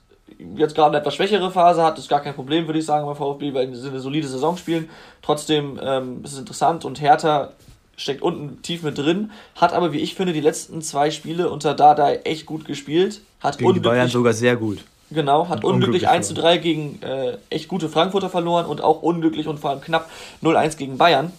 jetzt 0.57 0.75
gerade 0.75 0.91
eine 0.91 0.99
etwas 0.99 1.15
schwächere 1.15 1.51
Phase 1.51 1.83
hat. 1.83 1.95
Das 1.95 2.05
ist 2.05 2.11
gar 2.11 2.21
kein 2.21 2.35
Problem, 2.35 2.67
würde 2.67 2.79
ich 2.79 2.87
sagen, 2.87 3.07
beim 3.07 3.17
VfB, 3.17 3.55
weil 3.55 3.75
sie 3.75 3.89
eine 3.89 4.01
solide 4.01 4.29
Saison 4.29 4.57
spielen. 4.57 4.89
Trotzdem 5.23 5.81
ähm, 5.83 6.23
ist 6.23 6.35
es 6.35 6.39
interessant 6.39 6.85
und 6.85 7.01
Hertha 7.01 7.51
steckt 7.97 8.23
unten 8.23 8.63
tief 8.63 8.83
mit 8.83 8.97
drin, 8.97 9.31
hat 9.57 9.73
aber, 9.73 9.93
wie 9.93 9.99
ich 9.99 10.15
finde, 10.15 10.33
die 10.33 10.41
letzten 10.41 10.81
zwei 10.81 11.11
Spiele 11.11 11.51
unter 11.51 11.75
Dada 11.75 12.13
echt 12.13 12.47
gut 12.47 12.65
gespielt. 12.65 13.21
Hat 13.41 13.59
gegen 13.59 13.75
die 13.75 13.81
Bayern 13.81 14.09
sogar 14.09 14.33
sehr 14.33 14.57
gut. 14.57 14.79
Genau, 15.11 15.49
hat 15.49 15.65
unglücklich, 15.65 16.05
unglücklich 16.05 16.09
1 16.09 16.29
zu 16.29 16.35
3 16.35 16.59
gegen 16.59 17.03
äh, 17.03 17.39
echt 17.51 17.69
gute 17.69 17.89
Frankfurter 17.89 18.31
verloren 18.31 18.67
und 18.67 18.81
auch 18.81 19.03
unglücklich 19.03 19.49
und 19.49 19.59
vor 19.59 19.71
allem 19.71 19.81
knapp 19.81 20.09
0-1 20.43 20.77
gegen 20.77 20.99
Bayern. 20.99 21.33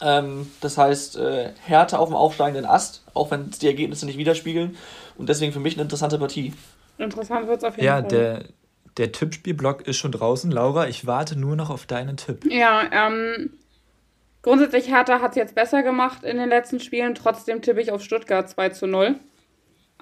Ähm, 0.00 0.50
das 0.60 0.78
heißt, 0.78 1.16
äh, 1.16 1.50
Härte 1.64 1.98
auf 1.98 2.08
dem 2.08 2.16
aufsteigenden 2.16 2.64
Ast, 2.64 3.02
auch 3.14 3.30
wenn 3.30 3.50
die 3.50 3.66
Ergebnisse 3.66 4.06
nicht 4.06 4.18
widerspiegeln. 4.18 4.76
Und 5.16 5.28
deswegen 5.28 5.52
für 5.52 5.60
mich 5.60 5.74
eine 5.74 5.82
interessante 5.82 6.18
Partie. 6.18 6.54
Interessant 6.98 7.46
wird 7.46 7.58
es 7.58 7.64
auf 7.64 7.76
jeden 7.76 7.86
ja, 7.86 7.94
Fall. 7.96 8.02
Ja, 8.04 8.08
der, 8.08 8.44
der 8.96 9.12
Tippspielblock 9.12 9.86
ist 9.86 9.96
schon 9.96 10.12
draußen. 10.12 10.50
Laura, 10.50 10.88
ich 10.88 11.06
warte 11.06 11.38
nur 11.38 11.56
noch 11.56 11.70
auf 11.70 11.86
deinen 11.86 12.16
Tipp. 12.16 12.44
Ja, 12.50 12.82
ähm, 12.90 13.50
grundsätzlich 14.42 14.88
Hertha 14.88 15.20
hat 15.20 15.32
es 15.32 15.36
jetzt 15.36 15.54
besser 15.54 15.82
gemacht 15.82 16.22
in 16.24 16.38
den 16.38 16.48
letzten 16.48 16.80
Spielen. 16.80 17.14
Trotzdem 17.14 17.60
tippe 17.60 17.80
ich 17.80 17.90
auf 17.90 18.02
Stuttgart 18.02 18.48
2 18.48 18.70
zu 18.70 18.86
0. 18.86 19.16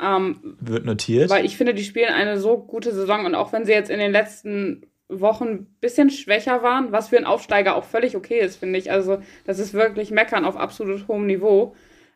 Ähm, 0.00 0.56
Wird 0.60 0.84
notiert. 0.84 1.30
Weil 1.30 1.44
ich 1.44 1.56
finde, 1.56 1.74
die 1.74 1.84
spielen 1.84 2.12
eine 2.12 2.38
so 2.38 2.58
gute 2.58 2.92
Saison 2.92 3.24
und 3.24 3.34
auch 3.34 3.52
wenn 3.52 3.64
sie 3.64 3.72
jetzt 3.72 3.90
in 3.90 3.98
den 3.98 4.12
letzten 4.12 4.86
Wochen 5.08 5.44
ein 5.44 5.66
bisschen 5.80 6.10
schwächer 6.10 6.62
waren, 6.62 6.92
was 6.92 7.08
für 7.08 7.16
einen 7.16 7.26
Aufsteiger 7.26 7.76
auch 7.76 7.84
völlig 7.84 8.16
okay 8.16 8.40
ist, 8.40 8.56
finde 8.56 8.78
ich. 8.78 8.90
Also, 8.90 9.22
das 9.44 9.58
ist 9.58 9.72
wirklich 9.72 10.10
Meckern 10.10 10.44
auf 10.44 10.56
absolut 10.56 11.08
hohem 11.08 11.26
Niveau. 11.26 11.74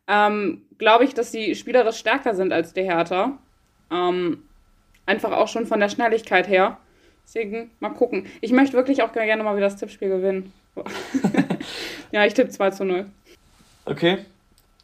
Ähm, 0.08 0.62
Glaube 0.78 1.04
ich, 1.04 1.14
dass 1.14 1.30
sie 1.30 1.54
spielerisch 1.54 1.98
stärker 1.98 2.34
sind 2.34 2.52
als 2.52 2.72
die 2.72 2.82
Hertha. 2.82 3.38
Ähm, 3.90 4.44
einfach 5.06 5.32
auch 5.32 5.48
schon 5.48 5.66
von 5.66 5.80
der 5.80 5.88
Schnelligkeit 5.88 6.48
her. 6.48 6.78
Deswegen 7.24 7.70
mal 7.80 7.90
gucken. 7.90 8.26
Ich 8.40 8.50
möchte 8.50 8.76
wirklich 8.76 9.02
auch 9.02 9.12
gerne 9.12 9.42
mal 9.42 9.56
wieder 9.56 9.66
das 9.66 9.76
Tippspiel 9.76 10.08
gewinnen. 10.08 10.52
ja, 12.12 12.24
ich 12.24 12.34
tippe 12.34 12.50
2 12.50 12.70
zu 12.70 12.84
0. 12.84 13.06
Okay 13.84 14.18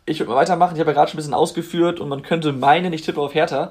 ich 0.06 0.20
würde 0.20 0.30
mal 0.30 0.36
weitermachen. 0.36 0.74
Ich 0.74 0.80
habe 0.80 0.90
ja 0.90 0.94
gerade 0.94 1.10
schon 1.10 1.16
ein 1.16 1.22
bisschen 1.22 1.34
ausgeführt 1.34 2.00
und 2.00 2.08
man 2.08 2.22
könnte 2.22 2.52
meinen, 2.52 2.92
ich 2.92 3.02
tippe 3.02 3.20
auf 3.20 3.34
Hertha. 3.34 3.70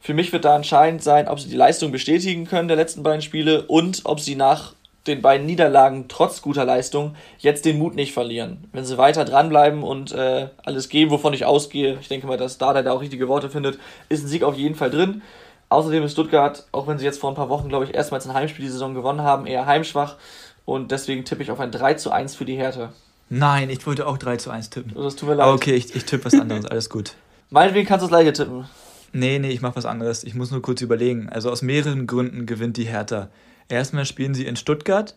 Für 0.00 0.14
mich 0.14 0.32
wird 0.32 0.44
da 0.44 0.56
entscheidend 0.56 1.02
sein, 1.02 1.28
ob 1.28 1.38
sie 1.38 1.48
die 1.48 1.56
Leistung 1.56 1.92
bestätigen 1.92 2.46
können 2.46 2.68
der 2.68 2.76
letzten 2.76 3.02
beiden 3.02 3.22
Spiele 3.22 3.62
und 3.62 4.02
ob 4.04 4.20
sie 4.20 4.34
nach 4.34 4.74
den 5.06 5.20
beiden 5.20 5.46
Niederlagen 5.46 6.06
trotz 6.08 6.42
guter 6.42 6.64
Leistung 6.64 7.16
jetzt 7.38 7.64
den 7.64 7.78
Mut 7.78 7.96
nicht 7.96 8.12
verlieren. 8.12 8.68
Wenn 8.72 8.84
sie 8.84 8.98
weiter 8.98 9.24
dranbleiben 9.24 9.82
und 9.82 10.12
äh, 10.12 10.48
alles 10.64 10.88
geben, 10.88 11.10
wovon 11.10 11.34
ich 11.34 11.44
ausgehe, 11.44 11.98
ich 12.00 12.08
denke 12.08 12.26
mal, 12.26 12.36
dass 12.36 12.58
Dada 12.58 12.82
da 12.82 12.92
auch 12.92 13.00
richtige 13.00 13.28
Worte 13.28 13.50
findet, 13.50 13.78
ist 14.08 14.24
ein 14.24 14.28
Sieg 14.28 14.44
auf 14.44 14.56
jeden 14.56 14.76
Fall 14.76 14.90
drin. 14.90 15.22
Außerdem 15.68 16.04
ist 16.04 16.12
Stuttgart, 16.12 16.66
auch 16.70 16.86
wenn 16.86 16.98
sie 16.98 17.04
jetzt 17.04 17.18
vor 17.18 17.30
ein 17.30 17.36
paar 17.36 17.48
Wochen, 17.48 17.68
glaube 17.68 17.84
ich, 17.84 17.94
erstmals 17.94 18.26
ein 18.26 18.34
Heimspiel 18.34 18.64
die 18.64 18.70
Saison 18.70 18.94
gewonnen 18.94 19.22
haben, 19.22 19.46
eher 19.46 19.66
heimschwach. 19.66 20.16
Und 20.64 20.92
deswegen 20.92 21.24
tippe 21.24 21.42
ich 21.42 21.50
auf 21.50 21.60
ein 21.60 21.72
3 21.72 21.94
zu 21.94 22.12
1 22.12 22.36
für 22.36 22.44
die 22.44 22.56
Hertha. 22.56 22.92
Nein, 23.28 23.70
ich 23.70 23.86
wollte 23.86 24.06
auch 24.06 24.18
3 24.18 24.36
zu 24.36 24.50
1 24.50 24.70
tippen. 24.70 24.92
Das 24.94 25.16
tut 25.16 25.28
mir 25.28 25.34
leid. 25.36 25.44
Aber 25.44 25.54
okay, 25.54 25.74
ich, 25.74 25.94
ich 25.94 26.04
tippe 26.04 26.26
was 26.26 26.34
anderes, 26.34 26.66
alles 26.66 26.90
gut. 26.90 27.14
Meinetwegen 27.50 27.86
kannst 27.86 28.02
du 28.02 28.08
das 28.08 28.18
gleiche 28.18 28.32
tippen. 28.32 28.66
Nee, 29.12 29.38
nee, 29.38 29.50
ich 29.50 29.60
mach 29.60 29.76
was 29.76 29.84
anderes. 29.84 30.24
Ich 30.24 30.34
muss 30.34 30.50
nur 30.50 30.62
kurz 30.62 30.80
überlegen. 30.80 31.28
Also 31.28 31.50
aus 31.50 31.62
mehreren 31.62 32.06
Gründen 32.06 32.46
gewinnt 32.46 32.76
die 32.76 32.84
Hertha. 32.84 33.28
Erstmal 33.68 34.06
spielen 34.06 34.34
sie 34.34 34.46
in 34.46 34.56
Stuttgart. 34.56 35.16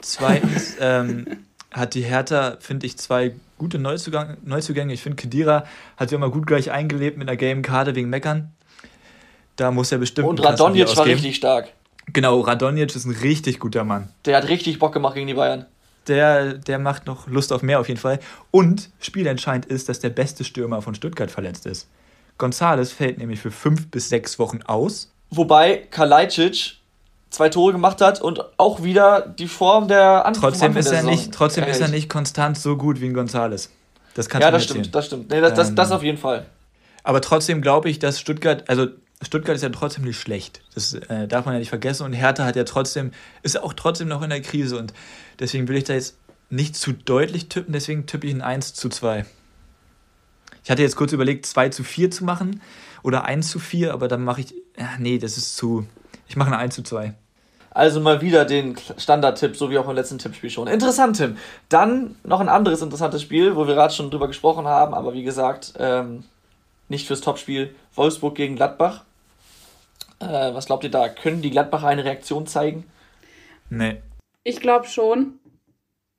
Zweitens 0.00 0.76
ähm, 0.80 1.26
hat 1.70 1.94
die 1.94 2.02
Hertha, 2.02 2.56
finde 2.60 2.86
ich, 2.86 2.98
zwei 2.98 3.34
gute 3.56 3.78
Neuzugang 3.78 4.36
Neuzugänge. 4.44 4.92
Ich 4.92 5.02
finde, 5.02 5.16
Kedira 5.16 5.64
hat 5.96 6.10
sich 6.10 6.16
immer 6.16 6.30
gut 6.30 6.46
gleich 6.46 6.70
eingelebt 6.70 7.16
mit 7.16 7.28
einer 7.28 7.36
gelben 7.36 7.62
Karte 7.62 7.94
wegen 7.94 8.10
Meckern. 8.10 8.52
Da 9.56 9.70
muss 9.70 9.92
er 9.92 9.98
bestimmt. 9.98 10.28
Und 10.28 10.44
Radonjic 10.44 10.94
war 10.96 11.06
richtig 11.06 11.36
stark. 11.36 11.72
Genau, 12.12 12.40
Radonjic 12.40 12.94
ist 12.94 13.04
ein 13.04 13.14
richtig 13.14 13.60
guter 13.60 13.84
Mann. 13.84 14.08
Der 14.24 14.36
hat 14.36 14.48
richtig 14.48 14.78
Bock 14.78 14.92
gemacht 14.92 15.14
gegen 15.14 15.26
die 15.26 15.34
Bayern 15.34 15.66
der, 16.08 16.54
der 16.54 16.78
macht 16.78 17.06
noch 17.06 17.26
Lust 17.26 17.52
auf 17.52 17.62
mehr 17.62 17.80
auf 17.80 17.88
jeden 17.88 18.00
Fall. 18.00 18.18
Und 18.50 18.90
spielentscheidend 19.00 19.66
ist, 19.66 19.88
dass 19.88 20.00
der 20.00 20.10
beste 20.10 20.44
Stürmer 20.44 20.82
von 20.82 20.94
Stuttgart 20.94 21.30
verletzt 21.30 21.66
ist. 21.66 21.88
Gonzales 22.38 22.92
fällt 22.92 23.18
nämlich 23.18 23.40
für 23.40 23.50
fünf 23.50 23.90
bis 23.90 24.08
sechs 24.08 24.38
Wochen 24.38 24.62
aus. 24.62 25.12
Wobei 25.30 25.86
Kalajdzic 25.90 26.76
zwei 27.30 27.48
Tore 27.48 27.72
gemacht 27.72 28.00
hat 28.00 28.20
und 28.20 28.44
auch 28.58 28.82
wieder 28.82 29.20
die 29.22 29.48
Form 29.48 29.88
der 29.88 30.26
anderen 30.26 30.50
Trotzdem 30.50 30.76
ist 30.76 30.90
er 30.90 31.02
nicht, 31.02 31.32
trotzdem 31.32 31.64
ist 31.64 31.80
er 31.80 31.88
nicht 31.88 32.08
konstant 32.08 32.58
so 32.58 32.76
gut 32.76 33.00
wie 33.00 33.06
ein 33.06 33.14
Gonzales. 33.14 33.70
Das 34.14 34.28
kannst 34.28 34.44
ja, 34.44 34.50
du 34.50 34.56
das 34.56 34.64
stimmt, 34.64 34.94
das 34.94 35.06
stimmt. 35.06 35.30
Nee, 35.30 35.40
das, 35.40 35.54
das, 35.54 35.74
das 35.74 35.90
ähm, 35.90 35.96
auf 35.96 36.02
jeden 36.02 36.18
Fall. 36.18 36.46
Aber 37.02 37.20
trotzdem 37.20 37.62
glaube 37.62 37.88
ich, 37.88 37.98
dass 37.98 38.20
Stuttgart, 38.20 38.68
also 38.68 38.88
Stuttgart 39.22 39.56
ist 39.56 39.62
ja 39.62 39.68
trotzdem 39.68 40.04
nicht 40.04 40.20
schlecht. 40.20 40.62
Das 40.74 40.94
äh, 40.94 41.28
darf 41.28 41.44
man 41.44 41.54
ja 41.54 41.60
nicht 41.60 41.68
vergessen. 41.68 42.04
Und 42.04 42.12
Hertha 42.12 42.44
hat 42.44 42.56
ja 42.56 42.64
trotzdem, 42.64 43.12
ist 43.42 43.60
auch 43.60 43.72
trotzdem 43.72 44.08
noch 44.08 44.22
in 44.22 44.30
der 44.30 44.42
Krise. 44.42 44.78
Und 44.78 44.92
deswegen 45.38 45.68
will 45.68 45.76
ich 45.76 45.84
da 45.84 45.94
jetzt 45.94 46.16
nicht 46.50 46.76
zu 46.76 46.92
deutlich 46.92 47.48
tippen, 47.48 47.72
deswegen 47.72 48.06
tippe 48.06 48.26
ich 48.26 48.34
ein 48.34 48.42
1 48.42 48.74
zu 48.74 48.88
2. 48.88 49.24
Ich 50.64 50.70
hatte 50.70 50.82
jetzt 50.82 50.96
kurz 50.96 51.12
überlegt, 51.12 51.46
2 51.46 51.70
zu 51.70 51.82
4 51.82 52.10
zu 52.10 52.24
machen 52.24 52.60
oder 53.02 53.24
1 53.24 53.50
zu 53.50 53.58
4, 53.58 53.92
aber 53.92 54.08
dann 54.08 54.22
mache 54.22 54.42
ich. 54.42 54.54
Ach 54.78 54.98
nee, 54.98 55.18
das 55.18 55.36
ist 55.36 55.56
zu. 55.56 55.86
Ich 56.28 56.36
mache 56.36 56.50
ein 56.50 56.58
1 56.58 56.74
zu 56.74 56.82
2. 56.82 57.14
Also 57.70 58.00
mal 58.00 58.20
wieder 58.20 58.44
den 58.44 58.76
Standardtipp, 58.98 59.56
so 59.56 59.70
wie 59.70 59.78
auch 59.78 59.88
im 59.88 59.96
letzten 59.96 60.18
Tippspiel 60.18 60.50
schon. 60.50 60.68
Interessant, 60.68 61.16
Tim. 61.16 61.38
Dann 61.70 62.16
noch 62.22 62.40
ein 62.40 62.50
anderes 62.50 62.82
interessantes 62.82 63.22
Spiel, 63.22 63.56
wo 63.56 63.66
wir 63.66 63.74
gerade 63.74 63.94
schon 63.94 64.10
drüber 64.10 64.26
gesprochen 64.26 64.66
haben, 64.66 64.92
aber 64.92 65.14
wie 65.14 65.22
gesagt, 65.22 65.72
ähm, 65.78 66.24
nicht 66.88 67.06
fürs 67.06 67.22
Topspiel. 67.22 67.74
Wolfsburg 67.94 68.34
gegen 68.34 68.56
Gladbach. 68.56 69.04
Äh, 70.22 70.54
was 70.54 70.66
glaubt 70.66 70.84
ihr 70.84 70.90
da? 70.90 71.08
Können 71.08 71.42
die 71.42 71.50
Gladbacher 71.50 71.88
eine 71.88 72.04
Reaktion 72.04 72.46
zeigen? 72.46 72.84
Nee. 73.70 73.96
Ich 74.44 74.60
glaube 74.60 74.86
schon. 74.86 75.38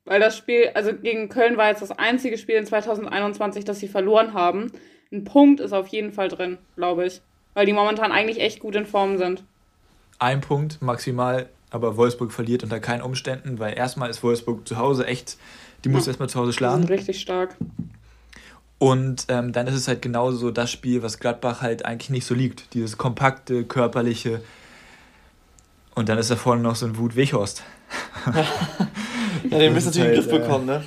Weil 0.06 0.20
das 0.20 0.38
Spiel, 0.38 0.72
also 0.74 0.94
gegen 0.94 1.30
Köln 1.30 1.56
war 1.56 1.70
jetzt 1.70 1.82
das 1.82 1.92
einzige 1.92 2.38
Spiel 2.38 2.56
in 2.56 2.66
2021, 2.66 3.64
das 3.64 3.80
sie 3.80 3.88
verloren 3.88 4.34
haben. 4.34 4.72
Ein 5.14 5.24
Punkt 5.24 5.62
ist 5.62 5.72
auf 5.72 5.88
jeden 5.88 6.12
Fall 6.12 6.28
drin, 6.28 6.58
glaube 6.76 7.06
ich. 7.06 7.22
Weil 7.54 7.66
die 7.66 7.74
momentan 7.74 8.12
eigentlich 8.12 8.42
echt 8.42 8.60
gut 8.60 8.76
in 8.76 8.86
Form 8.86 9.18
sind. 9.18 9.44
Ein 10.20 10.42
Punkt 10.42 10.82
maximal, 10.82 11.48
aber 11.70 11.96
Wolfsburg 11.96 12.32
verliert 12.32 12.64
unter 12.64 12.80
keinen 12.80 13.02
Umständen, 13.02 13.60
weil 13.60 13.78
erstmal 13.78 14.10
ist 14.10 14.24
Wolfsburg 14.24 14.68
zu 14.68 14.78
Hause 14.78 15.06
echt, 15.08 15.38
die 15.86 15.90
muss 15.90 16.06
ja. 16.06 16.10
erstmal 16.10 16.30
zu 16.30 16.40
Hause 16.40 16.54
schlagen. 16.54 16.82
Die 16.82 16.88
sind 16.88 16.98
richtig 16.98 17.22
stark. 17.22 17.56
Und 18.84 19.28
ähm, 19.30 19.54
dann 19.54 19.66
ist 19.68 19.76
es 19.76 19.88
halt 19.88 20.02
genauso 20.02 20.52
das 20.52 20.70
Spiel, 20.70 21.04
was 21.04 21.22
Gladbach 21.22 21.62
halt 21.62 21.86
eigentlich 21.86 22.10
nicht 22.10 22.26
so 22.26 22.36
liegt. 22.36 22.74
Dieses 22.74 22.98
kompakte, 22.98 23.64
körperliche. 23.64 24.42
Und 25.96 26.10
dann 26.10 26.18
ist 26.18 26.30
da 26.30 26.36
vorne 26.36 26.62
noch 26.62 26.76
so 26.76 26.86
ein 26.86 26.98
Wut 26.98 27.16
Weghorst. 27.16 27.64
ja, 29.50 29.58
den 29.58 29.72
müssen 29.72 29.86
natürlich 29.86 30.08
halt, 30.08 30.18
in 30.18 30.22
den 30.22 30.30
Griff 30.30 30.42
bekommen, 30.42 30.66
ne? 30.66 30.84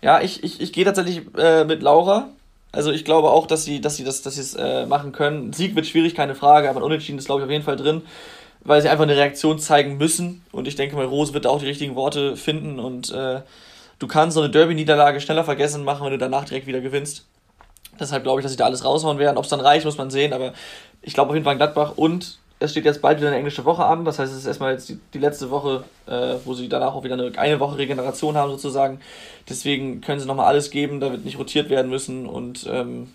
Ja, 0.00 0.22
ich, 0.22 0.42
ich, 0.42 0.58
ich 0.62 0.72
gehe 0.72 0.86
tatsächlich 0.86 1.26
äh, 1.36 1.64
mit 1.64 1.82
Laura. 1.82 2.30
Also 2.72 2.92
ich 2.92 3.04
glaube 3.04 3.28
auch, 3.28 3.46
dass 3.46 3.66
sie, 3.66 3.82
dass 3.82 3.96
sie 3.96 4.04
das, 4.04 4.22
dass 4.22 4.36
sie 4.36 4.40
es 4.40 4.54
äh, 4.54 4.86
machen 4.86 5.12
können. 5.12 5.52
Sieg 5.52 5.76
wird 5.76 5.86
schwierig, 5.86 6.14
keine 6.14 6.34
Frage, 6.34 6.70
aber 6.70 6.80
ein 6.80 6.84
Unentschieden 6.84 7.18
ist, 7.18 7.26
glaube 7.26 7.42
ich, 7.42 7.44
auf 7.44 7.50
jeden 7.50 7.64
Fall 7.64 7.76
drin, 7.76 8.00
weil 8.62 8.80
sie 8.80 8.88
einfach 8.88 9.04
eine 9.04 9.16
Reaktion 9.16 9.58
zeigen 9.58 9.98
müssen. 9.98 10.40
Und 10.50 10.66
ich 10.66 10.76
denke 10.76 10.96
mal, 10.96 11.04
Rose 11.04 11.34
wird 11.34 11.44
da 11.44 11.50
auch 11.50 11.60
die 11.60 11.66
richtigen 11.66 11.94
Worte 11.94 12.38
finden 12.38 12.78
und 12.78 13.12
äh, 13.12 13.42
du 14.04 14.08
kannst 14.08 14.34
so 14.34 14.42
eine 14.42 14.50
Derby-Niederlage 14.50 15.18
schneller 15.18 15.44
vergessen 15.44 15.82
machen, 15.82 16.04
wenn 16.04 16.12
du 16.12 16.18
danach 16.18 16.44
direkt 16.44 16.66
wieder 16.66 16.82
gewinnst. 16.82 17.24
Deshalb 17.98 18.22
glaube 18.22 18.40
ich, 18.40 18.42
dass 18.42 18.52
sie 18.52 18.58
da 18.58 18.66
alles 18.66 18.84
raushauen 18.84 19.18
werden. 19.18 19.38
Ob 19.38 19.44
es 19.44 19.50
dann 19.50 19.60
reicht, 19.60 19.86
muss 19.86 19.96
man 19.96 20.10
sehen, 20.10 20.34
aber 20.34 20.52
ich 21.00 21.14
glaube 21.14 21.30
auf 21.30 21.34
jeden 21.34 21.44
Fall 21.44 21.56
Gladbach 21.56 21.94
und 21.96 22.38
es 22.58 22.72
steht 22.72 22.84
jetzt 22.84 23.00
bald 23.00 23.18
wieder 23.18 23.28
eine 23.28 23.38
englische 23.38 23.64
Woche 23.64 23.84
an. 23.84 24.04
Das 24.04 24.18
heißt, 24.18 24.30
es 24.30 24.40
ist 24.40 24.46
erstmal 24.46 24.72
jetzt 24.72 24.90
die, 24.90 24.98
die 25.14 25.18
letzte 25.18 25.50
Woche, 25.50 25.84
äh, 26.06 26.34
wo 26.44 26.52
sie 26.52 26.68
danach 26.68 26.94
auch 26.94 27.02
wieder 27.02 27.14
eine, 27.14 27.32
eine 27.38 27.60
Woche 27.60 27.78
Regeneration 27.78 28.36
haben, 28.36 28.50
sozusagen. 28.50 29.00
Deswegen 29.48 30.02
können 30.02 30.20
sie 30.20 30.26
nochmal 30.26 30.46
alles 30.46 30.70
geben, 30.70 31.00
da 31.00 31.10
wird 31.10 31.24
nicht 31.24 31.38
rotiert 31.38 31.70
werden 31.70 31.90
müssen. 31.90 32.26
Und 32.26 32.66
ähm, 32.70 33.10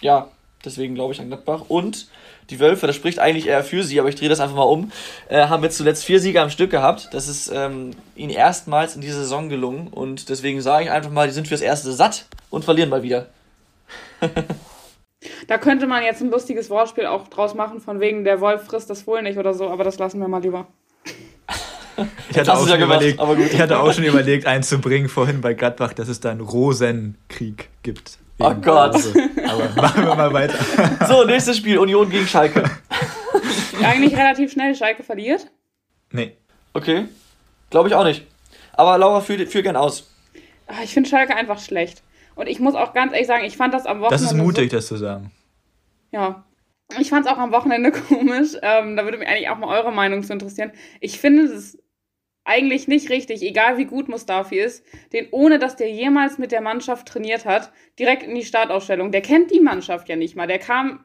ja, 0.00 0.28
deswegen 0.66 0.94
glaube 0.94 1.14
ich 1.14 1.20
an 1.20 1.28
Gladbach. 1.28 1.64
Und 1.68 2.08
die 2.50 2.60
Wölfe, 2.60 2.86
das 2.86 2.94
spricht 2.94 3.18
eigentlich 3.18 3.46
eher 3.46 3.64
für 3.64 3.82
sie, 3.82 3.98
aber 3.98 4.08
ich 4.08 4.14
drehe 4.16 4.28
das 4.28 4.40
einfach 4.40 4.56
mal 4.56 4.62
um, 4.62 4.92
äh, 5.28 5.46
haben 5.46 5.62
jetzt 5.64 5.76
zuletzt 5.76 6.04
vier 6.04 6.20
Sieger 6.20 6.42
am 6.42 6.50
Stück 6.50 6.70
gehabt. 6.70 7.08
Das 7.12 7.28
ist 7.28 7.50
ähm, 7.54 7.92
ihnen 8.14 8.30
erstmals 8.30 8.94
in 8.94 9.00
dieser 9.00 9.20
Saison 9.20 9.48
gelungen. 9.48 9.88
Und 9.88 10.28
deswegen 10.28 10.60
sage 10.60 10.84
ich 10.84 10.90
einfach 10.90 11.10
mal, 11.10 11.26
die 11.26 11.32
sind 11.32 11.48
fürs 11.48 11.60
Erste 11.60 11.92
satt 11.92 12.26
und 12.50 12.64
verlieren 12.64 12.90
mal 12.90 13.02
wieder. 13.02 13.28
Da 15.48 15.58
könnte 15.58 15.86
man 15.86 16.04
jetzt 16.04 16.22
ein 16.22 16.30
lustiges 16.30 16.70
Wortspiel 16.70 17.06
auch 17.06 17.28
draus 17.28 17.54
machen, 17.54 17.80
von 17.80 18.00
wegen 18.00 18.24
der 18.24 18.40
Wolf 18.40 18.64
frisst 18.64 18.90
das 18.90 19.06
wohl 19.06 19.22
nicht 19.22 19.38
oder 19.38 19.54
so, 19.54 19.68
aber 19.70 19.82
das 19.82 19.98
lassen 19.98 20.20
wir 20.20 20.28
mal 20.28 20.42
lieber. 20.42 20.66
Ich 22.28 22.38
hatte, 22.38 22.52
auch 22.52 22.68
schon, 22.68 22.78
ja 22.78 22.84
überlegt, 22.84 23.18
ich 23.54 23.58
hatte 23.58 23.78
auch 23.78 23.90
schon 23.90 24.04
überlegt, 24.04 24.44
einzubringen 24.44 25.08
vorhin 25.08 25.40
bei 25.40 25.54
Gladbach, 25.54 25.94
dass 25.94 26.08
es 26.08 26.20
da 26.20 26.30
einen 26.30 26.42
Rosenkrieg 26.42 27.70
gibt. 27.82 28.18
Oh 28.38 28.54
Gott. 28.54 28.94
Rose. 28.94 29.14
Aber 29.48 29.68
machen 29.82 30.04
wir 30.04 30.14
mal 30.14 30.32
weiter. 30.32 30.58
So, 31.06 31.24
nächstes 31.24 31.56
Spiel, 31.56 31.78
Union 31.78 32.10
gegen 32.10 32.26
Schalke. 32.26 32.64
Eigentlich 33.82 34.16
relativ 34.16 34.52
schnell, 34.52 34.74
Schalke 34.74 35.02
verliert. 35.02 35.46
Nee. 36.12 36.36
Okay. 36.74 37.06
Glaube 37.70 37.88
ich 37.88 37.94
auch 37.94 38.04
nicht. 38.04 38.26
Aber 38.74 38.98
Laura, 38.98 39.20
führ, 39.20 39.46
führ 39.46 39.62
gern 39.62 39.76
aus. 39.76 40.10
Ah, 40.66 40.82
ich 40.82 40.92
finde 40.92 41.08
Schalke 41.08 41.34
einfach 41.34 41.58
schlecht. 41.58 42.02
Und 42.34 42.48
ich 42.48 42.60
muss 42.60 42.74
auch 42.74 42.92
ganz 42.92 43.12
ehrlich 43.12 43.26
sagen, 43.26 43.44
ich 43.44 43.56
fand 43.56 43.72
das 43.72 43.86
am 43.86 44.00
Wochenende. 44.00 44.22
Das 44.22 44.32
ist 44.32 44.36
mutig, 44.36 44.70
so, 44.70 44.76
das 44.76 44.86
zu 44.86 44.96
sagen. 44.96 45.30
Ja. 46.12 46.44
Ich 47.00 47.10
fand 47.10 47.26
es 47.26 47.32
auch 47.32 47.38
am 47.38 47.52
Wochenende 47.52 47.90
komisch. 48.08 48.50
Ähm, 48.62 48.96
da 48.96 49.04
würde 49.04 49.18
mich 49.18 49.28
eigentlich 49.28 49.48
auch 49.48 49.58
mal 49.58 49.76
eure 49.78 49.92
Meinung 49.92 50.22
zu 50.22 50.32
interessieren. 50.32 50.72
Ich 51.00 51.18
finde 51.18 51.44
es 51.44 51.78
eigentlich 52.46 52.88
nicht 52.88 53.10
richtig, 53.10 53.42
egal 53.42 53.76
wie 53.76 53.84
gut 53.84 54.08
Mustafi 54.08 54.58
ist, 54.58 54.84
den 55.12 55.26
ohne 55.32 55.58
dass 55.58 55.76
der 55.76 55.90
jemals 55.90 56.38
mit 56.38 56.52
der 56.52 56.60
Mannschaft 56.60 57.08
trainiert 57.08 57.44
hat, 57.44 57.70
direkt 57.98 58.22
in 58.22 58.34
die 58.34 58.44
Startausstellung. 58.44 59.12
Der 59.12 59.20
kennt 59.20 59.50
die 59.50 59.60
Mannschaft 59.60 60.08
ja 60.08 60.16
nicht 60.16 60.36
mal. 60.36 60.46
Der 60.46 60.60
kam, 60.60 61.00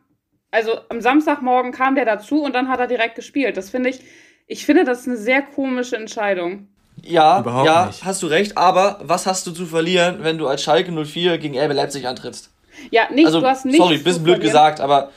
also 0.52 0.74
am 0.90 1.02
Samstagmorgen 1.02 1.72
kam 1.72 1.96
der 1.96 2.06
dazu 2.06 2.44
und 2.44 2.54
dann 2.54 2.70
hat 2.70 2.80
er 2.80 2.88
direkt 2.88 3.16
gespielt. 3.16 3.58
Das 3.58 3.72
finde 3.72 3.90
ich, 3.90 4.02
ich 4.48 4.66
finde 4.66 4.84
das 4.84 5.08
eine 5.08 5.18
sehr 5.18 5.42
komische 5.42 5.98
Entscheidung. 5.98 6.68
Ja, 7.04 7.40
Überhaupt 7.40 7.66
ja, 7.66 7.86
nicht. 7.88 8.06
hast 8.06 8.22
du 8.22 8.28
recht, 8.28 8.58
aber 8.58 9.00
was 9.02 9.26
hast 9.26 9.48
du 9.48 9.52
zu 9.52 9.66
verlieren, 9.66 10.20
wenn 10.22 10.38
du 10.38 10.48
als 10.48 10.62
Schalke 10.62 10.92
04 10.92 11.40
gegen 11.40 11.58
RB 11.58 11.74
Leipzig 11.74 12.08
antrittst? 12.08 12.52
Ja, 12.92 13.10
nicht, 13.12 13.26
also, 13.26 13.42
du 13.42 13.48
hast 13.48 13.66
nichts 13.66 13.80
Sorry, 13.80 13.98
bisschen 13.98 14.24
blöd 14.24 14.42
gesagt, 14.42 14.80
aber. 14.80 15.12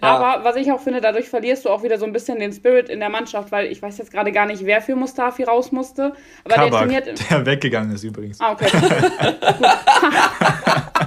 Ja. 0.00 0.16
Aber 0.16 0.44
was 0.44 0.56
ich 0.56 0.70
auch 0.70 0.80
finde, 0.80 1.00
dadurch 1.00 1.28
verlierst 1.28 1.64
du 1.64 1.70
auch 1.70 1.82
wieder 1.82 1.98
so 1.98 2.04
ein 2.04 2.12
bisschen 2.12 2.38
den 2.38 2.52
Spirit 2.52 2.88
in 2.88 3.00
der 3.00 3.08
Mannschaft, 3.08 3.50
weil 3.50 3.66
ich 3.66 3.82
weiß 3.82 3.98
jetzt 3.98 4.12
gerade 4.12 4.30
gar 4.30 4.46
nicht, 4.46 4.64
wer 4.64 4.80
für 4.80 4.94
Mustafi 4.94 5.42
raus 5.42 5.72
musste. 5.72 6.12
Aber 6.44 6.54
Kabak, 6.54 6.70
der 6.70 7.02
trainiert. 7.02 7.30
Der 7.30 7.46
weggegangen 7.46 7.92
ist 7.92 8.04
übrigens. 8.04 8.40
Ah, 8.40 8.52
okay. 8.52 8.68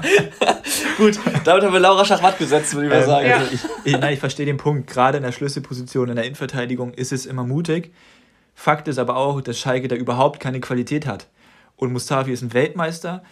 Gut, 0.97 1.19
damit 1.45 1.63
haben 1.63 1.73
wir 1.73 1.79
Laura 1.79 2.05
Schachmatt 2.05 2.37
gesetzt, 2.37 2.73
würde 2.73 2.87
ich 2.87 2.93
mal 2.93 2.99
ähm, 2.99 3.05
sagen. 3.05 3.27
Ja. 3.27 3.37
Also 3.37 3.51
ich, 3.53 3.61
ich, 3.85 3.99
nein, 3.99 4.13
ich 4.13 4.19
verstehe 4.19 4.45
den 4.45 4.57
Punkt. 4.57 4.89
Gerade 4.89 5.17
in 5.17 5.23
der 5.23 5.31
Schlüsselposition 5.31 6.09
in 6.09 6.15
der 6.15 6.25
Innenverteidigung 6.25 6.93
ist 6.93 7.11
es 7.11 7.25
immer 7.25 7.43
mutig. 7.43 7.93
Fakt 8.55 8.87
ist 8.87 8.99
aber 8.99 9.15
auch, 9.17 9.41
dass 9.41 9.57
Schalke 9.57 9.87
da 9.87 9.95
überhaupt 9.95 10.39
keine 10.39 10.59
Qualität 10.59 11.05
hat. 11.07 11.27
Und 11.75 11.93
Mustafi 11.93 12.31
ist 12.31 12.41
ein 12.41 12.53
Weltmeister. 12.53 13.23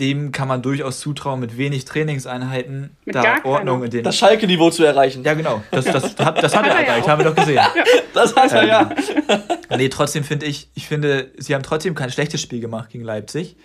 Dem 0.00 0.32
kann 0.32 0.48
man 0.48 0.62
durchaus 0.62 0.98
zutrauen, 0.98 1.40
mit 1.40 1.58
wenig 1.58 1.84
Trainingseinheiten 1.84 2.96
mit 3.04 3.14
da 3.14 3.44
Ordnung 3.44 3.84
in 3.84 3.90
den. 3.90 4.02
Das 4.02 4.16
Schalke-Niveau 4.16 4.70
zu 4.70 4.82
erreichen. 4.82 5.22
Ja, 5.22 5.34
genau. 5.34 5.62
Das, 5.70 5.84
das, 5.84 6.16
das, 6.16 6.26
hat, 6.26 6.42
das 6.42 6.56
hat 6.56 6.66
er 6.66 6.74
erreicht, 6.74 7.06
haben 7.06 7.22
wir 7.22 7.26
doch 7.26 7.36
gesehen. 7.36 7.50
Ja, 7.60 7.70
das 8.14 8.34
hat 8.34 8.52
er, 8.52 8.64
ja. 8.64 8.90
Ähm, 9.28 9.76
nee, 9.76 9.88
trotzdem 9.88 10.24
finde 10.24 10.46
ich, 10.46 10.70
ich 10.74 10.86
finde, 10.86 11.30
sie 11.36 11.54
haben 11.54 11.62
trotzdem 11.62 11.94
kein 11.94 12.10
schlechtes 12.10 12.40
Spiel 12.40 12.60
gemacht 12.60 12.90
gegen 12.90 13.04
Leipzig. 13.04 13.56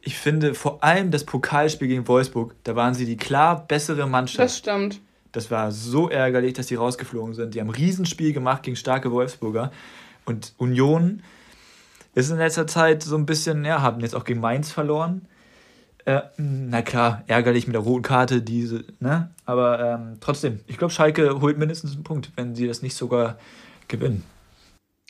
Ich 0.00 0.16
finde 0.16 0.54
vor 0.54 0.82
allem 0.82 1.10
das 1.10 1.24
Pokalspiel 1.24 1.88
gegen 1.88 2.08
Wolfsburg, 2.08 2.54
da 2.64 2.74
waren 2.74 2.94
sie 2.94 3.04
die 3.04 3.16
klar 3.16 3.66
bessere 3.66 4.08
Mannschaft. 4.08 4.40
Das 4.40 4.58
stimmt. 4.58 5.00
Das 5.32 5.50
war 5.50 5.72
so 5.72 6.08
ärgerlich, 6.08 6.54
dass 6.54 6.66
die 6.66 6.74
rausgeflogen 6.74 7.34
sind. 7.34 7.54
Die 7.54 7.60
haben 7.60 7.68
ein 7.68 7.74
Riesenspiel 7.74 8.32
gemacht 8.32 8.62
gegen 8.62 8.76
starke 8.76 9.12
Wolfsburger. 9.12 9.72
Und 10.24 10.54
Union 10.58 11.22
ist 12.14 12.30
in 12.30 12.38
letzter 12.38 12.66
Zeit 12.66 13.02
so 13.02 13.16
ein 13.16 13.26
bisschen, 13.26 13.64
ja, 13.64 13.80
haben 13.80 14.00
jetzt 14.00 14.14
auch 14.14 14.24
gegen 14.24 14.40
Mainz 14.40 14.70
verloren. 14.70 15.26
Äh, 16.04 16.22
na 16.36 16.82
klar, 16.82 17.22
ärgerlich 17.28 17.66
mit 17.66 17.74
der 17.74 17.82
roten 17.82 18.02
Karte, 18.02 18.42
diese, 18.42 18.84
ne? 18.98 19.30
Aber 19.44 19.80
ähm, 19.80 20.16
trotzdem, 20.20 20.60
ich 20.66 20.78
glaube, 20.78 20.92
Schalke 20.92 21.40
holt 21.40 21.58
mindestens 21.58 21.94
einen 21.94 22.02
Punkt, 22.02 22.30
wenn 22.36 22.54
sie 22.54 22.66
das 22.66 22.82
nicht 22.82 22.96
sogar 22.96 23.38
gewinnen. 23.88 24.24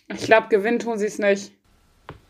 Ich 0.08 0.24
glaube, 0.24 0.48
gewinnen 0.48 0.78
tun 0.78 0.98
sie 0.98 1.06
es 1.06 1.18
nicht. 1.18 1.52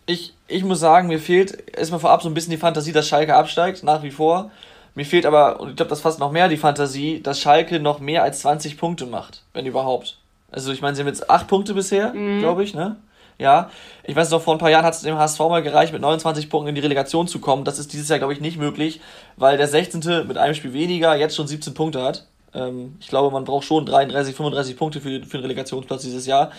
Ich, 0.07 0.35
ich 0.47 0.65
muss 0.65 0.81
sagen, 0.81 1.09
mir 1.09 1.19
fehlt 1.19 1.77
erstmal 1.77 2.01
vorab 2.01 2.23
so 2.23 2.29
ein 2.29 2.35
bisschen 2.35 2.51
die 2.51 2.57
Fantasie, 2.57 2.93
dass 2.93 3.09
Schalke 3.09 3.35
absteigt, 3.35 3.83
nach 3.83 4.03
wie 4.03 4.11
vor. 4.11 4.51
Mir 4.95 5.07
fehlt 5.07 5.27
aber, 5.27 5.61
und 5.61 5.71
ich 5.71 5.77
glaube, 5.77 5.91
das 5.91 6.01
fast 6.01 6.19
noch 6.19 6.33
mehr 6.33 6.49
die 6.49 6.57
Fantasie, 6.57 7.21
dass 7.23 7.41
Schalke 7.41 7.81
noch 7.81 7.99
mehr 7.99 8.23
als 8.23 8.41
20 8.41 8.77
Punkte 8.77 9.07
macht, 9.07 9.43
wenn 9.55 9.67
überhaupt. 9.67 10.19
Also 10.51 10.71
ich 10.71 10.83
meine, 10.83 10.95
sie 10.95 11.03
haben 11.03 11.09
jetzt 11.09 11.31
acht 11.31 11.49
Punkte 11.49 11.75
bisher, 11.75 12.13
mhm. 12.13 12.41
glaube 12.41 12.63
ich, 12.63 12.75
ne? 12.75 12.97
Ja. 13.39 13.71
Ich 14.05 14.15
weiß 14.15 14.31
noch, 14.31 14.43
vor 14.43 14.55
ein 14.55 14.59
paar 14.59 14.71
Jahren 14.71 14.85
hat 14.85 14.95
es 14.95 15.03
dem 15.03 15.17
HSV 15.17 15.39
mal 15.41 15.63
gereicht, 15.63 15.93
mit 15.93 16.03
29 16.03 16.49
Punkten 16.49 16.69
in 16.69 16.75
die 16.75 16.81
Relegation 16.81 17.27
zu 17.29 17.41
kommen. 17.41 17.65
Das 17.65 17.79
ist 17.79 17.93
dieses 17.93 18.09
Jahr, 18.09 18.19
glaube 18.19 18.33
ich, 18.33 18.41
nicht 18.41 18.59
möglich, 18.59 19.01
weil 19.37 19.57
der 19.57 19.69
16. 19.69 20.27
mit 20.27 20.39
einem 20.39 20.55
Spiel 20.55 20.73
weniger 20.73 21.17
jetzt 21.17 21.37
schon 21.37 21.47
17 21.47 21.75
Punkte 21.75 22.03
hat. 22.03 22.27
Ähm, 22.55 22.97
ich 23.01 23.09
glaube, 23.09 23.33
man 23.33 23.45
braucht 23.45 23.65
schon 23.65 23.87
33, 23.87 24.35
35 24.35 24.77
Punkte 24.77 25.01
für, 25.01 25.23
für 25.23 25.39
den 25.39 25.43
Relegationsplatz 25.43 26.03
dieses 26.03 26.27
Jahr. 26.27 26.53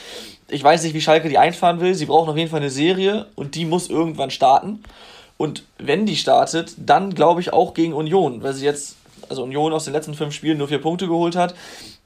Ich 0.47 0.63
weiß 0.63 0.83
nicht, 0.83 0.93
wie 0.93 1.01
Schalke 1.01 1.29
die 1.29 1.37
einfahren 1.37 1.79
will. 1.79 1.95
Sie 1.95 2.05
brauchen 2.05 2.29
auf 2.29 2.37
jeden 2.37 2.49
Fall 2.49 2.61
eine 2.61 2.69
Serie 2.69 3.27
und 3.35 3.55
die 3.55 3.65
muss 3.65 3.89
irgendwann 3.89 4.31
starten. 4.31 4.83
Und 5.37 5.63
wenn 5.77 6.05
die 6.05 6.15
startet, 6.15 6.73
dann 6.77 7.13
glaube 7.15 7.41
ich 7.41 7.53
auch 7.53 7.73
gegen 7.73 7.93
Union, 7.93 8.43
weil 8.43 8.53
sie 8.53 8.65
jetzt, 8.65 8.95
also 9.29 9.43
Union 9.43 9.73
aus 9.73 9.85
den 9.85 9.93
letzten 9.93 10.13
fünf 10.13 10.33
Spielen 10.33 10.57
nur 10.57 10.67
vier 10.67 10.81
Punkte 10.81 11.07
geholt 11.07 11.35
hat. 11.35 11.55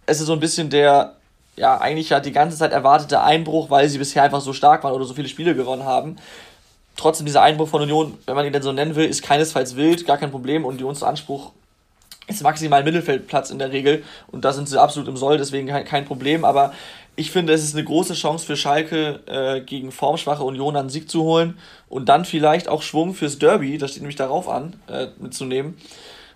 Es 0.05 0.19
ist 0.19 0.27
so 0.27 0.33
ein 0.33 0.39
bisschen 0.39 0.69
der 0.69 1.16
ja, 1.57 1.77
eigentlich 1.81 2.11
hat 2.11 2.25
die 2.25 2.31
ganze 2.31 2.55
Zeit 2.55 2.71
erwartete 2.71 3.21
Einbruch, 3.21 3.69
weil 3.69 3.89
sie 3.89 3.97
bisher 3.97 4.23
einfach 4.23 4.41
so 4.41 4.53
stark 4.53 4.83
waren 4.83 4.93
oder 4.93 5.05
so 5.05 5.15
viele 5.15 5.27
Spiele 5.27 5.55
gewonnen 5.55 5.83
haben. 5.83 6.15
Trotzdem, 6.95 7.25
dieser 7.25 7.41
Einbruch 7.41 7.67
von 7.67 7.81
Union, 7.81 8.17
wenn 8.25 8.35
man 8.35 8.45
ihn 8.45 8.53
denn 8.53 8.61
so 8.61 8.71
nennen 8.71 8.95
will, 8.95 9.05
ist 9.05 9.23
keinesfalls 9.23 9.75
wild, 9.75 10.05
gar 10.05 10.17
kein 10.17 10.31
Problem. 10.31 10.65
Und 10.65 10.75
Unions 10.75 11.03
Anspruch 11.03 11.51
ist 12.27 12.43
maximal 12.43 12.83
Mittelfeldplatz 12.83 13.49
in 13.49 13.59
der 13.59 13.71
Regel. 13.71 14.03
Und 14.27 14.45
da 14.45 14.53
sind 14.53 14.69
sie 14.69 14.79
absolut 14.79 15.07
im 15.09 15.17
Soll, 15.17 15.37
deswegen 15.37 15.67
kein, 15.67 15.85
kein 15.85 16.05
Problem. 16.05 16.45
Aber 16.45 16.73
ich 17.15 17.31
finde, 17.31 17.53
es 17.53 17.63
ist 17.63 17.75
eine 17.75 17.83
große 17.83 18.13
Chance 18.13 18.45
für 18.45 18.55
Schalke, 18.55 19.21
äh, 19.25 19.61
gegen 19.61 19.91
formschwache 19.91 20.43
Union 20.43 20.75
einen 20.75 20.89
Sieg 20.89 21.09
zu 21.09 21.23
holen. 21.23 21.57
Und 21.89 22.07
dann 22.09 22.25
vielleicht 22.25 22.67
auch 22.67 22.83
Schwung 22.83 23.15
fürs 23.15 23.39
Derby, 23.39 23.79
das 23.79 23.91
steht 23.91 24.03
nämlich 24.03 24.15
darauf 24.15 24.47
an, 24.47 24.79
äh, 24.87 25.07
mitzunehmen. 25.19 25.75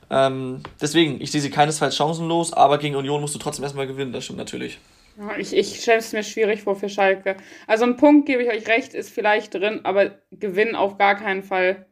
Ähm, 0.10 0.62
deswegen, 0.82 1.22
ich 1.22 1.32
sehe 1.32 1.42
sie 1.42 1.52
keinesfalls 1.52 1.96
chancenlos, 1.96 2.54
aber 2.54 2.80
gegen 2.80 2.96
Union 2.96 3.22
musst 3.22 3.36
du 3.36 3.40
trotzdem 3.40 3.64
erstmal 3.64 3.88
gewinnen, 3.88 4.14
das 4.14 4.24
stimmt 4.26 4.40
natürlich. 4.40 4.80
Ich, 5.38 5.56
ich 5.56 5.82
stelle 5.82 6.00
es 6.00 6.13
mir 6.13 6.24
schwierig 6.24 6.63
vor 6.63 6.76
für 6.76 6.89
Schalke. 6.89 7.36
Also 7.67 7.86
ein 7.86 7.97
Punkt, 7.97 8.26
gebe 8.26 8.43
ich 8.43 8.50
euch 8.50 8.67
recht, 8.67 8.93
ist 8.93 9.12
vielleicht 9.12 9.54
drin, 9.54 9.82
aber 9.84 10.12
gewinnen 10.32 10.76
auf 10.76 10.97
gar 10.97 11.15
keinen 11.15 11.43
Fall. 11.43 11.86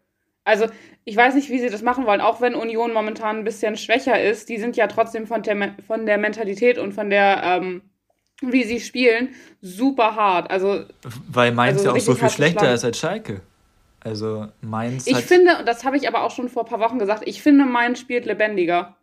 Also 0.44 0.68
ich 1.06 1.16
weiß 1.16 1.36
nicht, 1.36 1.50
wie 1.50 1.60
sie 1.60 1.70
das 1.70 1.82
machen 1.82 2.06
wollen, 2.06 2.22
auch 2.22 2.42
wenn 2.42 2.56
Union 2.56 2.94
momentan 2.94 3.38
ein 3.38 3.44
bisschen 3.44 3.78
schwächer 3.78 4.22
ist. 4.22 4.50
Die 4.50 4.58
sind 4.58 4.78
ja 4.78 4.88
trotzdem 4.88 5.28
von 5.28 5.44
der, 5.44 5.76
von 5.86 6.06
der 6.06 6.18
Mentalität 6.18 6.78
und 6.78 6.94
von 6.94 7.10
der, 7.10 7.42
ähm, 7.44 7.82
wie 8.42 8.64
sie 8.64 8.80
spielen, 8.80 9.30
super 9.62 10.16
hart. 10.16 10.50
Also, 10.50 10.86
Weil 11.28 11.52
Mainz 11.52 11.80
also 11.80 11.90
ja 11.90 11.96
auch 11.96 12.00
so 12.00 12.16
viel 12.16 12.30
schlechter 12.30 12.74
ist 12.74 12.86
als 12.86 12.98
Schalke. 12.98 13.42
Also 14.02 14.48
Mainz. 14.62 15.08
Ich 15.08 15.18
finde, 15.18 15.58
und 15.60 15.68
das 15.68 15.84
habe 15.84 15.98
ich 15.98 16.08
aber 16.08 16.24
auch 16.24 16.32
schon 16.32 16.48
vor 16.48 16.64
ein 16.64 16.70
paar 16.70 16.80
Wochen 16.80 17.00
gesagt, 17.00 17.24
ich 17.26 17.42
finde, 17.42 17.66
Mainz 17.66 18.00
spielt 18.00 18.26
lebendiger. 18.26 18.96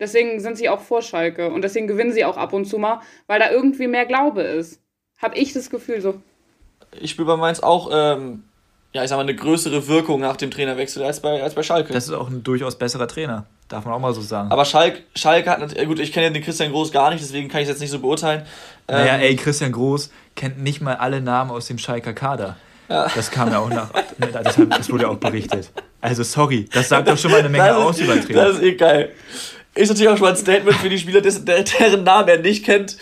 Deswegen 0.00 0.40
sind 0.40 0.56
sie 0.56 0.68
auch 0.68 0.80
vor 0.80 1.02
Schalke 1.02 1.50
und 1.50 1.62
deswegen 1.62 1.86
gewinnen 1.86 2.12
sie 2.12 2.24
auch 2.24 2.36
ab 2.36 2.52
und 2.52 2.66
zu 2.66 2.78
mal, 2.78 3.00
weil 3.26 3.40
da 3.40 3.50
irgendwie 3.50 3.88
mehr 3.88 4.06
Glaube 4.06 4.42
ist. 4.42 4.80
Hab 5.20 5.36
ich 5.36 5.52
das 5.52 5.70
Gefühl 5.70 6.00
so. 6.00 6.20
Ich 7.00 7.10
spüre 7.10 7.26
bei 7.26 7.36
Mainz 7.36 7.60
auch, 7.60 7.90
ähm, 7.92 8.44
ja, 8.92 9.02
ich 9.02 9.10
sag 9.10 9.16
mal, 9.16 9.22
eine 9.22 9.34
größere 9.34 9.88
Wirkung 9.88 10.20
nach 10.20 10.36
dem 10.36 10.50
Trainerwechsel 10.50 11.02
als 11.02 11.20
bei, 11.20 11.42
als 11.42 11.54
bei 11.54 11.62
Schalke. 11.62 11.92
Das 11.92 12.06
ist 12.06 12.14
auch 12.14 12.28
ein 12.28 12.42
durchaus 12.44 12.76
besserer 12.76 13.08
Trainer, 13.08 13.46
darf 13.68 13.84
man 13.84 13.94
auch 13.94 13.98
mal 13.98 14.14
so 14.14 14.20
sagen. 14.20 14.50
Aber 14.52 14.64
Schalke, 14.64 15.02
Schalke 15.16 15.50
hat 15.50 15.58
natürlich, 15.58 15.88
gut, 15.88 15.98
ich 15.98 16.12
kenne 16.12 16.26
ja 16.26 16.32
den 16.32 16.42
Christian 16.42 16.70
Groß 16.70 16.92
gar 16.92 17.10
nicht, 17.10 17.22
deswegen 17.22 17.48
kann 17.48 17.60
ich 17.60 17.64
es 17.64 17.70
jetzt 17.70 17.80
nicht 17.80 17.90
so 17.90 17.98
beurteilen. 17.98 18.46
Naja, 18.86 19.16
ähm, 19.16 19.20
ey, 19.20 19.36
Christian 19.36 19.72
Groß 19.72 20.10
kennt 20.36 20.62
nicht 20.62 20.80
mal 20.80 20.94
alle 20.94 21.20
Namen 21.20 21.50
aus 21.50 21.66
dem 21.66 21.78
Schalker 21.78 22.14
Kader. 22.14 22.56
Ja. 22.88 23.08
Das 23.14 23.30
kam 23.30 23.50
ja 23.50 23.58
auch 23.58 23.68
nach, 23.68 23.90
das, 24.18 24.56
das 24.56 24.90
wurde 24.90 25.02
ja 25.02 25.08
auch 25.10 25.16
berichtet. 25.16 25.70
Also 26.00 26.22
sorry, 26.22 26.66
das 26.72 26.88
sagt 26.88 27.08
doch 27.08 27.18
schon 27.18 27.30
mal 27.30 27.40
eine 27.40 27.48
Menge 27.50 27.76
aus 27.76 27.98
über 27.98 28.18
Trainer. 28.18 28.44
Das 28.44 28.56
ist 28.56 28.62
eh 28.62 28.74
geil. 28.74 29.12
Ist 29.78 29.90
natürlich 29.90 30.08
auch 30.08 30.16
schon 30.16 30.24
mal 30.24 30.30
ein 30.30 30.36
Statement 30.36 30.76
für 30.76 30.88
die 30.88 30.98
Spieler, 30.98 31.20
deren 31.20 32.02
Namen 32.02 32.28
er 32.28 32.38
nicht 32.38 32.64
kennt. 32.64 32.96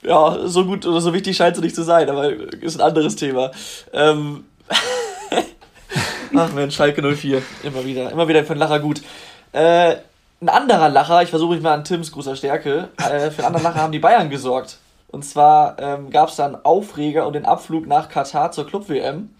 Ja, 0.00 0.46
so 0.46 0.64
gut 0.64 0.86
oder 0.86 1.00
so 1.00 1.12
wichtig 1.12 1.36
scheint 1.36 1.56
es 1.56 1.62
nicht 1.62 1.74
zu 1.74 1.82
sein, 1.82 2.08
aber 2.08 2.30
ist 2.30 2.76
ein 2.76 2.86
anderes 2.86 3.16
Thema. 3.16 3.50
Ähm 3.92 4.44
Ach 6.36 6.52
Mensch, 6.52 6.76
Schalke 6.76 7.02
04. 7.02 7.42
Immer 7.64 7.84
wieder. 7.84 8.12
Immer 8.12 8.28
wieder 8.28 8.44
für 8.44 8.52
einen 8.52 8.60
Lacher 8.60 8.78
gut. 8.78 9.02
Äh, 9.50 9.96
ein 10.40 10.48
anderer 10.48 10.88
Lacher, 10.88 11.20
ich 11.20 11.30
versuche 11.30 11.54
mich 11.54 11.62
mal 11.62 11.74
an 11.74 11.82
Tims 11.82 12.12
großer 12.12 12.36
Stärke, 12.36 12.90
äh, 12.98 13.32
für 13.32 13.44
einen 13.44 13.56
anderen 13.56 13.64
Lacher 13.64 13.82
haben 13.82 13.92
die 13.92 13.98
Bayern 13.98 14.30
gesorgt. 14.30 14.78
Und 15.08 15.24
zwar 15.24 15.80
ähm, 15.80 16.10
gab 16.10 16.28
es 16.28 16.36
dann 16.36 16.64
Aufreger 16.64 17.26
und 17.26 17.32
den 17.32 17.44
Abflug 17.44 17.88
nach 17.88 18.08
Katar 18.08 18.52
zur 18.52 18.68
Club-WM. 18.68 19.30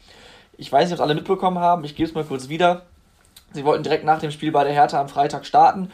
Ich 0.58 0.72
weiß 0.72 0.86
nicht, 0.86 0.94
ob 0.94 0.98
es 0.98 1.04
alle 1.04 1.14
mitbekommen 1.14 1.60
haben, 1.60 1.84
ich 1.84 1.94
gebe 1.94 2.08
es 2.08 2.16
mal 2.16 2.24
kurz 2.24 2.48
wieder. 2.48 2.82
Sie 3.52 3.64
wollten 3.64 3.84
direkt 3.84 4.04
nach 4.04 4.18
dem 4.18 4.32
Spiel 4.32 4.50
bei 4.50 4.64
der 4.64 4.72
Hertha 4.72 5.00
am 5.00 5.08
Freitag 5.08 5.46
starten 5.46 5.90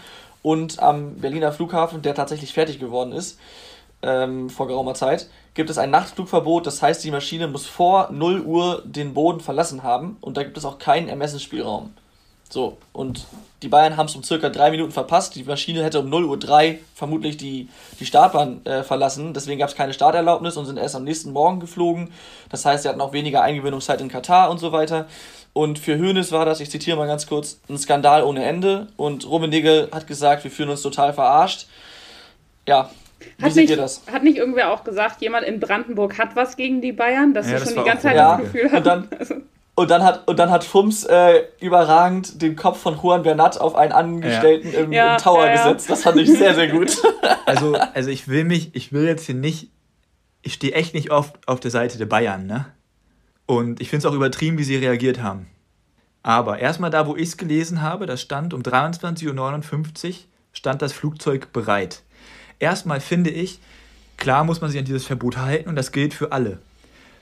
und 0.46 0.78
am 0.78 1.16
Berliner 1.16 1.50
Flughafen, 1.50 2.02
der 2.02 2.14
tatsächlich 2.14 2.52
fertig 2.52 2.78
geworden 2.78 3.10
ist, 3.10 3.36
ähm, 4.02 4.48
vor 4.48 4.68
geraumer 4.68 4.94
Zeit, 4.94 5.28
gibt 5.54 5.70
es 5.70 5.76
ein 5.76 5.90
Nachtflugverbot. 5.90 6.68
Das 6.68 6.82
heißt, 6.82 7.02
die 7.02 7.10
Maschine 7.10 7.48
muss 7.48 7.66
vor 7.66 8.10
0 8.12 8.42
Uhr 8.42 8.80
den 8.84 9.12
Boden 9.12 9.40
verlassen 9.40 9.82
haben 9.82 10.18
und 10.20 10.36
da 10.36 10.44
gibt 10.44 10.56
es 10.56 10.64
auch 10.64 10.78
keinen 10.78 11.08
Ermessensspielraum. 11.08 11.94
So, 12.48 12.76
und 12.92 13.26
die 13.62 13.68
Bayern 13.68 13.96
haben 13.96 14.06
es 14.06 14.14
um 14.14 14.22
circa 14.22 14.48
drei 14.48 14.70
Minuten 14.70 14.92
verpasst. 14.92 15.34
Die 15.34 15.42
Maschine 15.42 15.82
hätte 15.82 15.98
um 15.98 16.12
0.03 16.12 16.74
Uhr 16.74 16.78
vermutlich 16.94 17.36
die, 17.36 17.68
die 17.98 18.06
Startbahn 18.06 18.64
äh, 18.66 18.84
verlassen. 18.84 19.34
Deswegen 19.34 19.58
gab 19.58 19.70
es 19.70 19.74
keine 19.74 19.94
Starterlaubnis 19.94 20.56
und 20.56 20.66
sind 20.66 20.76
erst 20.78 20.94
am 20.94 21.02
nächsten 21.02 21.32
Morgen 21.32 21.58
geflogen. 21.58 22.12
Das 22.50 22.64
heißt, 22.64 22.84
sie 22.84 22.88
hatten 22.88 23.00
auch 23.00 23.12
weniger 23.12 23.42
Eingewöhnungszeit 23.42 24.00
in 24.00 24.08
Katar 24.08 24.48
und 24.50 24.58
so 24.58 24.70
weiter. 24.70 25.08
Und 25.56 25.78
für 25.78 25.98
Hoeneß 25.98 26.32
war 26.32 26.44
das, 26.44 26.60
ich 26.60 26.68
zitiere 26.68 26.98
mal 26.98 27.06
ganz 27.06 27.26
kurz, 27.26 27.58
ein 27.70 27.78
Skandal 27.78 28.24
ohne 28.24 28.44
Ende. 28.44 28.88
Und 28.98 29.26
Rummenigge 29.26 29.88
hat 29.90 30.06
gesagt, 30.06 30.44
wir 30.44 30.50
fühlen 30.50 30.68
uns 30.68 30.82
total 30.82 31.14
verarscht. 31.14 31.66
Ja, 32.68 32.90
wie 33.38 33.44
hat 33.46 33.52
seht 33.54 33.62
nicht, 33.62 33.70
ihr 33.70 33.78
das? 33.78 34.02
Hat 34.12 34.22
nicht 34.22 34.36
irgendwer 34.36 34.70
auch 34.70 34.84
gesagt, 34.84 35.22
jemand 35.22 35.46
in 35.46 35.58
Brandenburg 35.58 36.18
hat 36.18 36.36
was 36.36 36.58
gegen 36.58 36.82
die 36.82 36.92
Bayern, 36.92 37.32
dass 37.32 37.50
ja, 37.50 37.58
du 37.58 37.64
schon 37.64 37.76
die 37.76 37.84
ganze 37.84 38.02
Zeit 38.02 38.18
das 38.18 38.40
Gefühl 38.42 38.64
hast? 38.70 38.76
Und 38.76 38.86
dann, 38.86 39.08
und 39.76 39.90
dann 39.90 40.04
hat, 40.04 40.28
und 40.28 40.38
dann 40.38 40.50
hat 40.50 40.62
Fums 40.62 41.04
äh, 41.04 41.44
überragend 41.58 42.42
den 42.42 42.54
Kopf 42.54 42.78
von 42.78 42.98
Juan 43.02 43.22
Bernat 43.22 43.58
auf 43.58 43.76
einen 43.76 43.92
Angestellten 43.92 44.70
ja. 44.74 44.80
Im, 44.80 44.92
ja, 44.92 45.12
im, 45.14 45.22
Tower 45.22 45.46
ja, 45.46 45.52
gesetzt. 45.52 45.88
Das 45.88 46.02
fand 46.02 46.18
ich 46.18 46.30
sehr, 46.36 46.54
sehr 46.54 46.68
gut. 46.68 46.98
Also, 47.46 47.76
also 47.94 48.10
ich 48.10 48.28
will 48.28 48.44
mich, 48.44 48.74
ich 48.74 48.92
will 48.92 49.06
jetzt 49.06 49.24
hier 49.24 49.34
nicht, 49.34 49.70
ich 50.42 50.52
stehe 50.52 50.74
echt 50.74 50.92
nicht 50.92 51.12
oft 51.12 51.36
auf 51.48 51.60
der 51.60 51.70
Seite 51.70 51.96
der 51.96 52.04
Bayern, 52.04 52.46
ne? 52.46 52.66
Und 53.46 53.80
ich 53.80 53.88
finde 53.88 54.06
es 54.06 54.12
auch 54.12 54.16
übertrieben, 54.16 54.58
wie 54.58 54.64
sie 54.64 54.76
reagiert 54.76 55.22
haben. 55.22 55.46
Aber 56.22 56.58
erstmal 56.58 56.90
da, 56.90 57.06
wo 57.06 57.14
ich 57.14 57.28
es 57.28 57.36
gelesen 57.36 57.82
habe, 57.82 58.06
da 58.06 58.16
stand 58.16 58.52
um 58.52 58.62
23.59 58.62 60.08
Uhr 60.08 60.14
stand 60.52 60.82
das 60.82 60.92
Flugzeug 60.92 61.52
bereit. 61.52 62.02
Erstmal 62.58 63.00
finde 63.00 63.30
ich, 63.30 63.60
klar 64.16 64.42
muss 64.42 64.60
man 64.60 64.70
sich 64.70 64.78
an 64.78 64.84
dieses 64.84 65.06
Verbot 65.06 65.36
halten 65.36 65.68
und 65.68 65.76
das 65.76 65.92
gilt 65.92 66.14
für 66.14 66.32
alle. 66.32 66.58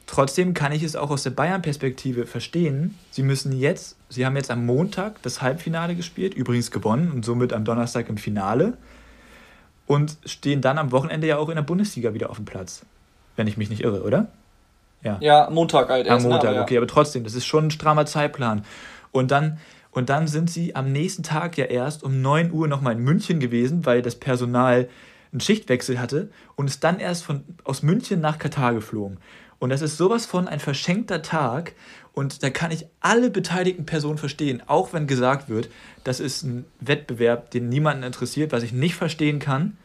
Trotzdem 0.06 0.54
kann 0.54 0.72
ich 0.72 0.82
es 0.82 0.96
auch 0.96 1.10
aus 1.10 1.22
der 1.22 1.30
Bayern-Perspektive 1.30 2.26
verstehen. 2.26 2.94
Sie 3.10 3.22
müssen 3.22 3.52
jetzt, 3.52 3.96
sie 4.08 4.24
haben 4.24 4.36
jetzt 4.36 4.50
am 4.50 4.64
Montag 4.64 5.20
das 5.22 5.42
Halbfinale 5.42 5.94
gespielt, 5.94 6.34
übrigens 6.34 6.70
gewonnen 6.70 7.10
und 7.10 7.24
somit 7.24 7.52
am 7.52 7.64
Donnerstag 7.64 8.08
im 8.08 8.18
Finale 8.18 8.76
und 9.86 10.16
stehen 10.24 10.60
dann 10.60 10.78
am 10.78 10.92
Wochenende 10.92 11.26
ja 11.26 11.38
auch 11.38 11.48
in 11.48 11.56
der 11.56 11.62
Bundesliga 11.62 12.14
wieder 12.14 12.30
auf 12.30 12.36
dem 12.36 12.44
Platz. 12.44 12.84
Wenn 13.36 13.46
ich 13.46 13.56
mich 13.56 13.70
nicht 13.70 13.82
irre, 13.82 14.02
oder? 14.02 14.28
Ja, 15.04 15.18
ja 15.20 15.48
Montag 15.50 15.88
halt 15.88 16.06
erst. 16.06 16.24
Am 16.24 16.30
ne, 16.30 16.34
Montag, 16.34 16.48
aber 16.48 16.56
ja. 16.58 16.62
okay, 16.62 16.76
aber 16.76 16.86
trotzdem, 16.86 17.22
das 17.22 17.34
ist 17.34 17.46
schon 17.46 17.66
ein 17.66 17.70
strammer 17.70 18.06
Zeitplan. 18.06 18.64
Und 19.12 19.30
dann, 19.30 19.58
und 19.92 20.08
dann 20.08 20.26
sind 20.26 20.50
sie 20.50 20.74
am 20.74 20.90
nächsten 20.90 21.22
Tag 21.22 21.56
ja 21.56 21.66
erst 21.66 22.02
um 22.02 22.20
9 22.20 22.50
Uhr 22.50 22.66
nochmal 22.66 22.94
in 22.94 23.00
München 23.00 23.38
gewesen, 23.38 23.86
weil 23.86 24.02
das 24.02 24.16
Personal 24.16 24.88
einen 25.30 25.40
Schichtwechsel 25.40 26.00
hatte 26.00 26.30
und 26.56 26.66
ist 26.66 26.82
dann 26.82 26.98
erst 26.98 27.24
von, 27.24 27.44
aus 27.64 27.82
München 27.82 28.20
nach 28.20 28.38
Katar 28.38 28.74
geflogen. 28.74 29.18
Und 29.58 29.70
das 29.70 29.82
ist 29.82 29.96
sowas 29.96 30.26
von 30.26 30.48
ein 30.48 30.60
verschenkter 30.60 31.22
Tag. 31.22 31.74
Und 32.12 32.42
da 32.42 32.50
kann 32.50 32.70
ich 32.70 32.86
alle 33.00 33.30
beteiligten 33.30 33.86
Personen 33.86 34.18
verstehen, 34.18 34.62
auch 34.66 34.92
wenn 34.92 35.06
gesagt 35.06 35.48
wird, 35.48 35.68
das 36.04 36.20
ist 36.20 36.44
ein 36.44 36.64
Wettbewerb, 36.80 37.50
den 37.50 37.68
niemanden 37.68 38.04
interessiert, 38.04 38.52
was 38.52 38.62
ich 38.62 38.72
nicht 38.72 38.94
verstehen 38.94 39.38
kann. 39.38 39.76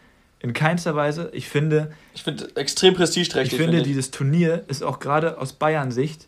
In 0.41 0.53
keinster 0.53 0.95
Weise. 0.95 1.29
Ich 1.33 1.49
finde. 1.49 1.91
Ich 2.13 2.23
finde 2.23 2.49
extrem 2.55 2.93
prestigeträchtig. 2.93 3.53
Ich 3.53 3.57
finde, 3.57 3.77
find 3.77 3.87
ich. 3.87 3.91
dieses 3.91 4.11
Turnier 4.11 4.63
ist 4.67 4.83
auch 4.83 4.99
gerade 4.99 5.37
aus 5.37 5.53
Bayern-Sicht 5.53 6.27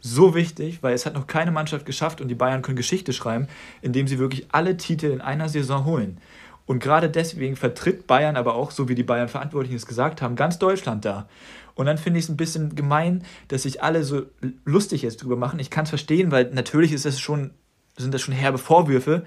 so 0.00 0.34
wichtig, 0.34 0.82
weil 0.82 0.94
es 0.94 1.06
hat 1.06 1.14
noch 1.14 1.26
keine 1.26 1.52
Mannschaft 1.52 1.86
geschafft 1.86 2.20
und 2.20 2.28
die 2.28 2.34
Bayern 2.34 2.62
können 2.62 2.76
Geschichte 2.76 3.12
schreiben, 3.12 3.46
indem 3.82 4.08
sie 4.08 4.18
wirklich 4.18 4.46
alle 4.50 4.76
Titel 4.76 5.06
in 5.06 5.20
einer 5.20 5.48
Saison 5.48 5.84
holen. 5.84 6.18
Und 6.66 6.80
gerade 6.80 7.08
deswegen 7.08 7.56
vertritt 7.56 8.06
Bayern 8.06 8.36
aber 8.36 8.54
auch, 8.54 8.70
so 8.70 8.88
wie 8.88 8.94
die 8.94 9.02
Bayern-Verantwortlichen 9.02 9.76
es 9.76 9.86
gesagt 9.86 10.22
haben, 10.22 10.36
ganz 10.36 10.58
Deutschland 10.58 11.04
da. 11.04 11.28
Und 11.74 11.86
dann 11.86 11.98
finde 11.98 12.18
ich 12.18 12.26
es 12.26 12.28
ein 12.28 12.36
bisschen 12.36 12.74
gemein, 12.74 13.24
dass 13.48 13.62
sich 13.62 13.82
alle 13.82 14.04
so 14.04 14.22
lustig 14.64 15.02
jetzt 15.02 15.22
drüber 15.22 15.36
machen. 15.36 15.58
Ich 15.58 15.70
kann 15.70 15.84
es 15.84 15.90
verstehen, 15.90 16.30
weil 16.30 16.50
natürlich 16.52 16.92
ist 16.92 17.04
das 17.04 17.18
schon, 17.18 17.50
sind 17.96 18.12
das 18.12 18.22
schon 18.22 18.34
herbe 18.34 18.58
Vorwürfe. 18.58 19.24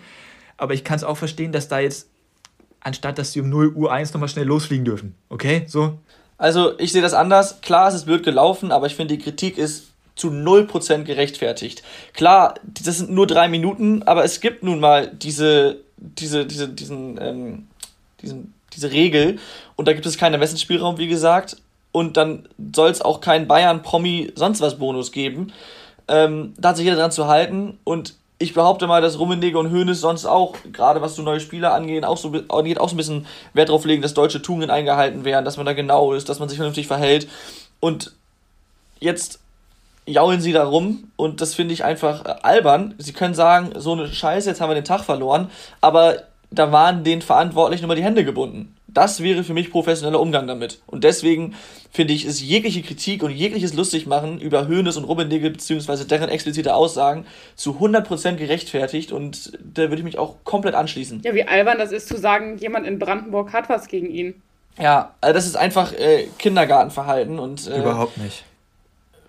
Aber 0.58 0.74
ich 0.74 0.84
kann 0.84 0.98
es 0.98 1.04
auch 1.04 1.18
verstehen, 1.18 1.52
dass 1.52 1.68
da 1.68 1.80
jetzt, 1.80 2.10
anstatt 2.86 3.18
dass 3.18 3.34
sie 3.34 3.42
um 3.42 3.50
0 3.50 3.74
Uhr 3.74 3.92
1 3.92 4.14
nochmal 4.14 4.30
schnell 4.30 4.46
losfliegen 4.46 4.86
dürfen. 4.86 5.16
Okay? 5.30 5.64
So? 5.68 5.98
Also, 6.38 6.78
ich 6.80 6.92
sehe 6.92 7.02
das 7.02 7.14
anders. 7.14 7.62
Klar, 7.62 7.90
es 7.90 7.96
ist 7.96 8.06
blöd 8.06 8.24
gelaufen, 8.24 8.72
aber 8.72 8.86
ich 8.86 8.96
finde, 8.96 9.18
die 9.18 9.24
Kritik 9.24 9.58
ist 9.58 9.88
zu 10.16 10.30
0% 10.30 11.04
gerechtfertigt. 11.04 11.84
Klar, 12.14 12.56
das 12.64 12.98
sind 12.98 13.10
nur 13.10 13.28
drei 13.28 13.48
Minuten, 13.48 14.04
aber 14.04 14.24
es 14.24 14.40
gibt 14.40 14.64
nun 14.64 14.80
mal 14.80 15.08
diese, 15.08 15.82
diese, 15.98 16.46
diese, 16.46 16.70
diesen, 16.70 17.20
ähm, 17.20 17.68
diesen, 18.22 18.54
diese 18.74 18.92
Regel 18.92 19.40
und 19.76 19.88
da 19.88 19.94
gibt 19.94 20.06
es 20.06 20.18
keinen 20.18 20.34
Ermessensspielraum, 20.34 20.98
wie 20.98 21.08
gesagt 21.08 21.58
und 21.92 22.18
dann 22.18 22.48
soll 22.74 22.92
es 22.92 23.02
auch 23.02 23.20
keinen 23.20 23.48
Bayern-Promi 23.48 24.34
sonst 24.36 24.62
was 24.62 24.78
Bonus 24.78 25.12
geben. 25.12 25.52
Ähm, 26.08 26.54
da 26.58 26.70
hat 26.70 26.78
sich 26.78 26.86
jeder 26.86 26.98
dran 26.98 27.12
zu 27.12 27.28
halten 27.28 27.78
und 27.84 28.16
ich 28.38 28.54
behaupte 28.54 28.88
mal, 28.88 29.02
dass 29.02 29.18
Rummenigge 29.18 29.58
und 29.58 29.72
Hoeneß 29.72 30.02
sonst 30.02 30.26
auch, 30.26 30.56
gerade 30.74 31.02
was 31.02 31.16
so 31.16 31.22
neue 31.22 31.40
Spieler 31.40 31.74
angeht, 31.74 32.04
auch 32.04 32.18
so, 32.18 32.34
angeht, 32.50 32.80
auch 32.80 32.90
so 32.90 32.96
ein 32.96 32.98
bisschen 32.98 33.26
Wert 33.54 33.70
drauf 33.70 33.86
legen, 33.86 34.02
dass 34.02 34.14
deutsche 34.14 34.42
Tugenden 34.42 34.70
eingehalten 34.70 35.24
werden, 35.24 35.46
dass 35.46 35.58
man 35.58 35.66
da 35.66 35.74
genau 35.74 36.14
ist, 36.14 36.28
dass 36.28 36.40
man 36.40 36.50
sich 36.50 36.58
vernünftig 36.58 36.88
verhält. 36.88 37.30
Und 37.80 38.12
jetzt 39.00 39.40
jaulen 40.06 40.42
sie 40.42 40.52
da 40.52 40.66
rum 40.66 41.12
und 41.16 41.42
das 41.42 41.56
finde 41.56 41.74
ich 41.74 41.84
einfach 41.84 42.26
äh, 42.26 42.36
albern. 42.44 42.94
Sie 42.98 43.14
können 43.14 43.34
sagen, 43.34 43.72
so 43.78 43.94
eine 43.94 44.08
Scheiße, 44.08 44.50
jetzt 44.50 44.62
haben 44.62 44.70
wir 44.70 44.76
den 44.76 44.86
Tag 44.86 45.04
verloren, 45.04 45.50
aber 45.82 46.24
da 46.52 46.72
waren 46.72 47.04
den 47.04 47.22
Verantwortlichen 47.22 47.86
immer 47.86 47.96
die 47.96 48.04
Hände 48.04 48.26
gebunden. 48.26 48.75
Das 48.96 49.22
wäre 49.22 49.44
für 49.44 49.54
mich 49.54 49.72
professioneller 49.72 50.20
Umgang 50.20 50.48
damit. 50.48 50.80
Und 50.88 51.04
deswegen 51.04 51.54
finde 51.92 52.14
ich, 52.14 52.26
ist 52.26 52.42
jegliche 52.42 52.82
Kritik 52.82 53.24
und 53.24 53.32
jegliches 53.32 53.74
Lustigmachen 53.74 54.40
über 54.40 54.68
Höhnes 54.68 54.96
und 54.98 55.04
Rummenigge 55.04 55.52
bzw. 55.52 56.06
deren 56.06 56.30
explizite 56.30 56.74
Aussagen 56.74 57.26
zu 57.56 57.74
100% 57.74 58.36
gerechtfertigt 58.36 59.12
und 59.12 59.52
da 59.62 59.84
würde 59.84 59.98
ich 59.98 60.04
mich 60.04 60.18
auch 60.18 60.36
komplett 60.46 60.76
anschließen. 60.76 61.22
Ja, 61.24 61.36
wie 61.36 61.44
albern 61.44 61.78
das 61.78 61.92
ist 61.92 62.08
zu 62.08 62.18
sagen, 62.18 62.58
jemand 62.58 62.88
in 62.88 62.98
Brandenburg 62.98 63.52
hat 63.52 63.68
was 63.68 63.88
gegen 63.88 64.10
ihn. 64.10 64.42
Ja, 64.80 65.14
also 65.20 65.34
das 65.34 65.46
ist 65.46 65.58
einfach 65.58 65.94
äh, 65.94 66.28
Kindergartenverhalten 66.38 67.38
und. 67.38 67.68
Äh, 67.68 67.80
Überhaupt 67.80 68.18
nicht. 68.18 68.44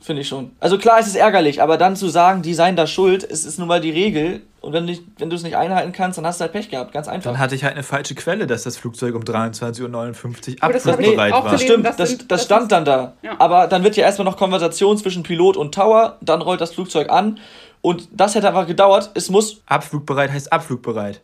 Finde 0.01 0.23
ich 0.23 0.29
schon. 0.29 0.53
Also 0.61 0.79
klar, 0.79 1.01
es 1.01 1.09
ist 1.09 1.17
ärgerlich, 1.17 1.61
aber 1.61 1.77
dann 1.77 1.97
zu 1.97 2.09
sagen, 2.09 2.43
die 2.43 2.55
seien 2.55 2.77
da 2.77 2.87
schuld, 2.87 3.29
es 3.29 3.45
ist 3.45 3.59
nun 3.59 3.67
mal 3.67 3.81
die 3.81 3.91
Regel. 3.91 4.43
Und 4.67 4.73
wenn 4.73 4.87
du, 4.87 4.95
wenn 5.19 5.31
du 5.31 5.37
es 5.37 5.43
nicht 5.43 5.57
einhalten 5.57 5.93
kannst, 5.93 6.19
dann 6.19 6.27
hast 6.27 6.41
du 6.41 6.43
halt 6.43 6.53
Pech 6.53 6.69
gehabt. 6.69 6.93
Ganz 6.93 7.09
einfach. 7.09 7.31
Dann 7.31 7.41
hatte 7.41 7.55
ich 7.55 7.65
halt 7.65 7.75
eine 7.75 7.83
falsche 7.83 8.15
Quelle, 8.15 8.47
dass 8.47 8.65
das 8.65 8.77
Flugzeug 8.77 9.15
um 9.15 9.23
23.59 9.23 9.83
Uhr 9.83 10.63
abflugbereit 10.63 11.33
war. 11.33 11.51
Das 11.51 11.63
stimmt, 11.63 11.87
das, 11.87 11.97
das, 11.97 12.19
das 12.29 12.45
stand 12.45 12.73
dann 12.73 12.85
da. 12.85 13.15
Ja. 13.23 13.37
Aber 13.39 13.67
dann 13.67 13.85
wird 13.85 13.97
ja 13.97 14.05
erstmal 14.05 14.25
noch 14.25 14.37
Konversation 14.37 14.99
zwischen 14.99 15.23
Pilot 15.23 15.57
und 15.57 15.75
Tower, 15.75 16.19
dann 16.21 16.43
rollt 16.43 16.61
das 16.61 16.75
Flugzeug 16.75 17.11
an. 17.11 17.39
Und 17.81 18.09
das 18.13 18.35
hätte 18.35 18.49
einfach 18.49 18.67
gedauert. 18.67 19.11
Es 19.15 19.31
muss. 19.31 19.63
Abflugbereit 19.67 20.31
heißt 20.31 20.53
abflugbereit 20.53 21.21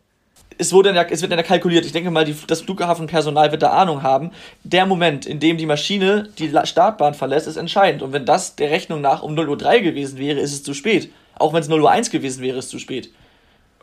es, 0.58 0.72
wurde 0.72 0.94
ja, 0.94 1.02
es 1.02 1.22
wird 1.22 1.32
ja 1.32 1.42
kalkuliert. 1.42 1.84
Ich 1.84 1.92
denke 1.92 2.10
mal, 2.10 2.24
die, 2.24 2.36
das 2.46 2.62
Flughafenpersonal 2.62 3.50
wird 3.50 3.62
da 3.62 3.70
Ahnung 3.70 4.02
haben. 4.02 4.30
Der 4.62 4.86
Moment, 4.86 5.26
in 5.26 5.40
dem 5.40 5.56
die 5.56 5.66
Maschine 5.66 6.28
die 6.38 6.52
Startbahn 6.64 7.14
verlässt, 7.14 7.46
ist 7.46 7.56
entscheidend. 7.56 8.02
Und 8.02 8.12
wenn 8.12 8.24
das 8.24 8.56
der 8.56 8.70
Rechnung 8.70 9.00
nach 9.00 9.22
um 9.22 9.34
0.03 9.34 9.76
Uhr 9.76 9.80
gewesen 9.80 10.18
wäre, 10.18 10.40
ist 10.40 10.52
es 10.52 10.62
zu 10.62 10.74
spät. 10.74 11.10
Auch 11.34 11.52
wenn 11.52 11.62
es 11.62 11.68
0.01 11.68 12.06
Uhr 12.06 12.10
gewesen 12.12 12.42
wäre, 12.42 12.58
ist 12.58 12.66
es 12.66 12.70
zu 12.70 12.78
spät. 12.78 13.10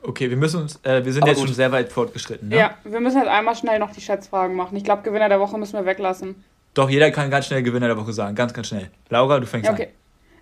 Okay, 0.02 0.30
wir 0.30 0.38
müssen 0.38 0.62
uns, 0.62 0.80
äh, 0.84 1.04
wir 1.04 1.12
sind 1.12 1.24
Aber 1.24 1.32
jetzt 1.32 1.40
gut. 1.40 1.48
schon 1.48 1.56
sehr 1.56 1.72
weit 1.72 1.92
fortgeschritten. 1.92 2.50
Ne? 2.50 2.58
Ja, 2.58 2.78
wir 2.84 3.00
müssen 3.00 3.18
jetzt 3.18 3.28
einmal 3.28 3.56
schnell 3.56 3.80
noch 3.80 3.92
die 3.92 4.02
Schätzfragen 4.02 4.56
machen. 4.56 4.76
Ich 4.78 4.84
glaube, 4.84 5.04
Gewinner 5.04 5.30
der 5.30 5.40
Woche 5.40 5.58
müssen 5.58 5.74
wir 5.74 5.86
weglassen. 5.86 6.44
Doch, 6.74 6.90
jeder 6.90 7.12
kann 7.12 7.30
ganz 7.30 7.48
schnell 7.48 7.64
Gewinner 7.64 7.88
der 7.88 7.98
Woche 7.98 8.14
sagen. 8.14 8.36
Ganz, 8.36 8.54
ganz 8.54 8.68
schnell. 8.68 8.90
Laura, 9.10 9.40
du 9.40 9.48
fängst 9.48 9.68
ja, 9.68 9.74
okay. 9.74 9.90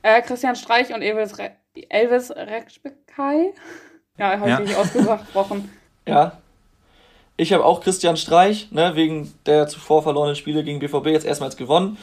an. 0.04 0.10
Äh, 0.12 0.22
Christian 0.22 0.56
Streich 0.56 0.94
und 0.94 1.02
Elvis, 1.02 1.38
Re 1.38 1.52
Elvis 1.90 2.32
Rekspekay. 2.32 3.54
Ja, 4.18 4.40
habe 4.40 4.42
ich 4.42 4.48
ja. 4.48 4.60
nicht 4.60 4.76
ausgesprochen. 4.76 5.72
Ja. 6.08 6.38
Ich 7.36 7.52
habe 7.52 7.66
auch 7.66 7.82
Christian 7.82 8.16
Streich, 8.16 8.72
ne, 8.72 8.96
wegen 8.96 9.34
der 9.46 9.68
zuvor 9.68 10.04
verlorenen 10.04 10.38
Spiele 10.38 10.64
gegen 10.64 10.80
BVB 10.80 11.08
jetzt 11.08 11.26
erstmals 11.26 11.58
gewonnen. 11.58 11.98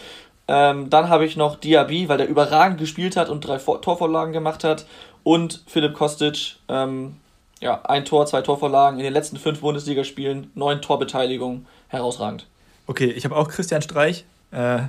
Ähm, 0.47 0.91
dann 0.91 1.09
habe 1.09 1.25
ich 1.25 1.37
noch 1.37 1.57
Diaby, 1.57 2.11
weil 2.11 2.19
der 2.19 2.29
überragend 2.29 2.79
gespielt 2.79 3.17
hat 3.17 3.31
und 3.31 3.41
drei 3.41 3.57
Torvorlagen 3.57 4.35
gemacht 4.35 4.63
hat. 4.63 4.85
Und 5.23 5.65
Philipp 5.67 5.95
Kostic, 5.95 6.57
ähm, 6.69 7.17
ja, 7.61 7.83
ein 7.85 8.05
Tor, 8.05 8.27
zwei 8.27 8.43
Torvorlagen 8.43 8.99
in 8.99 9.05
den 9.05 9.13
letzten 9.13 9.39
fünf 9.39 9.61
Bundesligaspielen, 9.61 10.51
neun 10.55 10.83
Torbeteiligungen, 10.83 11.67
herausragend. 11.89 12.47
Okay, 12.87 13.11
ich 13.11 13.25
habe 13.25 13.37
auch 13.37 13.49
Christian 13.49 13.83
Streich. 13.83 14.25
Äh, 14.51 14.83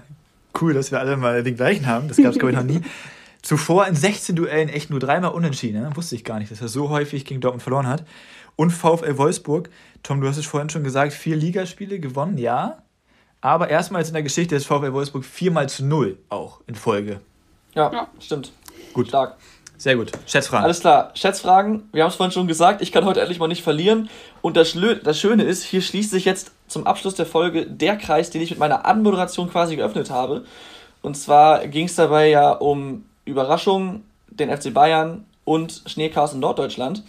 cool, 0.61 0.74
dass 0.74 0.91
wir 0.91 0.99
alle 0.99 1.18
mal 1.18 1.43
den 1.43 1.55
gleichen 1.55 1.88
haben. 1.88 2.07
Das 2.07 2.18
gab 2.18 2.32
es, 2.32 2.39
glaube 2.39 2.51
ich, 2.51 2.57
noch 2.57 2.63
nie. 2.63 2.82
Zuvor 3.41 3.86
in 3.88 3.95
16 3.95 4.36
Duellen 4.36 4.70
echt 4.70 4.89
nur 4.89 4.99
dreimal 4.99 5.32
unentschieden. 5.32 5.82
Ne? 5.82 5.95
Wusste 5.95 6.16
ich 6.16 6.24
gar 6.24 6.39
nicht, 6.39 6.51
dass 6.51 6.61
er 6.61 6.68
so 6.68 6.89
häufig 6.89 7.26
gegen 7.26 7.41
Dortmund 7.41 7.61
verloren 7.61 7.88
hat. 7.88 8.03
Und 8.55 8.72
VfL 8.72 9.18
Wolfsburg. 9.18 9.70
Tom, 10.01 10.22
du 10.22 10.28
hast 10.28 10.38
es 10.38 10.45
vorhin 10.45 10.70
schon 10.70 10.84
gesagt, 10.84 11.13
vier 11.13 11.36
Ligaspiele 11.36 11.99
gewonnen, 11.99 12.38
ja. 12.38 12.80
Aber 13.41 13.70
erstmals 13.70 14.07
in 14.07 14.13
der 14.16 14.24
Geschichte 14.24 14.55
des 14.55 14.66
VfL 14.66 14.93
Wolfsburg 14.93 15.24
viermal 15.24 15.70
zu 15.70 15.86
null 15.86 16.18
auch 16.30 16.61
in 16.68 16.76
Folge. 16.76 17.22
Ja, 17.76 17.91
ja. 17.91 18.07
stimmt. 18.20 18.51
Gut. 18.93 19.09
Stark. 19.09 19.38
Sehr 19.86 19.97
gut. 19.97 20.11
Schätzfragen. 20.25 20.65
Alles 20.65 20.79
klar. 20.79 21.11
Schätzfragen. 21.13 21.88
Wir 21.93 22.01
haben 22.01 22.09
es 22.09 22.15
vorhin 22.15 22.31
schon 22.31 22.47
gesagt, 22.47 22.81
ich 22.81 22.91
kann 22.91 23.05
heute 23.05 23.21
endlich 23.21 23.38
mal 23.38 23.47
nicht 23.47 23.61
verlieren. 23.61 24.09
Und 24.41 24.57
das, 24.57 24.75
das 25.03 25.19
Schöne 25.19 25.43
ist, 25.43 25.61
hier 25.61 25.83
schließt 25.83 26.09
sich 26.09 26.25
jetzt 26.25 26.53
zum 26.67 26.88
Abschluss 26.88 27.13
der 27.13 27.27
Folge 27.27 27.67
der 27.67 27.95
Kreis, 27.95 28.31
den 28.31 28.41
ich 28.41 28.49
mit 28.49 28.57
meiner 28.57 28.88
Anmoderation 28.88 29.47
quasi 29.47 29.75
geöffnet 29.75 30.09
habe. 30.09 30.43
Und 31.03 31.15
zwar 31.15 31.67
ging 31.67 31.86
es 31.86 31.93
dabei 31.93 32.29
ja 32.29 32.49
um 32.53 33.05
Überraschungen, 33.25 34.03
den 34.27 34.49
FC 34.49 34.73
Bayern 34.73 35.23
und 35.43 35.83
Schneechaos 35.86 36.33
in 36.33 36.39
Norddeutschland. 36.39 37.03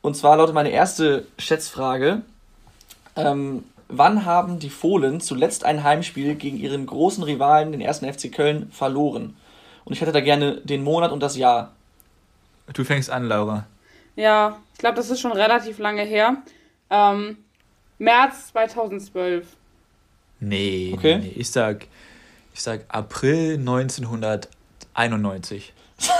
Und 0.00 0.16
zwar 0.16 0.36
lautet 0.36 0.52
meine 0.52 0.70
erste 0.70 1.28
Schätzfrage. 1.38 2.22
Ähm, 3.14 3.62
wann 3.86 4.24
haben 4.24 4.58
die 4.58 4.70
Fohlen 4.70 5.20
zuletzt 5.20 5.64
ein 5.64 5.84
Heimspiel 5.84 6.34
gegen 6.34 6.56
ihren 6.56 6.86
großen 6.86 7.22
Rivalen, 7.22 7.70
den 7.70 7.80
ersten 7.80 8.12
FC 8.12 8.32
Köln, 8.32 8.68
verloren? 8.72 9.36
Und 9.84 9.92
ich 9.92 10.00
hätte 10.00 10.10
da 10.10 10.20
gerne 10.20 10.56
den 10.64 10.82
Monat 10.82 11.12
und 11.12 11.22
das 11.22 11.36
Jahr. 11.36 11.70
Du 12.72 12.84
fängst 12.84 13.10
an, 13.10 13.24
Laura. 13.24 13.66
Ja, 14.16 14.58
ich 14.72 14.78
glaube, 14.78 14.96
das 14.96 15.10
ist 15.10 15.20
schon 15.20 15.32
relativ 15.32 15.78
lange 15.78 16.02
her. 16.02 16.38
Ähm, 16.90 17.38
März 17.98 18.48
2012. 18.52 19.46
Nee, 20.40 20.92
okay. 20.94 21.18
nee, 21.18 21.32
ich 21.36 21.50
sag, 21.50 21.86
ich 22.52 22.62
sag 22.62 22.84
April 22.88 23.54
1991. 23.54 25.72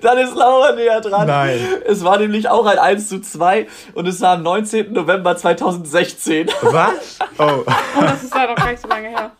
Dann 0.00 0.18
ist 0.18 0.34
Laura 0.34 0.72
näher 0.72 1.00
dran. 1.00 1.28
Nein. 1.28 1.60
Es 1.86 2.02
war 2.02 2.18
nämlich 2.18 2.48
auch 2.48 2.66
ein 2.66 2.78
1 2.78 3.08
zu 3.08 3.20
2 3.20 3.68
und 3.94 4.08
es 4.08 4.20
war 4.20 4.32
am 4.32 4.42
19. 4.42 4.92
November 4.92 5.36
2016. 5.36 6.48
Was? 6.62 7.20
Oh. 7.38 7.62
oh 7.64 8.00
das 8.00 8.24
ist 8.24 8.34
ja 8.34 8.48
noch 8.48 8.56
gar 8.56 8.72
nicht 8.72 8.82
so 8.82 8.88
lange 8.88 9.08
her. 9.08 9.30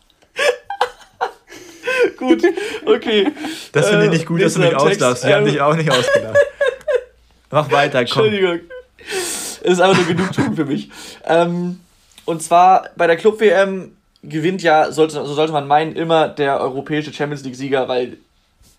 gut, 2.17 2.43
okay. 2.85 3.27
Das 3.71 3.89
finde 3.89 4.05
ich 4.05 4.11
nicht 4.11 4.25
gut, 4.25 4.39
äh, 4.39 4.43
dass 4.43 4.53
du 4.53 4.59
mich 4.61 4.75
auslachst. 4.75 5.25
Wir 5.25 5.35
haben 5.35 5.45
dich 5.45 5.61
auch 5.61 5.75
nicht 5.75 5.91
ausgedacht. 5.91 6.37
Mach 7.51 7.71
weiter, 7.71 8.05
komm. 8.05 8.25
Entschuldigung. 8.25 8.59
Es 8.97 9.61
ist 9.61 9.79
einfach 9.79 9.97
nur 9.97 10.07
Genugtuung 10.07 10.55
für 10.55 10.65
mich. 10.65 10.89
Ähm, 11.25 11.79
und 12.25 12.41
zwar 12.41 12.89
bei 12.95 13.07
der 13.07 13.17
Club-WM 13.17 13.95
gewinnt 14.23 14.63
ja, 14.63 14.91
sollte, 14.91 15.13
so 15.13 15.33
sollte 15.33 15.53
man 15.53 15.67
meinen, 15.67 15.95
immer 15.95 16.29
der 16.29 16.59
europäische 16.59 17.13
Champions 17.13 17.43
League-Sieger, 17.43 17.87
weil 17.87 18.17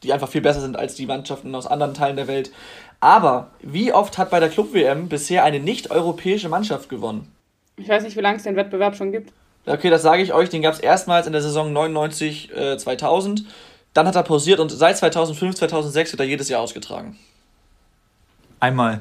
die 0.02 0.12
einfach 0.12 0.28
viel 0.28 0.40
besser 0.40 0.60
sind 0.60 0.76
als 0.76 0.94
die 0.94 1.06
Mannschaften 1.06 1.54
aus 1.54 1.66
anderen 1.66 1.94
Teilen 1.94 2.16
der 2.16 2.26
Welt. 2.26 2.50
Aber 3.00 3.50
wie 3.60 3.92
oft 3.92 4.16
hat 4.18 4.30
bei 4.30 4.40
der 4.40 4.48
Club-WM 4.48 5.08
bisher 5.08 5.44
eine 5.44 5.60
nicht-europäische 5.60 6.48
Mannschaft 6.48 6.88
gewonnen? 6.88 7.30
Ich 7.76 7.88
weiß 7.88 8.02
nicht, 8.02 8.16
wie 8.16 8.20
lange 8.20 8.38
es 8.38 8.44
den 8.44 8.56
Wettbewerb 8.56 8.96
schon 8.96 9.12
gibt. 9.12 9.32
Okay, 9.66 9.90
das 9.90 10.02
sage 10.02 10.22
ich 10.22 10.32
euch. 10.32 10.50
Den 10.50 10.62
gab 10.62 10.74
es 10.74 10.80
erstmals 10.80 11.26
in 11.26 11.32
der 11.32 11.42
Saison 11.42 11.72
99, 11.72 12.54
äh, 12.54 12.76
2000. 12.76 13.44
Dann 13.94 14.06
hat 14.06 14.16
er 14.16 14.22
pausiert 14.22 14.60
und 14.60 14.70
seit 14.70 14.98
2005, 14.98 15.54
2006 15.54 16.12
wird 16.12 16.20
er 16.20 16.26
jedes 16.26 16.48
Jahr 16.48 16.60
ausgetragen. 16.60 17.18
Einmal. 18.60 19.00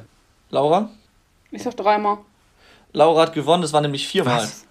Laura? 0.50 0.90
Ich 1.50 1.62
sag 1.62 1.76
dreimal. 1.76 2.18
Laura 2.92 3.22
hat 3.22 3.32
gewonnen, 3.32 3.62
das 3.62 3.72
war 3.72 3.80
nämlich 3.80 4.06
viermal. 4.06 4.42
Was? 4.42 4.64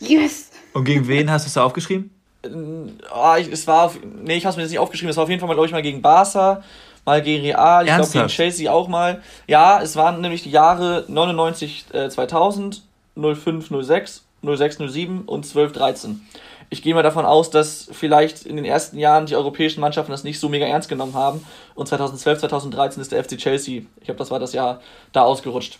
Yes! 0.00 0.50
Und 0.72 0.84
gegen 0.84 1.06
wen 1.06 1.30
hast 1.30 1.44
du 1.44 1.48
es 1.48 1.54
da 1.54 1.64
aufgeschrieben? 1.64 2.10
Oh, 2.44 3.34
ich, 3.38 3.50
es 3.52 3.66
war 3.66 3.84
auf, 3.84 3.98
nee, 4.02 4.36
ich 4.36 4.44
habe 4.44 4.50
es 4.50 4.56
mir 4.56 4.62
jetzt 4.62 4.70
nicht 4.70 4.78
aufgeschrieben. 4.78 5.10
Es 5.10 5.16
war 5.16 5.24
auf 5.24 5.30
jeden 5.30 5.40
Fall 5.40 5.48
mal, 5.48 5.54
glaube 5.54 5.66
ich, 5.66 5.72
mal 5.72 5.82
gegen 5.82 6.00
Barca, 6.00 6.62
mal 7.04 7.20
gegen 7.22 7.42
Real, 7.42 7.86
ich 7.86 7.94
glaube 7.94 8.10
gegen 8.10 8.28
Chelsea 8.28 8.70
auch 8.70 8.88
mal. 8.88 9.22
Ja, 9.46 9.82
es 9.82 9.96
waren 9.96 10.20
nämlich 10.20 10.42
die 10.42 10.50
Jahre 10.50 11.04
99, 11.08 11.86
äh, 11.92 12.08
2000, 12.08 12.82
05, 13.16 13.70
06 13.82 14.25
06, 14.54 14.78
07 14.78 15.22
und 15.22 15.46
12, 15.46 15.72
13. 15.72 16.26
Ich 16.68 16.82
gehe 16.82 16.94
mal 16.94 17.02
davon 17.02 17.24
aus, 17.24 17.50
dass 17.50 17.88
vielleicht 17.92 18.44
in 18.44 18.56
den 18.56 18.64
ersten 18.64 18.98
Jahren 18.98 19.26
die 19.26 19.36
europäischen 19.36 19.80
Mannschaften 19.80 20.10
das 20.10 20.24
nicht 20.24 20.40
so 20.40 20.48
mega 20.48 20.66
ernst 20.66 20.88
genommen 20.88 21.14
haben. 21.14 21.44
Und 21.74 21.86
2012, 21.86 22.40
2013 22.40 23.00
ist 23.00 23.12
der 23.12 23.22
FC 23.22 23.38
Chelsea. 23.38 23.82
Ich 23.98 24.06
glaube, 24.06 24.18
das 24.18 24.30
war 24.30 24.40
das 24.40 24.52
Jahr 24.52 24.80
da 25.12 25.22
ausgerutscht. 25.22 25.78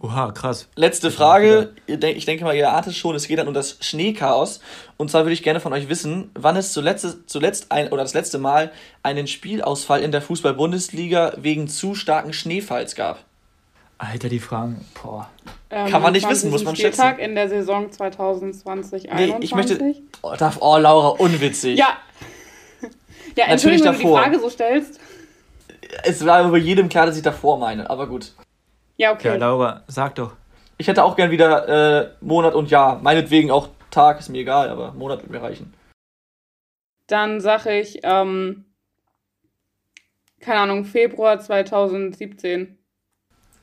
Oha, 0.00 0.30
krass. 0.30 0.68
Letzte 0.76 1.10
Frage. 1.10 1.72
Ich 1.86 2.24
denke 2.24 2.44
mal, 2.44 2.54
ihr 2.54 2.72
ahnt 2.72 2.86
es 2.86 2.96
schon, 2.96 3.16
es 3.16 3.26
geht 3.26 3.38
dann 3.38 3.48
um 3.48 3.54
das 3.54 3.76
Schneechaos. 3.80 4.60
Und 4.96 5.10
zwar 5.10 5.24
würde 5.24 5.32
ich 5.32 5.42
gerne 5.42 5.58
von 5.58 5.72
euch 5.72 5.88
wissen, 5.88 6.30
wann 6.34 6.56
es 6.56 6.72
zuletzt, 6.72 7.28
zuletzt 7.28 7.72
ein, 7.72 7.88
oder 7.88 8.02
das 8.02 8.14
letzte 8.14 8.38
Mal 8.38 8.70
einen 9.02 9.26
Spielausfall 9.26 10.00
in 10.02 10.12
der 10.12 10.22
Fußball-Bundesliga 10.22 11.34
wegen 11.38 11.66
zu 11.66 11.96
starken 11.96 12.32
Schneefalls 12.32 12.94
gab. 12.94 13.24
Alter, 14.00 14.30
die 14.30 14.38
Fragen, 14.38 14.82
boah. 14.94 15.28
Ähm, 15.68 15.90
Kann 15.90 16.00
man 16.00 16.14
nicht 16.14 16.26
wissen, 16.26 16.50
muss 16.50 16.64
man 16.64 16.74
Spieltag 16.74 17.16
schätzen. 17.16 17.20
in 17.20 17.34
der 17.34 17.50
Saison 17.50 17.92
2020 17.92 19.10
Nee, 19.12 19.34
ich 19.40 19.54
möchte. 19.54 19.94
Oh, 20.22 20.34
darf, 20.38 20.56
oh, 20.62 20.78
Laura, 20.78 21.08
unwitzig. 21.08 21.78
Ja. 21.78 21.98
ja, 23.36 23.44
Entschuldigung, 23.44 23.88
wenn 23.88 23.92
du 23.92 23.98
die 23.98 24.08
Frage 24.08 24.38
so 24.40 24.48
stellst. 24.48 24.98
Es 26.02 26.24
war 26.24 26.48
über 26.48 26.56
jedem 26.56 26.88
klar, 26.88 27.04
dass 27.04 27.18
ich 27.18 27.22
davor 27.22 27.58
meine, 27.58 27.90
aber 27.90 28.06
gut. 28.06 28.32
Ja, 28.96 29.12
okay. 29.12 29.28
Ja, 29.28 29.34
Laura, 29.34 29.84
sag 29.86 30.14
doch. 30.14 30.32
Ich 30.78 30.88
hätte 30.88 31.04
auch 31.04 31.14
gern 31.14 31.30
wieder 31.30 31.68
äh, 31.68 32.10
Monat 32.22 32.54
und 32.54 32.70
Jahr. 32.70 32.98
Meinetwegen 33.02 33.50
auch 33.50 33.68
Tag, 33.90 34.20
ist 34.20 34.30
mir 34.30 34.38
egal, 34.38 34.70
aber 34.70 34.92
Monat 34.92 35.20
wird 35.20 35.30
mir 35.30 35.42
reichen. 35.42 35.74
Dann 37.06 37.42
sage 37.42 37.78
ich, 37.78 38.00
ähm, 38.02 38.64
keine 40.40 40.60
Ahnung, 40.60 40.86
Februar 40.86 41.38
2017. 41.38 42.78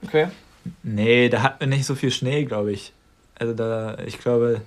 Okay. 0.08 0.28
Nee, 0.84 1.30
da 1.30 1.44
hatten 1.44 1.60
wir 1.60 1.68
nicht 1.68 1.86
so 1.86 1.96
viel 1.96 2.12
Schnee, 2.12 2.46
glaube 2.46 2.72
ich. 2.72 2.94
Also 3.36 3.54
da, 3.54 3.98
ich 4.06 4.20
glaube, 4.20 4.62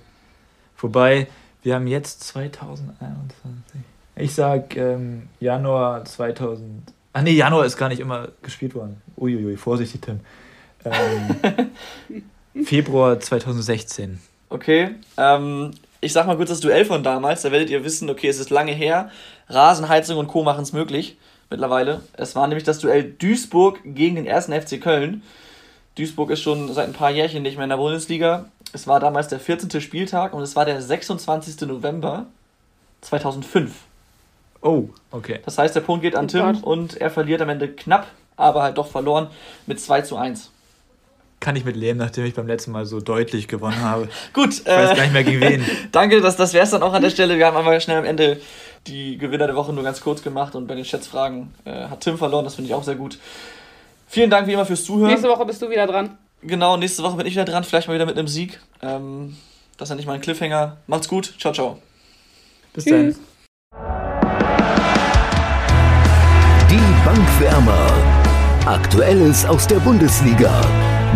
wobei, 0.77 1.27
wir 1.63 1.75
haben 1.75 1.87
jetzt 1.87 2.23
2021. 2.23 3.81
Ich 4.15 4.33
sag 4.33 4.75
ähm, 4.75 5.29
Januar 5.39 6.05
2000. 6.05 6.93
Ach 7.13 7.21
nee, 7.21 7.31
Januar 7.31 7.65
ist 7.65 7.77
gar 7.77 7.89
nicht 7.89 7.99
immer 7.99 8.29
gespielt 8.41 8.75
worden. 8.75 9.01
Uiuiui, 9.17 9.57
vorsichtig, 9.57 10.01
Tim. 10.01 10.19
Ähm, 10.85 11.71
Februar 12.65 13.19
2016. 13.19 14.19
Okay, 14.49 14.95
ähm, 15.17 15.71
ich 16.01 16.13
sag 16.13 16.27
mal 16.27 16.37
kurz 16.37 16.49
das 16.49 16.59
Duell 16.59 16.85
von 16.85 17.03
damals. 17.03 17.41
Da 17.41 17.51
werdet 17.51 17.69
ihr 17.69 17.83
wissen, 17.83 18.09
okay, 18.09 18.27
es 18.27 18.39
ist 18.39 18.49
lange 18.49 18.73
her. 18.73 19.09
Rasenheizung 19.49 20.17
und 20.17 20.27
Co. 20.27 20.43
machen 20.43 20.63
es 20.63 20.71
möglich 20.71 21.17
mittlerweile. 21.51 22.01
Es 22.13 22.35
war 22.35 22.47
nämlich 22.47 22.63
das 22.63 22.79
Duell 22.79 23.03
Duisburg 23.03 23.79
gegen 23.83 24.15
den 24.15 24.25
ersten 24.25 24.53
FC 24.53 24.81
Köln. 24.81 25.21
Duisburg 25.95 26.31
ist 26.31 26.41
schon 26.41 26.73
seit 26.73 26.87
ein 26.87 26.93
paar 26.93 27.11
Jährchen 27.11 27.43
nicht 27.43 27.57
mehr 27.57 27.65
in 27.65 27.69
der 27.69 27.77
Bundesliga. 27.77 28.45
Es 28.73 28.87
war 28.87 28.99
damals 28.99 29.27
der 29.27 29.39
14. 29.39 29.81
Spieltag 29.81 30.33
und 30.33 30.41
es 30.41 30.55
war 30.55 30.65
der 30.65 30.81
26. 30.81 31.67
November 31.67 32.25
2005. 33.01 33.73
Oh, 34.61 34.85
okay. 35.11 35.39
Das 35.43 35.57
heißt, 35.57 35.75
der 35.75 35.81
Punkt 35.81 36.03
geht 36.03 36.15
an 36.15 36.25
oh 36.25 36.27
Tim 36.27 36.63
und 36.63 36.95
er 36.97 37.09
verliert 37.09 37.41
am 37.41 37.49
Ende 37.49 37.67
knapp, 37.67 38.07
aber 38.37 38.63
halt 38.63 38.77
doch 38.77 38.87
verloren 38.87 39.27
mit 39.65 39.79
2 39.79 40.01
zu 40.01 40.17
1. 40.17 40.51
Kann 41.39 41.55
ich 41.55 41.65
mit 41.65 41.75
leben, 41.75 41.97
nachdem 41.97 42.25
ich 42.25 42.35
beim 42.35 42.45
letzten 42.45 42.71
Mal 42.71 42.85
so 42.85 43.01
deutlich 43.01 43.47
gewonnen 43.47 43.81
habe. 43.81 44.07
Gut. 44.33 44.53
Ich 44.53 44.65
weiß 44.67 44.91
äh, 44.91 44.95
gar 44.95 45.03
nicht 45.03 45.13
mehr 45.13 45.23
gegen 45.23 45.41
wen. 45.41 45.65
Danke, 45.91 46.21
das, 46.21 46.37
das 46.37 46.53
wäre 46.53 46.63
es 46.63 46.69
dann 46.69 46.83
auch 46.83 46.93
an 46.93 47.01
der 47.01 47.09
Stelle. 47.09 47.37
Wir 47.37 47.47
haben 47.47 47.57
aber 47.57 47.79
schnell 47.79 47.97
am 47.97 48.05
Ende 48.05 48.39
die 48.87 49.17
Gewinner 49.17 49.47
der 49.47 49.55
Woche 49.55 49.73
nur 49.73 49.83
ganz 49.83 50.01
kurz 50.01 50.21
gemacht 50.21 50.55
und 50.55 50.67
bei 50.67 50.75
den 50.75 50.85
Schätzfragen 50.85 51.53
äh, 51.65 51.87
hat 51.87 52.01
Tim 52.01 52.17
verloren. 52.17 52.45
Das 52.45 52.55
finde 52.55 52.69
ich 52.69 52.75
auch 52.75 52.83
sehr 52.83 52.95
gut. 52.95 53.17
Vielen 54.07 54.29
Dank 54.29 54.47
wie 54.47 54.53
immer 54.53 54.65
fürs 54.65 54.83
Zuhören. 54.83 55.09
Nächste 55.09 55.29
Woche 55.29 55.45
bist 55.45 55.61
du 55.61 55.69
wieder 55.69 55.87
dran. 55.87 56.17
Genau, 56.41 56.75
nächste 56.75 57.03
Woche 57.03 57.17
bin 57.17 57.27
ich 57.27 57.33
wieder 57.33 57.45
dran. 57.45 57.63
Vielleicht 57.63 57.87
mal 57.87 57.93
wieder 57.93 58.05
mit 58.05 58.17
einem 58.17 58.27
Sieg. 58.27 58.59
Ähm, 58.81 59.37
das 59.77 59.87
ist 59.87 59.91
ja 59.91 59.95
nicht 59.95 60.05
mal 60.05 60.13
ein 60.13 60.21
Cliffhanger. 60.21 60.77
Macht's 60.87 61.07
gut. 61.07 61.33
Ciao, 61.39 61.53
ciao. 61.53 61.77
Bis 62.73 62.85
dann. 62.85 63.15
Die 66.69 67.05
Bankwärmer. 67.05 67.87
Aktuelles 68.65 69.45
aus 69.45 69.67
der 69.67 69.79
Bundesliga. 69.79 70.61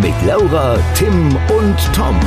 Mit 0.00 0.14
Laura, 0.26 0.78
Tim 0.94 1.36
und 1.48 1.94
Tom. 1.94 2.18